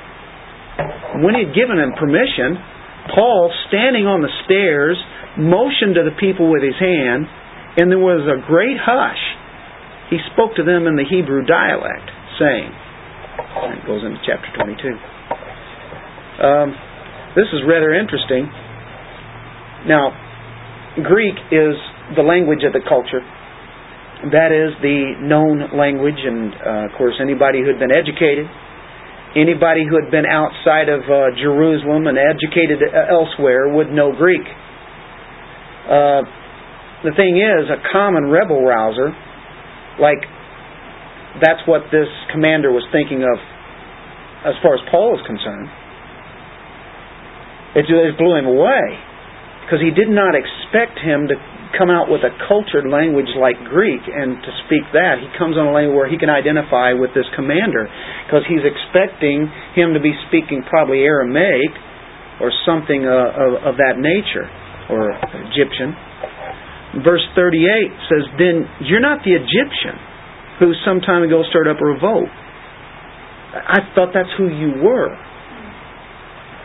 When 1.20 1.36
he 1.36 1.44
had 1.44 1.52
given 1.52 1.76
him 1.76 1.92
permission, 2.00 2.79
Paul, 3.14 3.52
standing 3.68 4.06
on 4.06 4.22
the 4.22 4.32
stairs, 4.46 4.96
motioned 5.38 5.94
to 5.96 6.04
the 6.06 6.14
people 6.18 6.50
with 6.50 6.62
his 6.62 6.78
hand, 6.78 7.26
and 7.78 7.90
there 7.90 8.02
was 8.02 8.26
a 8.26 8.38
great 8.46 8.78
hush 8.78 9.40
he 10.10 10.18
spoke 10.34 10.58
to 10.58 10.66
them 10.66 10.90
in 10.90 10.98
the 10.98 11.06
Hebrew 11.06 11.46
dialect, 11.46 12.10
saying, 12.42 12.66
and 12.66 13.78
it 13.78 13.86
goes 13.86 14.02
into 14.02 14.18
chapter 14.26 14.50
22. 14.58 14.74
Um, 16.42 16.74
this 17.38 17.46
is 17.54 17.62
rather 17.62 17.94
interesting. 17.94 18.50
Now, 19.86 20.10
Greek 21.06 21.38
is 21.54 21.78
the 22.18 22.26
language 22.26 22.66
of 22.66 22.74
the 22.74 22.82
culture. 22.82 23.22
That 24.34 24.50
is 24.50 24.74
the 24.82 25.14
known 25.22 25.78
language, 25.78 26.18
and 26.18 26.52
uh, 26.58 26.90
of 26.90 26.92
course, 26.98 27.14
anybody 27.22 27.62
who 27.62 27.70
had 27.70 27.78
been 27.78 27.94
educated, 27.94 28.50
anybody 29.36 29.86
who 29.88 29.94
had 30.00 30.10
been 30.10 30.26
outside 30.26 30.88
of 30.88 31.06
uh, 31.06 31.34
Jerusalem 31.38 32.06
and 32.06 32.18
educated 32.18 32.82
uh, 32.82 33.10
elsewhere 33.10 33.68
would 33.70 33.90
know 33.90 34.12
Greek. 34.12 34.46
Uh, 35.86 36.22
the 37.02 37.14
thing 37.16 37.40
is, 37.40 37.70
a 37.70 37.80
common 37.92 38.28
rebel 38.28 38.62
rouser 38.62 39.14
like 40.00 40.24
that's 41.38 41.62
what 41.68 41.92
this 41.92 42.08
commander 42.32 42.72
was 42.72 42.82
thinking 42.90 43.22
of 43.22 43.38
as 44.44 44.56
far 44.64 44.74
as 44.74 44.82
Paul 44.90 45.14
is 45.14 45.22
concerned. 45.28 45.68
It 47.76 47.86
blew 48.18 48.34
him 48.34 48.50
away 48.50 48.98
because 49.62 49.78
he 49.78 49.94
did 49.94 50.10
not 50.10 50.34
expect 50.34 50.98
him 50.98 51.30
to 51.30 51.36
come 51.78 51.90
out 51.90 52.10
with 52.10 52.26
a 52.26 52.32
cultured 52.50 52.88
language 52.90 53.30
like 53.38 53.58
Greek 53.70 54.02
and 54.06 54.38
to 54.42 54.50
speak 54.66 54.82
that. 54.96 55.22
He 55.22 55.28
comes 55.38 55.54
on 55.54 55.70
a 55.70 55.74
language 55.74 55.94
where 55.94 56.10
he 56.10 56.18
can 56.18 56.30
identify 56.30 56.92
with 56.94 57.14
this 57.14 57.26
commander 57.34 57.86
because 58.26 58.42
he's 58.50 58.66
expecting 58.66 59.46
him 59.78 59.94
to 59.94 60.00
be 60.02 60.14
speaking 60.26 60.66
probably 60.66 61.06
Aramaic 61.06 61.72
or 62.42 62.50
something 62.66 63.06
uh, 63.06 63.14
of, 63.36 63.50
of 63.70 63.74
that 63.78 64.00
nature 64.00 64.48
or 64.90 65.14
Egyptian 65.50 65.94
verse 66.98 67.22
38 67.38 67.62
says, 68.10 68.24
Then 68.34 68.66
you're 68.82 69.02
not 69.02 69.22
the 69.22 69.34
Egyptian 69.38 69.94
who 70.58 70.74
some 70.84 71.00
time 71.00 71.22
ago 71.22 71.42
stirred 71.48 71.68
up 71.70 71.78
a 71.80 71.86
revolt. 71.86 72.28
I 73.54 73.82
thought 73.94 74.10
that's 74.14 74.30
who 74.36 74.50
you 74.50 74.82
were. 74.82 75.14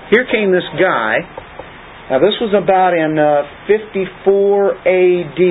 Here 0.09 0.25
came 0.29 0.51
this 0.51 0.67
guy. 0.77 1.21
Now, 2.09 2.19
this 2.19 2.37
was 2.39 2.53
about 2.53 2.93
in 2.93 3.17
uh, 3.17 3.43
54 3.67 4.77
AD. 4.85 5.41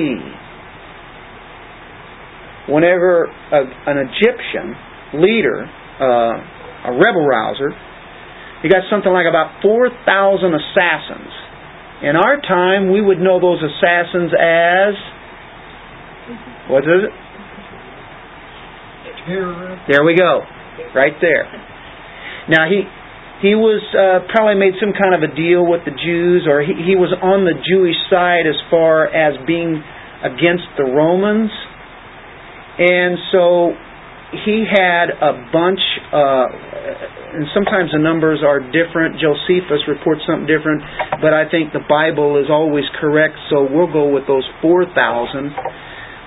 Whenever 2.71 3.25
a, 3.25 3.61
an 3.85 3.97
Egyptian 4.09 4.75
leader, 5.21 5.67
uh, 5.99 6.89
a 6.89 6.91
rebel 6.97 7.25
rouser, 7.27 7.71
he 8.63 8.69
got 8.69 8.83
something 8.89 9.11
like 9.11 9.27
about 9.27 9.61
4,000 9.61 10.53
assassins 10.53 11.33
in 12.03 12.15
our 12.15 12.41
time, 12.41 12.91
we 12.91 12.99
would 12.99 13.19
know 13.19 13.39
those 13.39 13.63
assassins 13.63 14.31
as 14.35 14.93
what 16.67 16.83
is 16.83 17.07
it? 17.07 17.13
Terrorists. 19.25 19.85
There 19.89 20.03
we 20.03 20.15
go, 20.15 20.41
right 20.93 21.13
there. 21.21 21.45
Now 22.49 22.67
he 22.69 22.83
he 23.45 23.53
was 23.53 23.85
uh, 23.93 24.25
probably 24.33 24.57
made 24.57 24.73
some 24.81 24.89
kind 24.97 25.13
of 25.13 25.21
a 25.21 25.29
deal 25.29 25.61
with 25.61 25.85
the 25.85 25.93
Jews, 25.93 26.49
or 26.49 26.65
he, 26.65 26.73
he 26.81 26.95
was 26.97 27.13
on 27.21 27.45
the 27.45 27.53
Jewish 27.61 27.97
side 28.09 28.49
as 28.49 28.57
far 28.73 29.05
as 29.05 29.37
being 29.45 29.77
against 30.25 30.65
the 30.81 30.89
Romans, 30.89 31.53
and 32.81 33.21
so 33.29 33.77
he 34.41 34.65
had 34.65 35.13
a 35.13 35.45
bunch, 35.53 35.79
uh, 36.09 37.37
and 37.37 37.45
sometimes 37.53 37.93
the 37.93 38.01
numbers 38.01 38.41
are 38.41 38.59
different. 38.59 39.21
Josephus 39.21 39.85
reports 39.85 40.25
something 40.25 40.49
different, 40.49 40.81
but 41.21 41.31
I 41.31 41.45
think 41.45 41.69
the 41.69 41.85
Bible 41.85 42.41
is 42.41 42.49
always 42.49 42.83
correct, 42.97 43.37
so 43.53 43.69
we'll 43.69 43.91
go 43.93 44.09
with 44.09 44.25
those 44.25 44.43
4,000. 44.65 44.89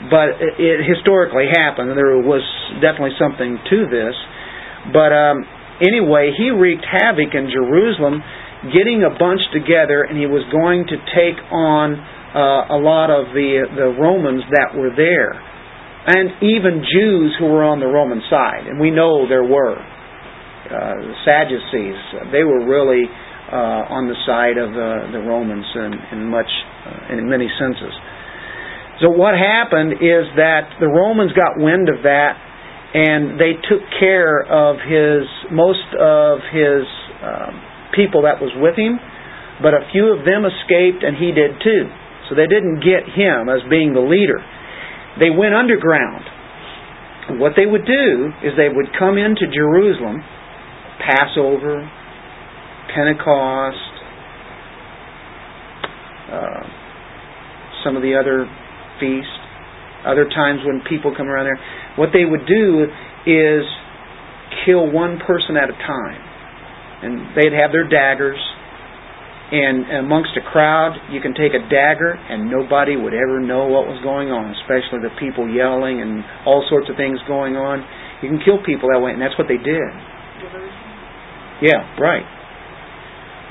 But 0.06 0.38
it, 0.38 0.54
it 0.62 0.78
historically 0.86 1.50
happened. 1.50 1.98
There 1.98 2.22
was 2.22 2.46
definitely 2.78 3.18
something 3.18 3.58
to 3.58 3.78
this. 3.90 4.14
But 4.94 5.10
um, 5.10 5.42
anyway, 5.80 6.32
he 6.36 6.50
wreaked 6.50 6.84
havoc 6.84 7.34
in 7.34 7.50
Jerusalem, 7.50 8.22
getting 8.74 9.04
a 9.06 9.12
bunch 9.14 9.40
together, 9.52 10.02
and 10.02 10.18
he 10.18 10.26
was 10.26 10.42
going 10.50 10.86
to 10.90 10.96
take 11.14 11.38
on 11.50 11.94
uh, 11.98 12.76
a 12.76 12.78
lot 12.78 13.10
of 13.10 13.32
the 13.32 13.66
the 13.74 13.88
Romans 13.98 14.42
that 14.52 14.76
were 14.76 14.90
there 14.94 15.38
and 16.08 16.40
even 16.40 16.80
Jews 16.88 17.36
who 17.38 17.52
were 17.52 17.64
on 17.64 17.80
the 17.84 17.86
Roman 17.86 18.24
side, 18.32 18.64
and 18.64 18.80
we 18.80 18.90
know 18.90 19.28
there 19.28 19.44
were. 19.44 19.76
Uh, 19.76 21.00
the 21.00 21.16
Sadducees, 21.24 21.96
they 22.28 22.44
were 22.44 22.60
really 22.60 23.08
uh, 23.08 23.88
on 23.88 24.04
the 24.04 24.16
side 24.28 24.60
of 24.60 24.68
the, 24.68 25.16
the 25.16 25.22
Romans 25.24 25.64
in, 25.72 25.92
in 26.12 26.20
much, 26.28 26.48
uh, 26.84 27.16
in 27.16 27.24
many 27.24 27.48
senses. 27.56 27.88
So 29.00 29.08
what 29.08 29.32
happened 29.32 29.96
is 30.04 30.28
that 30.36 30.76
the 30.76 30.88
Romans 30.88 31.32
got 31.32 31.56
wind 31.56 31.88
of 31.88 32.04
that, 32.04 32.36
and 32.94 33.38
they 33.38 33.52
took 33.68 33.84
care 34.00 34.40
of 34.44 34.80
his 34.80 35.28
most 35.52 35.88
of 35.98 36.40
his 36.52 36.84
um, 37.20 37.52
people 37.94 38.22
that 38.22 38.40
was 38.40 38.52
with 38.56 38.76
him, 38.76 38.98
but 39.60 39.74
a 39.74 39.84
few 39.92 40.12
of 40.12 40.24
them 40.24 40.44
escaped, 40.44 41.04
and 41.04 41.16
he 41.16 41.32
did 41.32 41.58
too. 41.60 41.84
So 42.28 42.34
they 42.34 42.46
didn't 42.46 42.80
get 42.80 43.08
him 43.08 43.48
as 43.48 43.64
being 43.68 43.92
the 43.92 44.04
leader 44.04 44.40
they 45.18 45.30
went 45.30 45.54
underground. 45.54 46.24
What 47.40 47.52
they 47.56 47.66
would 47.66 47.84
do 47.84 48.30
is 48.42 48.54
they 48.56 48.70
would 48.72 48.88
come 48.98 49.18
into 49.18 49.44
Jerusalem, 49.52 50.22
Passover, 51.02 51.84
Pentecost, 52.94 53.92
uh, 56.32 56.62
some 57.84 57.96
of 57.96 58.02
the 58.02 58.14
other 58.14 58.48
feasts, 59.00 59.37
other 60.08 60.24
times 60.24 60.64
when 60.64 60.80
people 60.88 61.12
come 61.14 61.28
around 61.28 61.44
there. 61.44 61.60
What 62.00 62.10
they 62.16 62.24
would 62.24 62.48
do 62.48 62.88
is 63.28 63.62
kill 64.64 64.88
one 64.90 65.20
person 65.20 65.56
at 65.60 65.68
a 65.68 65.76
time. 65.76 66.22
And 66.98 67.36
they'd 67.36 67.54
have 67.54 67.70
their 67.70 67.86
daggers, 67.86 68.40
and 69.48 70.04
amongst 70.04 70.36
a 70.36 70.44
crowd, 70.44 70.92
you 71.08 71.24
can 71.24 71.32
take 71.32 71.56
a 71.56 71.62
dagger 71.72 72.12
and 72.12 72.50
nobody 72.52 72.96
would 73.00 73.14
ever 73.16 73.40
know 73.40 73.64
what 73.64 73.88
was 73.88 73.96
going 74.04 74.28
on, 74.28 74.52
especially 74.60 75.00
the 75.00 75.14
people 75.16 75.48
yelling 75.48 76.04
and 76.04 76.20
all 76.44 76.66
sorts 76.68 76.90
of 76.92 77.00
things 77.00 77.16
going 77.24 77.56
on. 77.56 77.80
You 78.20 78.28
can 78.28 78.44
kill 78.44 78.60
people 78.60 78.92
that 78.92 79.00
way, 79.00 79.16
and 79.16 79.22
that's 79.22 79.38
what 79.40 79.48
they 79.48 79.56
did. 79.56 79.88
Yeah, 81.64 81.80
right. 81.96 82.26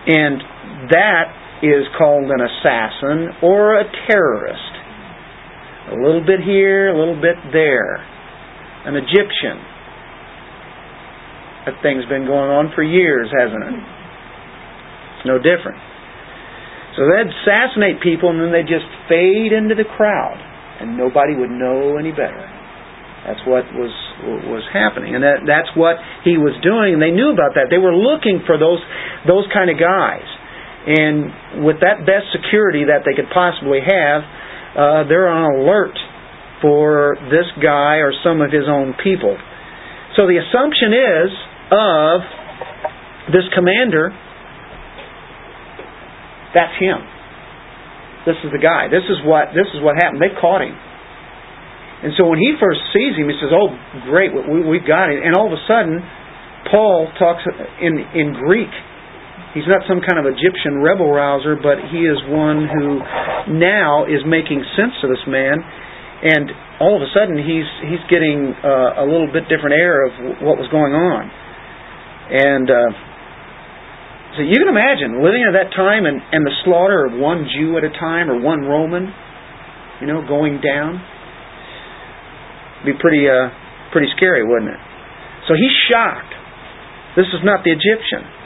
And 0.06 0.38
that 0.94 1.34
is 1.66 1.90
called 1.98 2.30
an 2.30 2.46
assassin 2.46 3.42
or 3.42 3.82
a 3.82 3.86
terrorist. 4.06 4.77
A 5.92 5.96
little 5.96 6.24
bit 6.26 6.42
here, 6.44 6.92
a 6.92 6.98
little 6.98 7.20
bit 7.20 7.36
there. 7.52 7.96
An 8.86 8.96
Egyptian. 8.96 9.58
That 11.68 11.76
thing's 11.84 12.08
been 12.08 12.28
going 12.28 12.52
on 12.52 12.72
for 12.76 12.84
years, 12.84 13.28
hasn't 13.32 13.64
it? 13.64 13.76
It's 13.76 15.28
no 15.28 15.38
different. 15.40 15.80
So 16.96 17.06
they'd 17.08 17.30
assassinate 17.30 18.02
people 18.02 18.32
and 18.32 18.40
then 18.42 18.52
they'd 18.52 18.68
just 18.68 18.88
fade 19.08 19.52
into 19.52 19.76
the 19.76 19.86
crowd 19.86 20.40
and 20.80 20.98
nobody 20.98 21.36
would 21.36 21.52
know 21.52 21.98
any 21.98 22.12
better. 22.12 22.42
That's 23.26 23.44
what 23.44 23.68
was 23.76 23.92
was 24.48 24.64
happening, 24.72 25.12
and 25.14 25.22
that 25.22 25.44
that's 25.44 25.68
what 25.76 26.00
he 26.24 26.40
was 26.40 26.56
doing. 26.64 26.96
And 26.96 27.02
they 27.04 27.12
knew 27.12 27.34
about 27.34 27.60
that. 27.60 27.68
They 27.68 27.82
were 27.82 27.92
looking 27.92 28.46
for 28.48 28.56
those 28.56 28.80
those 29.28 29.44
kind 29.52 29.68
of 29.68 29.76
guys, 29.76 30.24
and 30.88 31.66
with 31.68 31.84
that 31.84 32.08
best 32.08 32.32
security 32.32 32.88
that 32.88 33.04
they 33.04 33.12
could 33.18 33.28
possibly 33.34 33.84
have, 33.84 34.24
uh, 34.76 35.08
they're 35.08 35.30
on 35.30 35.62
alert 35.62 35.96
for 36.62 37.18
this 37.30 37.46
guy 37.62 38.02
or 38.02 38.12
some 38.24 38.42
of 38.42 38.52
his 38.52 38.66
own 38.68 38.96
people. 39.04 39.38
So 40.16 40.26
the 40.26 40.42
assumption 40.42 40.92
is 40.92 41.30
of 41.72 42.18
this 43.32 43.46
commander 43.54 44.12
that's 46.58 46.74
him. 46.80 47.00
this 48.26 48.40
is 48.42 48.50
the 48.50 48.58
guy. 48.58 48.88
This 48.90 49.06
is 49.06 49.22
what 49.22 49.54
this 49.54 49.68
is 49.76 49.80
what 49.84 49.94
happened. 49.94 50.18
They 50.18 50.34
caught 50.42 50.66
him. 50.66 50.74
And 51.98 52.14
so 52.18 52.26
when 52.30 52.42
he 52.42 52.58
first 52.58 52.82
sees 52.94 53.14
him, 53.14 53.30
he 53.30 53.38
says, 53.38 53.54
"Oh, 53.54 53.74
great, 54.10 54.34
we, 54.34 54.66
we've 54.66 54.86
got 54.88 55.14
him." 55.14 55.22
And 55.22 55.38
all 55.38 55.46
of 55.46 55.54
a 55.54 55.64
sudden, 55.70 56.02
Paul 56.72 57.14
talks 57.20 57.46
in 57.82 58.00
in 58.18 58.34
Greek. 58.34 58.74
He's 59.56 59.68
not 59.68 59.88
some 59.88 60.04
kind 60.04 60.20
of 60.20 60.28
Egyptian 60.28 60.84
rebel 60.84 61.08
rouser, 61.08 61.56
but 61.56 61.80
he 61.90 62.04
is 62.04 62.20
one 62.28 62.68
who 62.68 63.00
now 63.56 64.06
is 64.06 64.22
making 64.28 64.62
sense 64.76 64.94
to 65.02 65.08
this 65.08 65.24
man. 65.26 65.58
And 66.18 66.52
all 66.82 66.98
of 66.98 67.02
a 67.02 67.10
sudden, 67.14 67.38
he's 67.38 67.70
he's 67.88 68.04
getting 68.10 68.54
uh, 68.60 69.02
a 69.02 69.06
little 69.06 69.30
bit 69.32 69.46
different 69.48 69.78
air 69.78 70.06
of 70.06 70.12
what 70.44 70.58
was 70.58 70.68
going 70.70 70.94
on. 70.94 71.24
And 72.28 72.68
uh, 72.68 72.92
so 74.36 74.40
you 74.44 74.58
can 74.60 74.70
imagine 74.70 75.24
living 75.24 75.46
at 75.48 75.56
that 75.56 75.72
time 75.74 76.06
and, 76.06 76.20
and 76.20 76.46
the 76.46 76.54
slaughter 76.66 77.08
of 77.08 77.18
one 77.18 77.48
Jew 77.50 77.78
at 77.78 77.84
a 77.86 77.94
time 77.96 78.30
or 78.30 78.42
one 78.42 78.62
Roman, 78.68 79.10
you 80.02 80.08
know, 80.08 80.22
going 80.28 80.60
down 80.62 81.02
be 82.86 82.94
pretty 83.00 83.26
uh, 83.26 83.50
pretty 83.92 84.08
scary, 84.16 84.46
wouldn't 84.46 84.70
it? 84.70 84.82
So 85.48 85.56
he's 85.56 85.74
shocked. 85.90 86.34
This 87.16 87.28
is 87.34 87.42
not 87.42 87.64
the 87.64 87.74
Egyptian. 87.74 88.37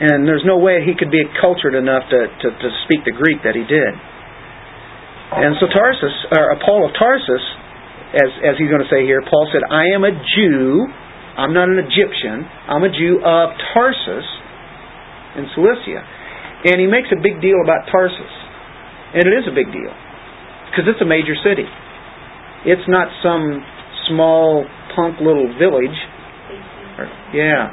And 0.00 0.24
there's 0.24 0.44
no 0.48 0.56
way 0.56 0.80
he 0.80 0.96
could 0.96 1.12
be 1.12 1.20
cultured 1.40 1.76
enough 1.76 2.08
to, 2.08 2.20
to, 2.24 2.48
to 2.48 2.68
speak 2.88 3.04
the 3.04 3.12
Greek 3.12 3.44
that 3.44 3.52
he 3.52 3.68
did. 3.68 3.92
And 5.30 5.54
so 5.60 5.68
Tarsus, 5.68 6.16
or 6.32 6.56
uh, 6.56 6.58
Paul 6.64 6.88
of 6.88 6.92
Tarsus, 6.96 7.44
as, 8.16 8.30
as 8.42 8.54
he's 8.58 8.72
going 8.72 8.82
to 8.82 8.90
say 8.90 9.06
here, 9.06 9.22
Paul 9.22 9.46
said, 9.52 9.62
I 9.62 9.94
am 9.94 10.02
a 10.02 10.10
Jew. 10.10 10.88
I'm 11.38 11.54
not 11.54 11.70
an 11.70 11.78
Egyptian. 11.78 12.42
I'm 12.66 12.82
a 12.82 12.90
Jew 12.90 13.22
of 13.22 13.54
Tarsus 13.76 14.26
in 15.38 15.46
Cilicia. 15.54 16.02
And 16.64 16.80
he 16.82 16.88
makes 16.90 17.12
a 17.14 17.20
big 17.20 17.38
deal 17.38 17.60
about 17.62 17.86
Tarsus. 17.92 18.34
And 19.14 19.22
it 19.22 19.34
is 19.36 19.46
a 19.46 19.54
big 19.54 19.70
deal. 19.70 19.94
Because 20.72 20.90
it's 20.90 21.02
a 21.04 21.06
major 21.06 21.38
city. 21.44 21.68
It's 22.66 22.84
not 22.88 23.06
some 23.22 23.62
small 24.10 24.66
punk 24.96 25.22
little 25.22 25.46
village. 25.54 25.96
Yeah. 27.32 27.70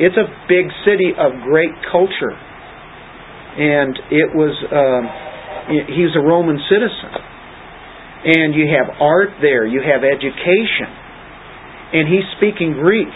It's 0.00 0.16
a 0.16 0.28
big 0.48 0.70
city 0.86 1.12
of 1.16 1.42
great 1.44 1.74
culture. 1.90 2.32
And 3.50 3.92
it 4.10 4.30
was, 4.32 4.54
um, 4.70 5.04
he's 5.90 6.14
a 6.16 6.22
Roman 6.22 6.58
citizen. 6.70 7.12
And 8.20 8.54
you 8.54 8.68
have 8.68 9.00
art 9.00 9.40
there, 9.40 9.66
you 9.66 9.80
have 9.80 10.04
education. 10.04 10.90
And 11.92 12.06
he's 12.06 12.24
speaking 12.36 12.78
Greek. 12.78 13.10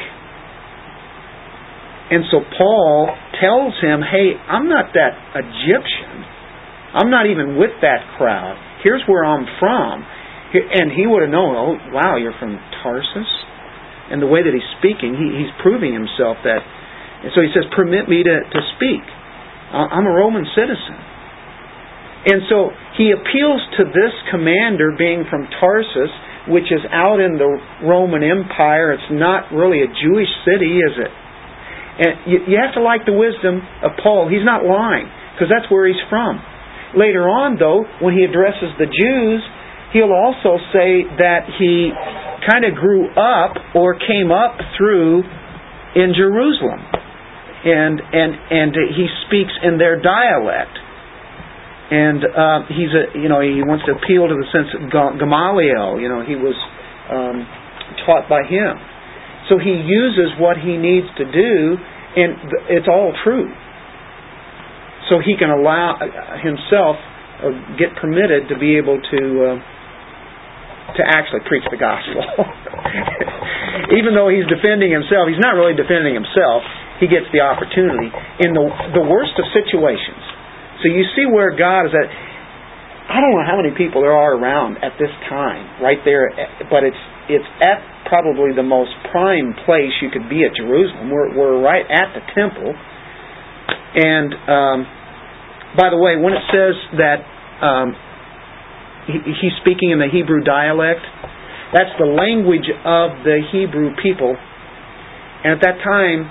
And 2.11 2.25
so 2.31 2.41
Paul 2.59 3.09
tells 3.41 3.75
him, 3.81 4.03
hey, 4.03 4.37
I'm 4.49 4.69
not 4.69 4.93
that 4.93 5.13
Egyptian. 5.35 6.25
I'm 6.95 7.11
not 7.11 7.27
even 7.27 7.57
with 7.57 7.73
that 7.83 8.17
crowd. 8.19 8.57
Here's 8.83 9.03
where 9.07 9.25
I'm 9.25 9.47
from. 9.59 10.05
And 10.55 10.93
he 10.93 11.07
would 11.07 11.23
have 11.23 11.31
known, 11.31 11.57
oh, 11.57 11.75
wow, 11.91 12.17
you're 12.17 12.37
from 12.39 12.59
Tarsus? 12.83 13.44
And 14.11 14.21
the 14.21 14.29
way 14.29 14.45
that 14.45 14.53
he's 14.53 14.71
speaking, 14.79 15.17
he, 15.17 15.45
he's 15.45 15.53
proving 15.65 15.97
himself 15.97 16.37
that. 16.45 16.61
And 17.25 17.33
so 17.33 17.41
he 17.41 17.49
says, 17.57 17.65
permit 17.73 18.05
me 18.05 18.21
to, 18.21 18.37
to 18.45 18.61
speak. 18.77 19.01
I'm 19.73 20.05
a 20.05 20.15
Roman 20.15 20.45
citizen. 20.55 20.99
And 22.25 22.41
so 22.49 22.73
he 22.97 23.13
appeals 23.13 23.61
to 23.81 23.85
this 23.89 24.15
commander 24.31 24.93
being 24.97 25.25
from 25.29 25.49
Tarsus, 25.61 26.13
which 26.49 26.69
is 26.69 26.85
out 26.93 27.21
in 27.21 27.37
the 27.37 27.49
Roman 27.85 28.23
Empire. 28.23 28.93
It's 28.93 29.13
not 29.13 29.53
really 29.53 29.81
a 29.81 29.89
Jewish 29.89 30.29
city, 30.45 30.81
is 30.81 30.95
it? 31.01 31.13
And 31.95 32.13
you, 32.29 32.39
you 32.49 32.57
have 32.61 32.77
to 32.77 32.83
like 32.85 33.09
the 33.09 33.17
wisdom 33.17 33.61
of 33.85 33.97
Paul. 34.03 34.29
He's 34.29 34.45
not 34.45 34.65
lying, 34.65 35.09
because 35.33 35.49
that's 35.49 35.71
where 35.73 35.89
he's 35.89 36.01
from. 36.09 36.41
Later 36.97 37.29
on, 37.29 37.57
though, 37.57 37.85
when 38.05 38.15
he 38.15 38.25
addresses 38.25 38.71
the 38.79 38.87
Jews, 38.87 39.41
he'll 39.93 40.15
also 40.15 40.61
say 40.73 41.05
that 41.19 41.49
he 41.59 41.91
kind 42.49 42.65
of 42.65 42.75
grew 42.75 43.09
up 43.15 43.57
or 43.75 43.97
came 43.99 44.31
up 44.31 44.59
through 44.77 45.23
in 45.97 46.13
Jerusalem. 46.17 46.81
And, 47.65 47.97
and, 48.01 48.31
and 48.51 48.71
he 48.93 49.09
speaks 49.27 49.53
in 49.65 49.79
their 49.79 50.01
dialect. 50.01 50.77
And 51.91 52.21
uh, 52.25 52.61
he's 52.69 52.93
a, 52.93 53.17
you 53.17 53.29
know, 53.29 53.41
he 53.41 53.65
wants 53.65 53.85
to 53.89 53.93
appeal 53.93 54.29
to 54.29 54.37
the 54.37 54.49
sense 54.53 54.69
of 54.77 54.89
Gamaliel. 54.91 56.01
You 56.01 56.09
know, 56.09 56.21
he 56.25 56.37
was 56.37 56.57
um, 57.09 57.45
taught 58.05 58.29
by 58.29 58.45
him. 58.45 58.77
So 59.49 59.61
he 59.61 59.85
uses 59.85 60.33
what 60.41 60.57
he 60.57 60.77
needs 60.81 61.09
to 61.21 61.25
do, 61.29 61.77
and 62.17 62.33
it's 62.73 62.89
all 62.89 63.13
true. 63.25 63.53
So 65.13 65.21
he 65.21 65.37
can 65.37 65.53
allow 65.53 66.01
himself 66.41 66.97
or 67.45 67.53
get 67.77 67.93
permitted 68.01 68.49
to 68.49 68.57
be 68.57 68.77
able 68.81 68.97
to 68.97 69.21
uh, 69.45 69.74
to 70.93 71.03
actually 71.03 71.43
preach 71.49 71.65
the 71.73 71.81
gospel. 71.81 72.21
Even 73.99 74.13
though 74.13 74.29
he's 74.29 74.47
defending 74.47 74.93
himself, 74.93 75.27
he's 75.27 75.41
not 75.41 75.57
really 75.57 75.75
defending 75.75 76.15
himself. 76.15 76.63
He 77.01 77.11
gets 77.11 77.27
the 77.35 77.43
opportunity 77.43 78.13
in 78.45 78.55
the 78.55 78.65
the 78.95 79.05
worst 79.05 79.35
of 79.41 79.45
situations. 79.51 80.23
So 80.85 80.93
you 80.93 81.03
see 81.17 81.27
where 81.27 81.51
God 81.57 81.91
is 81.91 81.95
at. 81.97 82.07
I 83.05 83.21
don't 83.21 83.37
know 83.37 83.45
how 83.45 83.61
many 83.61 83.77
people 83.77 84.01
there 84.01 84.17
are 84.17 84.33
around 84.33 84.81
at 84.81 84.97
this 84.97 85.13
time, 85.29 85.83
right 85.83 86.01
there, 86.05 86.33
but 86.71 86.85
it's 86.85 87.03
it's 87.29 87.49
at 87.61 87.83
probably 88.07 88.55
the 88.55 88.65
most 88.65 88.93
prime 89.11 89.57
place 89.65 89.93
you 90.01 90.09
could 90.13 90.29
be 90.29 90.45
at 90.45 90.55
Jerusalem. 90.55 91.11
We're 91.11 91.35
we're 91.35 91.59
right 91.61 91.85
at 91.85 92.15
the 92.15 92.23
temple, 92.33 92.71
and 92.73 94.31
um, 94.47 94.79
by 95.77 95.91
the 95.91 95.99
way, 95.99 96.17
when 96.17 96.33
it 96.33 96.45
says 96.55 96.77
that 97.03 97.19
um, 97.65 97.97
he's 99.09 99.57
speaking 99.61 99.91
in 99.91 99.99
the 99.99 100.09
Hebrew 100.11 100.43
dialect. 100.43 101.05
That's 101.73 101.93
the 101.99 102.09
language 102.09 102.69
of 102.85 103.25
the 103.27 103.43
Hebrew 103.51 103.93
people. 104.01 104.37
And 105.45 105.53
at 105.53 105.61
that 105.61 105.83
time, 105.83 106.31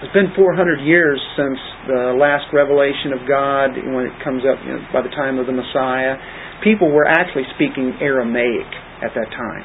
it's 0.00 0.12
been 0.16 0.32
400 0.32 0.80
years 0.80 1.20
since 1.36 1.60
the 1.86 2.16
last 2.16 2.48
revelation 2.56 3.12
of 3.12 3.28
God, 3.28 3.76
when 3.76 4.08
it 4.08 4.16
comes 4.24 4.42
up 4.48 4.56
you 4.64 4.72
know, 4.72 4.82
by 4.96 5.04
the 5.04 5.12
time 5.12 5.36
of 5.36 5.44
the 5.44 5.52
Messiah. 5.52 6.16
People 6.64 6.88
were 6.88 7.04
actually 7.04 7.44
speaking 7.56 7.92
Aramaic 8.00 8.68
at 9.04 9.12
that 9.12 9.28
time. 9.36 9.64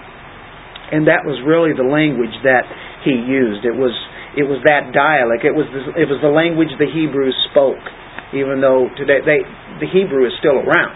And 0.91 1.08
that 1.08 1.24
was 1.24 1.39
really 1.48 1.72
the 1.72 1.88
language 1.88 2.36
that 2.43 2.68
he 3.08 3.16
used. 3.16 3.64
It 3.64 3.74
was 3.74 3.96
it 4.36 4.43
was 4.43 4.60
that 4.68 4.91
dialect. 4.91 5.48
It 5.48 5.56
was 5.56 5.66
the, 5.72 5.96
it 5.96 6.12
was 6.12 6.20
the 6.20 6.32
language 6.32 6.68
the 6.76 6.91
Hebrews 6.91 7.36
spoke. 7.52 7.82
Even 8.36 8.60
though 8.60 8.91
today 9.00 9.24
they 9.24 9.39
the 9.80 9.88
Hebrew 9.88 10.28
is 10.28 10.36
still 10.38 10.60
around, 10.60 10.93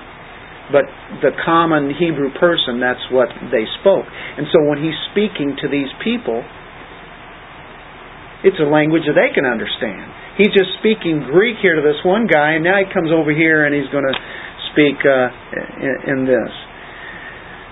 but 0.71 0.85
the 1.25 1.33
common 1.45 1.93
Hebrew 1.93 2.29
person, 2.37 2.79
that's 2.79 3.01
what 3.09 3.29
they 3.49 3.65
spoke. 3.81 4.05
And 4.05 4.45
so 4.53 4.61
when 4.69 4.77
he's 4.81 4.97
speaking 5.11 5.57
to 5.61 5.67
these 5.67 5.89
people, 6.03 6.45
it's 8.45 8.59
a 8.61 8.69
language 8.69 9.03
that 9.09 9.17
they 9.17 9.33
can 9.33 9.43
understand. 9.45 10.13
He's 10.37 10.53
just 10.55 10.79
speaking 10.79 11.27
Greek 11.27 11.59
here 11.59 11.75
to 11.75 11.83
this 11.83 11.99
one 12.05 12.29
guy, 12.29 12.55
and 12.55 12.63
now 12.63 12.79
he 12.79 12.87
comes 12.93 13.11
over 13.11 13.33
here 13.33 13.65
and 13.65 13.75
he's 13.75 13.89
going 13.91 14.07
to 14.07 14.17
speak 14.71 14.95
uh, 15.03 15.27
in, 15.83 15.95
in 16.15 16.19
this. 16.25 16.53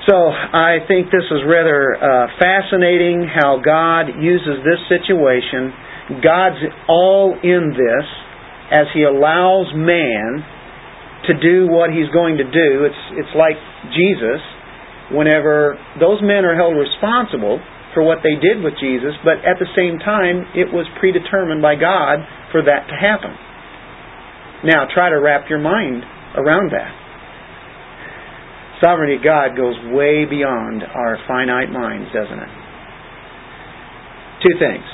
So 0.08 0.16
I 0.16 0.80
think 0.88 1.12
this 1.12 1.28
is 1.32 1.44
rather 1.44 1.96
uh, 2.00 2.28
fascinating 2.40 3.28
how 3.28 3.60
God 3.60 4.16
uses 4.20 4.64
this 4.64 4.80
situation. 4.88 6.24
God's 6.24 6.64
all 6.88 7.36
in 7.44 7.76
this 7.76 8.08
as 8.72 8.88
He 8.96 9.04
allows 9.04 9.68
man 9.76 10.44
to 11.26 11.34
do 11.34 11.66
what 11.66 11.90
he's 11.90 12.10
going 12.14 12.38
to 12.38 12.46
do. 12.46 12.86
It's, 12.86 13.04
it's 13.18 13.34
like 13.34 13.58
Jesus, 13.90 14.42
whenever 15.10 15.80
those 15.98 16.22
men 16.22 16.46
are 16.46 16.54
held 16.54 16.78
responsible 16.78 17.58
for 17.96 18.04
what 18.04 18.22
they 18.22 18.38
did 18.38 18.62
with 18.62 18.78
Jesus, 18.78 19.18
but 19.26 19.42
at 19.42 19.58
the 19.58 19.66
same 19.74 19.98
time, 19.98 20.46
it 20.54 20.70
was 20.70 20.86
predetermined 21.00 21.62
by 21.62 21.74
God 21.74 22.22
for 22.54 22.62
that 22.62 22.86
to 22.86 22.96
happen. 22.96 23.34
Now, 24.64 24.86
try 24.94 25.10
to 25.10 25.18
wrap 25.18 25.50
your 25.50 25.60
mind 25.60 26.04
around 26.38 26.70
that. 26.72 26.94
Sovereignty 28.84 29.18
of 29.18 29.24
God 29.24 29.58
goes 29.58 29.74
way 29.90 30.26
beyond 30.30 30.84
our 30.86 31.18
finite 31.26 31.74
minds, 31.74 32.14
doesn't 32.14 32.38
it? 32.38 32.54
Two 34.46 34.54
things. 34.62 34.86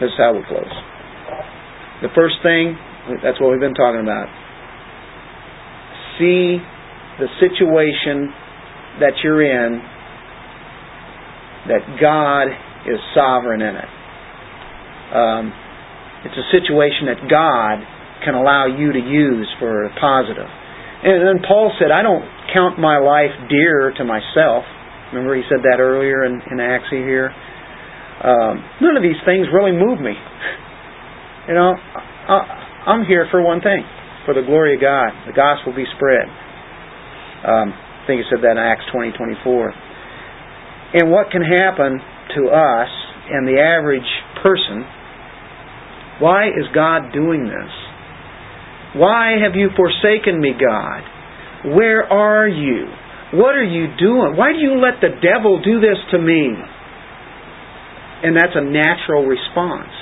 This 0.00 0.08
is 0.08 0.16
how 0.16 0.32
we 0.32 0.40
close. 0.48 0.72
The 2.00 2.08
first 2.16 2.40
thing, 2.40 2.76
that's 3.20 3.36
what 3.40 3.52
we've 3.52 3.60
been 3.60 3.76
talking 3.76 4.00
about 4.00 4.45
see 6.18 6.58
the 7.20 7.28
situation 7.40 8.32
that 9.00 9.16
you're 9.24 9.40
in, 9.40 9.80
that 11.68 11.82
God 12.00 12.48
is 12.88 13.00
sovereign 13.14 13.60
in 13.60 13.74
it. 13.74 13.90
Um, 15.12 15.44
it's 16.24 16.36
a 16.36 16.48
situation 16.52 17.08
that 17.08 17.20
God 17.28 17.80
can 18.24 18.34
allow 18.34 18.66
you 18.66 18.92
to 18.92 18.98
use 18.98 19.48
for 19.58 19.84
a 19.84 19.92
positive. 20.00 20.48
And 21.04 21.22
then 21.22 21.44
Paul 21.46 21.72
said, 21.78 21.90
I 21.90 22.02
don't 22.02 22.24
count 22.52 22.78
my 22.78 22.98
life 22.98 23.32
dear 23.48 23.92
to 23.96 24.04
myself. 24.04 24.64
Remember 25.12 25.36
he 25.36 25.42
said 25.48 25.62
that 25.62 25.78
earlier 25.78 26.24
in, 26.24 26.40
in 26.50 26.58
Acts 26.58 26.90
here? 26.90 27.30
Um, 28.24 28.64
none 28.80 28.96
of 28.96 29.02
these 29.02 29.20
things 29.24 29.46
really 29.52 29.72
move 29.72 30.00
me. 30.00 30.12
You 31.46 31.54
know, 31.54 31.74
I, 31.78 32.90
I'm 32.90 33.06
here 33.06 33.28
for 33.30 33.40
one 33.40 33.60
thing 33.60 33.86
for 34.26 34.34
the 34.34 34.42
glory 34.42 34.74
of 34.74 34.82
God. 34.82 35.14
The 35.24 35.32
gospel 35.32 35.72
be 35.72 35.86
spread. 35.96 36.26
Um, 37.46 37.70
I 37.72 38.02
think 38.10 38.20
he 38.20 38.26
said 38.28 38.42
that 38.42 38.58
in 38.58 38.62
Acts 38.62 38.84
20, 38.90 39.14
24. 39.14 39.72
And 40.98 41.10
what 41.10 41.30
can 41.30 41.42
happen 41.42 42.02
to 42.34 42.42
us 42.50 42.90
and 43.30 43.46
the 43.46 43.62
average 43.62 44.10
person? 44.42 44.82
Why 46.18 46.50
is 46.50 46.66
God 46.74 47.14
doing 47.14 47.46
this? 47.46 47.72
Why 48.98 49.38
have 49.42 49.54
you 49.54 49.70
forsaken 49.76 50.40
me, 50.40 50.52
God? 50.58 51.76
Where 51.76 52.02
are 52.02 52.48
you? 52.48 52.86
What 53.34 53.54
are 53.54 53.66
you 53.66 53.90
doing? 53.98 54.36
Why 54.36 54.52
do 54.52 54.58
you 54.58 54.78
let 54.78 55.02
the 55.02 55.12
devil 55.20 55.60
do 55.62 55.80
this 55.80 55.98
to 56.12 56.18
me? 56.18 56.54
And 58.22 58.34
that's 58.34 58.54
a 58.54 58.64
natural 58.64 59.26
response. 59.26 59.92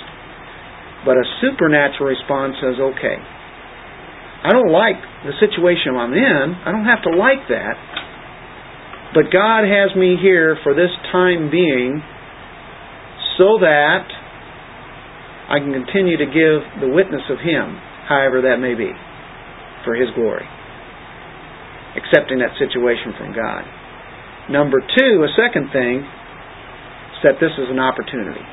But 1.04 1.16
a 1.16 1.24
supernatural 1.40 2.08
response 2.08 2.54
says, 2.62 2.80
okay, 2.80 3.18
I 4.44 4.52
don't 4.52 4.68
like 4.68 5.00
the 5.24 5.32
situation 5.40 5.96
I'm 5.96 6.12
in. 6.12 6.44
I 6.52 6.68
don't 6.68 6.84
have 6.84 7.00
to 7.08 7.16
like 7.16 7.48
that. 7.48 7.80
But 9.16 9.32
God 9.32 9.64
has 9.64 9.96
me 9.96 10.20
here 10.20 10.60
for 10.60 10.76
this 10.76 10.92
time 11.08 11.48
being 11.48 12.04
so 13.40 13.56
that 13.64 14.04
I 15.48 15.64
can 15.64 15.72
continue 15.72 16.20
to 16.20 16.28
give 16.28 16.60
the 16.84 16.92
witness 16.92 17.24
of 17.32 17.40
Him, 17.40 17.72
however 18.04 18.44
that 18.44 18.60
may 18.60 18.76
be, 18.76 18.92
for 19.88 19.96
His 19.96 20.12
glory. 20.12 20.44
Accepting 21.96 22.44
that 22.44 22.52
situation 22.60 23.16
from 23.16 23.32
God. 23.32 23.64
Number 24.52 24.84
two, 24.84 25.24
a 25.24 25.30
second 25.40 25.72
thing, 25.72 26.04
is 26.04 27.20
that 27.24 27.40
this 27.40 27.54
is 27.56 27.72
an 27.72 27.80
opportunity. 27.80 28.44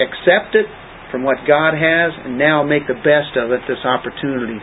Accept 0.00 0.56
it 0.56 0.64
from 1.12 1.20
what 1.20 1.44
God 1.44 1.76
has 1.76 2.16
and 2.16 2.40
now 2.40 2.64
make 2.64 2.88
the 2.88 2.96
best 3.04 3.36
of 3.36 3.52
it, 3.52 3.60
this 3.68 3.84
opportunity 3.84 4.56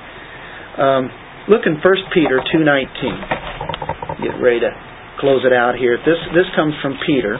um, 0.78 1.09
look 1.47 1.65
in 1.65 1.80
1 1.80 1.84
Peter 2.13 2.39
2.19. 2.53 4.23
Get 4.23 4.41
ready 4.41 4.59
to 4.61 4.71
close 5.19 5.43
it 5.45 5.53
out 5.53 5.76
here. 5.76 5.97
This, 5.97 6.19
this 6.34 6.45
comes 6.55 6.73
from 6.82 6.97
Peter. 7.05 7.39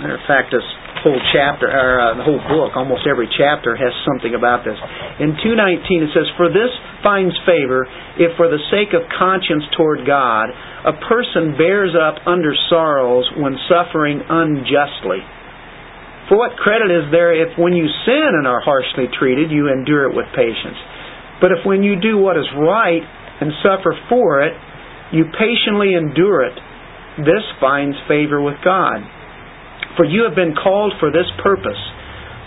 Matter 0.00 0.16
of 0.16 0.26
fact, 0.28 0.52
this 0.52 0.64
whole 1.04 1.20
chapter, 1.36 1.68
or 1.68 2.00
uh, 2.00 2.16
the 2.16 2.24
whole 2.24 2.40
book, 2.48 2.72
almost 2.76 3.04
every 3.04 3.28
chapter 3.36 3.76
has 3.76 3.92
something 4.08 4.32
about 4.32 4.64
this. 4.64 4.76
In 5.20 5.36
2.19 5.36 5.84
it 6.00 6.10
says, 6.16 6.24
For 6.40 6.48
this 6.48 6.72
finds 7.04 7.36
favor 7.44 7.84
if 8.16 8.32
for 8.40 8.48
the 8.48 8.60
sake 8.72 8.96
of 8.96 9.04
conscience 9.12 9.68
toward 9.76 10.08
God, 10.08 10.48
a 10.88 10.96
person 11.04 11.60
bears 11.60 11.92
up 11.92 12.24
under 12.24 12.56
sorrows 12.72 13.28
when 13.36 13.60
suffering 13.68 14.24
unjustly. 14.24 15.20
For 16.28 16.40
what 16.40 16.56
credit 16.56 16.88
is 16.88 17.12
there 17.12 17.36
if 17.36 17.58
when 17.58 17.76
you 17.76 17.84
sin 18.08 18.30
and 18.32 18.46
are 18.46 18.60
harshly 18.64 19.12
treated, 19.12 19.50
you 19.50 19.68
endure 19.68 20.08
it 20.08 20.16
with 20.16 20.26
patience? 20.32 20.78
But 21.40 21.52
if 21.52 21.66
when 21.66 21.82
you 21.82 22.00
do 22.00 22.16
what 22.16 22.40
is 22.40 22.48
right 22.56 23.04
and 23.40 23.52
suffer 23.60 23.92
for 24.08 24.40
it, 24.40 24.56
you 25.12 25.28
patiently 25.36 25.92
endure 25.92 26.48
it, 26.48 26.56
this 27.20 27.44
finds 27.60 27.96
favor 28.08 28.40
with 28.40 28.56
God. 28.64 29.04
For 29.96 30.04
you 30.08 30.24
have 30.24 30.34
been 30.34 30.56
called 30.56 30.94
for 30.98 31.12
this 31.12 31.28
purpose, 31.42 31.78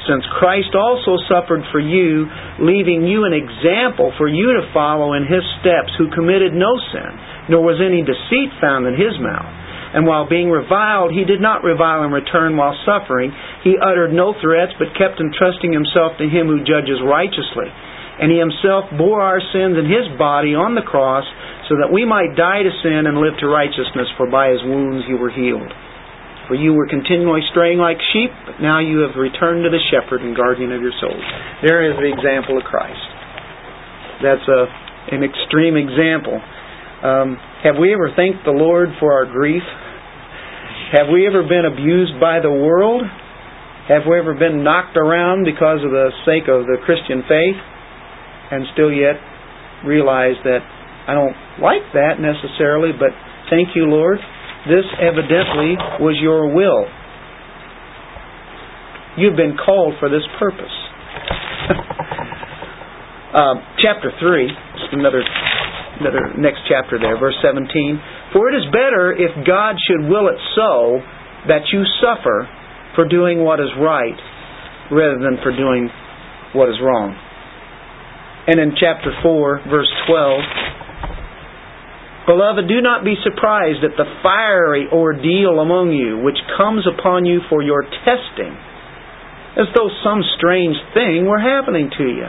since 0.09 0.23
Christ 0.39 0.73
also 0.73 1.19
suffered 1.27 1.63
for 1.71 1.79
you, 1.79 2.25
leaving 2.59 3.05
you 3.05 3.27
an 3.27 3.35
example 3.35 4.11
for 4.17 4.27
you 4.27 4.57
to 4.57 4.71
follow 4.73 5.13
in 5.13 5.23
his 5.27 5.43
steps, 5.59 5.91
who 5.99 6.09
committed 6.11 6.55
no 6.55 6.71
sin, 6.91 7.11
nor 7.51 7.61
was 7.61 7.79
any 7.83 8.01
deceit 8.01 8.51
found 8.59 8.87
in 8.87 8.95
his 8.95 9.15
mouth. 9.19 9.66
And 9.93 10.03
while 10.05 10.27
being 10.27 10.51
reviled, 10.51 11.15
he 11.15 11.23
did 11.23 11.39
not 11.39 11.63
revile 11.63 12.03
in 12.03 12.11
return 12.11 12.57
while 12.57 12.75
suffering. 12.83 13.31
He 13.63 13.79
uttered 13.79 14.11
no 14.11 14.35
threats, 14.41 14.75
but 14.75 14.91
kept 14.99 15.19
entrusting 15.23 15.71
himself 15.71 16.19
to 16.19 16.27
him 16.27 16.51
who 16.51 16.67
judges 16.67 16.99
righteously. 16.99 17.71
And 18.19 18.33
he 18.33 18.41
himself 18.41 18.89
bore 18.97 19.21
our 19.21 19.39
sins 19.39 19.77
in 19.77 19.85
his 19.85 20.09
body 20.17 20.57
on 20.57 20.75
the 20.75 20.83
cross, 20.83 21.23
so 21.69 21.77
that 21.79 21.93
we 21.93 22.03
might 22.03 22.35
die 22.35 22.63
to 22.65 22.73
sin 22.83 23.05
and 23.07 23.21
live 23.21 23.37
to 23.39 23.47
righteousness, 23.47 24.09
for 24.17 24.27
by 24.27 24.51
his 24.51 24.63
wounds 24.65 25.05
you 25.07 25.15
were 25.15 25.31
healed. 25.31 25.71
For 26.47 26.55
you 26.55 26.71
were 26.73 26.87
continually 26.87 27.43
straying 27.51 27.77
like 27.77 27.99
sheep, 28.15 28.31
but 28.47 28.63
now 28.63 28.79
you 28.79 29.03
have 29.03 29.19
returned 29.19 29.67
to 29.67 29.69
the 29.69 29.83
shepherd 29.91 30.23
and 30.23 30.31
guardian 30.31 30.71
of 30.71 30.81
your 30.81 30.95
souls. 30.95 31.23
There 31.63 31.83
is 31.83 31.99
the 31.99 32.07
example 32.07 32.55
of 32.55 32.63
Christ. 32.63 33.03
That's 34.23 34.47
a, 34.47 34.61
an 35.11 35.27
extreme 35.27 35.75
example. 35.75 36.39
Um, 37.07 37.39
have 37.63 37.79
we 37.79 37.95
ever 37.95 38.11
thanked 38.19 38.43
the 38.43 38.51
Lord 38.51 38.91
for 38.99 39.15
our 39.15 39.23
grief? 39.23 39.63
Have 40.91 41.07
we 41.07 41.23
ever 41.23 41.39
been 41.39 41.63
abused 41.63 42.19
by 42.19 42.43
the 42.43 42.51
world? 42.51 42.99
Have 43.87 44.03
we 44.03 44.19
ever 44.19 44.35
been 44.35 44.59
knocked 44.59 44.99
around 44.99 45.47
because 45.47 45.79
of 45.87 45.91
the 45.95 46.11
sake 46.27 46.51
of 46.51 46.67
the 46.67 46.75
Christian 46.83 47.23
faith 47.23 47.55
and 48.51 48.67
still 48.75 48.91
yet 48.91 49.15
realize 49.87 50.35
that 50.43 50.59
I 51.07 51.15
don't 51.15 51.35
like 51.63 51.87
that 51.95 52.19
necessarily, 52.19 52.91
but 52.91 53.15
thank 53.47 53.71
you, 53.71 53.87
Lord. 53.87 54.19
This 54.67 54.83
evidently 54.99 55.79
was 56.03 56.19
your 56.19 56.51
will. 56.51 56.83
You've 59.15 59.39
been 59.39 59.55
called 59.55 59.95
for 60.03 60.11
this 60.11 60.27
purpose. 60.35 60.75
uh, 63.31 63.55
chapter 63.79 64.11
3, 64.19 64.51
another 64.91 65.23
another 65.99 66.33
next 66.37 66.61
chapter 66.69 66.99
there, 66.99 67.17
verse 67.19 67.35
17. 67.41 67.67
For 68.33 68.49
it 68.49 68.55
is 68.55 68.65
better 68.71 69.13
if 69.13 69.31
God 69.45 69.75
should 69.87 70.09
will 70.09 70.27
it 70.27 70.39
so 70.55 71.01
that 71.47 71.67
you 71.71 71.83
suffer 72.01 72.47
for 72.95 73.07
doing 73.07 73.43
what 73.43 73.59
is 73.59 73.69
right 73.79 74.17
rather 74.91 75.19
than 75.19 75.37
for 75.43 75.51
doing 75.51 75.89
what 76.53 76.69
is 76.69 76.75
wrong. 76.81 77.15
And 78.47 78.59
in 78.59 78.71
chapter 78.79 79.11
4, 79.21 79.61
verse 79.69 79.91
12, 80.07 80.41
Beloved, 82.27 82.67
do 82.67 82.81
not 82.81 83.03
be 83.03 83.15
surprised 83.23 83.83
at 83.83 83.95
the 83.95 84.05
fiery 84.23 84.87
ordeal 84.91 85.59
among 85.59 85.91
you, 85.91 86.17
which 86.19 86.37
comes 86.57 86.87
upon 86.87 87.25
you 87.25 87.41
for 87.49 87.63
your 87.63 87.83
testing, 88.03 88.55
as 89.55 89.67
though 89.75 89.89
some 90.03 90.23
strange 90.35 90.75
thing 90.93 91.25
were 91.27 91.39
happening 91.39 91.89
to 91.97 92.03
you 92.03 92.27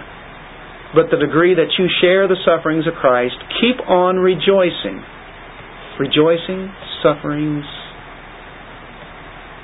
but 0.94 1.10
the 1.10 1.18
degree 1.20 1.54
that 1.54 1.76
you 1.76 1.88
share 2.00 2.28
the 2.28 2.36
sufferings 2.44 2.86
of 2.86 2.94
Christ, 2.94 3.36
keep 3.60 3.76
on 3.88 4.16
rejoicing. 4.16 5.04
Rejoicing, 6.00 6.72
sufferings. 7.02 7.64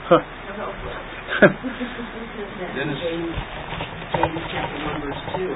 Huh. 0.04 0.20
Dennis, 2.74 2.98
James 3.00 4.44
chapter 4.52 4.78
1 4.84 5.00
verse 5.00 5.22
2. 5.40 5.48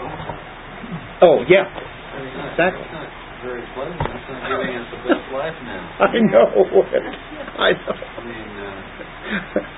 Oh, 1.20 1.44
yeah. 1.50 1.66
Exactly. 1.68 2.80
That's 2.80 2.94
not 2.94 3.10
very 3.44 3.62
pleasant. 3.76 4.00
That's 4.02 4.26
not 4.30 4.40
giving 4.48 4.72
us 4.72 4.88
the 4.88 5.00
best 5.12 5.26
life 5.30 5.58
now. 5.68 5.82
I 6.00 6.16
know 6.16 6.48
it. 6.64 7.06
I 7.58 7.70
know. 7.74 7.94
I 7.94 8.20
mean, 8.24 8.50
uh, 8.56 8.78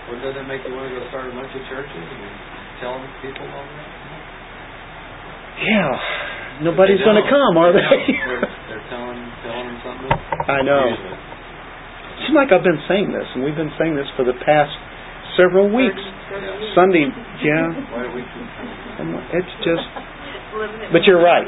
well, 0.06 0.18
does 0.22 0.34
that 0.38 0.46
make 0.46 0.62
you 0.64 0.72
want 0.72 0.88
to 0.88 0.96
go 0.96 1.02
start 1.10 1.28
a 1.28 1.34
bunch 1.34 1.50
of 1.50 1.62
churches 1.66 1.92
and 1.92 2.32
tell 2.78 2.96
people 3.20 3.44
all 3.50 3.66
that? 3.66 4.39
Yeah, 5.60 6.64
nobody's 6.64 7.04
going 7.04 7.20
to 7.20 7.28
come, 7.28 7.60
are 7.60 7.72
they? 7.72 7.84
they're, 7.84 8.40
they're 8.68 8.86
telling 8.88 9.20
telling 9.44 9.66
them 9.68 9.78
something. 9.84 10.10
I 10.48 10.60
know. 10.64 10.88
It 10.88 12.28
seems 12.28 12.36
like 12.36 12.52
I've 12.52 12.64
been 12.64 12.80
saying 12.88 13.12
this, 13.12 13.28
and 13.36 13.44
we've 13.44 13.56
been 13.56 13.72
saying 13.76 13.96
this 13.96 14.08
for 14.16 14.24
the 14.24 14.36
past 14.44 14.72
several 15.36 15.68
weeks. 15.68 16.00
Sunday, 16.76 17.08
yeah. 17.42 17.74
It's 19.36 19.54
just. 19.64 19.84
But 20.92 21.04
you're 21.04 21.22
right. 21.22 21.46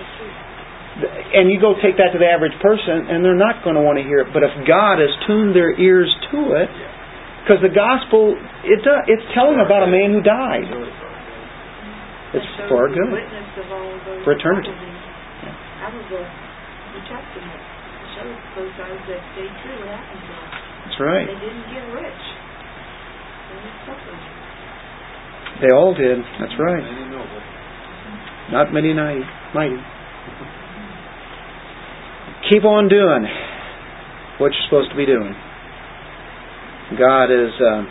And 1.33 1.49
you 1.49 1.57
go 1.61 1.73
take 1.81 1.97
that 1.97 2.13
to 2.13 2.19
the 2.21 2.29
average 2.29 2.53
person, 2.61 3.09
and 3.09 3.25
they're 3.25 3.39
not 3.39 3.65
going 3.65 3.77
to 3.77 3.83
want 3.83 3.97
to 3.97 4.05
hear 4.05 4.21
it. 4.21 4.29
But 4.33 4.45
if 4.45 4.53
God 4.69 5.01
has 5.01 5.09
tuned 5.27 5.57
their 5.57 5.73
ears 5.81 6.13
to 6.33 6.53
it, 6.61 6.69
because 7.43 7.65
the 7.65 7.73
gospel, 7.73 8.37
it 8.63 8.85
does, 8.85 9.03
it's 9.09 9.25
telling 9.35 9.59
about 9.59 9.83
a 9.83 9.91
man 9.91 10.13
who 10.13 10.21
died. 10.21 10.69
It's 12.33 12.49
for 12.69 12.87
our 12.87 12.89
good. 12.89 13.13
For 14.25 14.33
eternity. 14.33 14.73
Yeah. 14.73 15.85
Out 15.85 15.93
of 15.93 16.05
the 16.09 16.23
New 16.25 17.03
Testament. 17.05 17.61
It 17.61 18.09
shows 18.17 18.37
those 18.57 18.73
guys 18.81 19.01
that 19.09 19.21
stayed 19.37 19.53
true 19.61 19.77
what 19.85 19.93
happened 19.93 20.23
to 20.25 20.33
them. 20.33 20.49
That's 20.89 20.99
right. 21.01 21.27
They 21.29 21.41
didn't 21.45 21.69
get 21.69 21.85
rich. 21.93 22.23
They 25.61 25.71
all 25.77 25.95
did. 25.95 26.19
That's 26.41 26.57
right. 26.59 26.85
Not 28.51 28.73
many 28.73 28.93
mighty. 28.93 29.21
mighty. 29.55 29.77
Keep 32.51 32.65
on 32.65 32.89
doing 32.89 33.25
what 34.41 34.51
you're 34.53 34.67
supposed 34.69 34.91
to 34.91 34.97
be 34.97 35.07
doing. 35.07 35.35
God 36.99 37.31
is 37.31 37.53
uh, 37.61 37.85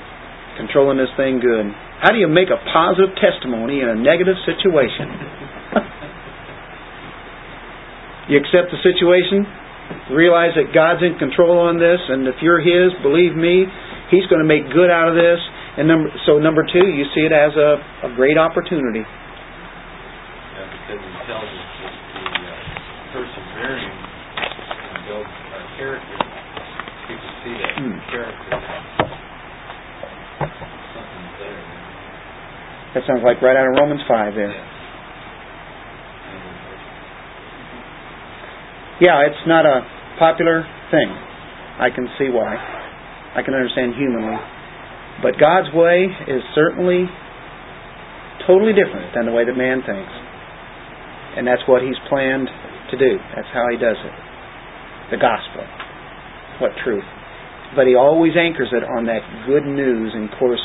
controlling 0.57 0.97
this 0.97 1.09
thing 1.17 1.39
good. 1.39 1.65
How 2.01 2.09
do 2.11 2.17
you 2.17 2.27
make 2.27 2.49
a 2.49 2.57
positive 2.73 3.13
testimony 3.21 3.79
in 3.81 3.89
a 3.89 3.93
negative 3.95 4.35
situation? 4.45 5.05
you 8.33 8.37
accept 8.41 8.71
the 8.73 8.81
situation, 8.81 9.45
realize 10.09 10.55
that 10.57 10.73
God's 10.73 11.03
in 11.05 11.13
control 11.21 11.59
on 11.61 11.77
this, 11.77 12.01
and 12.09 12.25
if 12.27 12.41
you're 12.41 12.57
His, 12.59 12.89
believe 13.05 13.35
me, 13.37 13.65
He's 14.09 14.25
going 14.27 14.41
to 14.41 14.47
make 14.49 14.65
good 14.73 14.89
out 14.89 15.07
of 15.07 15.13
this. 15.15 15.37
And 15.77 15.87
number, 15.87 16.09
so 16.25 16.37
number 16.41 16.65
two, 16.67 16.83
you 16.89 17.05
see 17.15 17.21
it 17.21 17.31
as 17.31 17.55
a, 17.55 17.77
a 18.11 18.15
great 18.17 18.35
opportunity. 18.37 19.05
because 19.07 20.99
it 20.99 21.15
tells 21.29 21.47
us 21.47 21.67
that 21.79 21.95
the 22.17 22.27
uh, 22.43 22.51
persevering 23.15 23.87
and 23.87 24.99
builds 25.07 25.31
our 25.31 25.63
character. 25.79 26.17
People 27.07 27.31
see 27.45 27.53
that 27.61 27.71
Hmm. 27.79 27.95
character. 28.11 28.51
Something's 30.91 31.39
there. 31.39 31.63
That 32.93 33.07
sounds 33.07 33.23
like 33.23 33.41
right 33.41 33.55
out 33.55 33.67
of 33.71 33.75
Romans 33.79 34.01
5 34.07 34.35
there. 34.35 34.51
Yeah. 38.99 39.25
It's 39.31 39.47
not 39.47 39.65
a 39.65 39.81
popular 40.19 40.67
thing. 40.91 41.09
I 41.79 41.89
can 41.89 42.05
see 42.19 42.29
why. 42.29 42.53
I 43.33 43.41
can 43.41 43.55
understand 43.55 43.95
humanly. 43.95 44.37
But 45.23 45.39
God's 45.39 45.73
way 45.73 46.05
is 46.27 46.43
certainly 46.53 47.07
totally 48.45 48.73
different 48.73 49.15
than 49.15 49.25
the 49.25 49.31
way 49.31 49.45
that 49.45 49.55
man 49.55 49.81
thinks. 49.85 50.13
And 51.37 51.47
that's 51.47 51.63
what 51.65 51.81
He's 51.81 51.97
planned 52.09 52.49
to 52.91 52.97
do. 52.97 53.17
That's 53.33 53.47
how 53.55 53.71
He 53.71 53.77
does 53.79 53.97
it. 53.97 54.15
The 55.15 55.17
gospel. 55.17 55.63
What 56.59 56.75
truth. 56.83 57.07
But 57.75 57.87
He 57.87 57.95
always 57.95 58.35
anchors 58.35 58.69
it 58.75 58.83
on 58.83 59.07
that 59.07 59.23
good 59.47 59.63
news. 59.63 60.11
And 60.13 60.27
course, 60.37 60.61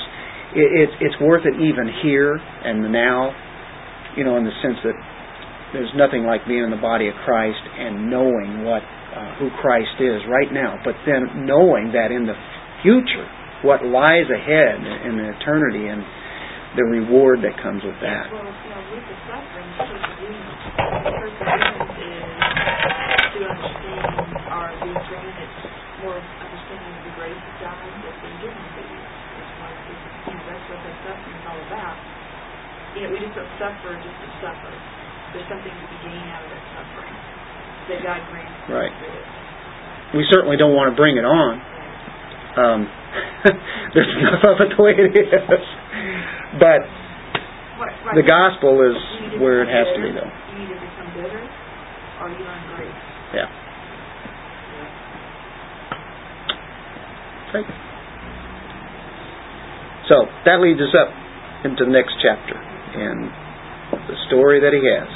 it, 0.56 0.88
it's 0.88 0.96
it's 1.00 1.18
worth 1.20 1.44
it 1.44 1.54
even 1.60 1.86
here 2.02 2.34
and 2.36 2.90
now, 2.90 3.30
you 4.16 4.24
know, 4.24 4.36
in 4.40 4.44
the 4.44 4.56
sense 4.64 4.80
that 4.82 4.96
there's 5.72 5.92
nothing 5.94 6.24
like 6.24 6.46
being 6.48 6.64
in 6.64 6.70
the 6.72 6.80
body 6.80 7.08
of 7.08 7.14
Christ 7.28 7.60
and 7.60 8.08
knowing 8.08 8.64
what 8.64 8.80
uh, 8.80 9.36
who 9.36 9.52
Christ 9.60 10.00
is 10.00 10.24
right 10.28 10.48
now, 10.52 10.80
but 10.84 10.94
then 11.04 11.44
knowing 11.44 11.92
that 11.92 12.10
in 12.10 12.24
the 12.24 12.36
future, 12.82 13.28
what 13.64 13.84
lies 13.84 14.28
ahead 14.28 14.80
in 15.08 15.16
the 15.16 15.32
eternity 15.36 15.88
and 15.88 16.04
the 16.76 16.84
reward 16.84 17.40
that 17.40 17.56
comes 17.64 17.80
with 17.80 17.96
that. 18.04 18.28
Well, 18.28 18.44
you 18.44 18.68
know, 18.68 18.80
with 18.92 19.04
the 19.08 19.16
suffering, 19.24 19.68
perseverance, 19.80 20.36
is 21.96 22.36
to 23.32 23.40
understand 23.48 24.16
or 24.52 24.68
be 24.84 24.92
granted 25.08 25.50
more 26.04 26.20
understanding 26.20 26.92
of 26.92 27.02
the 27.08 27.14
grace 27.16 27.36
of 27.36 27.54
God 27.64 27.80
that's 27.80 28.20
been 28.20 28.36
given 28.44 28.60
to 28.60 28.82
you. 28.92 29.00
That's 29.00 29.52
why 29.56 29.72
this 29.88 29.96
is, 29.96 30.12
you 30.28 30.36
know, 30.36 30.44
that's 30.52 30.55
what 30.70 30.80
the 30.82 30.92
suffering 31.06 31.36
is 31.36 31.44
all 31.46 31.60
about. 31.70 31.96
You 32.96 33.06
know, 33.06 33.10
we 33.12 33.18
just 33.20 33.34
don't 33.36 33.50
suffer 33.60 33.92
just 34.00 34.18
to 34.24 34.28
suffer. 34.40 34.72
There's 35.34 35.48
something 35.52 35.70
to 35.70 35.86
be 35.90 35.98
gained 36.06 36.30
out 36.32 36.42
of 36.42 36.50
that 36.50 36.64
suffering 36.74 37.16
that 37.86 37.98
God 38.02 38.20
grants 38.30 38.56
Right. 38.66 38.94
We 40.14 40.26
certainly 40.30 40.56
don't 40.56 40.74
want 40.74 40.90
to 40.90 40.96
bring 40.96 41.18
it 41.18 41.26
on. 41.26 41.60
Um, 42.56 42.80
there's 43.94 44.10
enough 44.16 44.42
of 44.42 44.56
it 44.64 44.74
the 44.74 44.82
way 44.82 44.94
it 44.96 45.12
is. 45.12 45.64
But 46.58 46.82
right. 47.78 48.14
the 48.14 48.22
gospel 48.22 48.80
is 48.80 48.96
where 49.40 49.62
it 49.62 49.68
has 49.68 49.86
to 49.94 50.00
be, 50.02 50.10
though. 50.14 50.30
You 50.56 50.64
either 50.64 50.78
become 50.80 51.10
bitter 51.14 51.42
or 51.42 52.30
you 52.32 52.42
learn 52.42 52.62
grace. 52.74 52.90
Yeah. 53.34 53.50
Okay. 57.50 57.85
So 60.08 60.24
that 60.46 60.60
leads 60.62 60.80
us 60.80 60.94
up 60.94 61.10
into 61.64 61.84
the 61.84 61.90
next 61.90 62.14
chapter 62.22 62.54
and 62.54 63.26
the 64.06 64.14
story 64.28 64.60
that 64.60 64.72
he 64.72 64.78
has. 64.86 65.08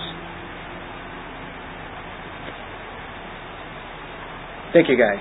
Thank 4.73 4.89
you, 4.89 4.97
guys. 4.99 5.21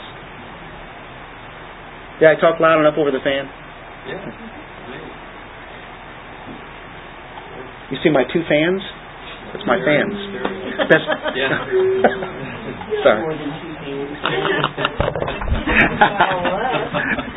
Did 2.20 2.30
I 2.30 2.36
talk 2.42 2.60
loud 2.60 2.80
enough 2.82 2.98
over 2.98 3.12
the 3.12 3.20
fan? 3.24 3.46
Yeah. 4.08 4.26
You 7.92 7.98
see 8.04 8.10
my 8.10 8.24
two 8.32 8.42
fans? 8.48 8.82
That's 9.54 9.66
my 9.66 9.80
fans. 9.86 10.14
That's, 10.90 11.04
Yeah. 11.36 11.66
Sorry. 13.08 13.24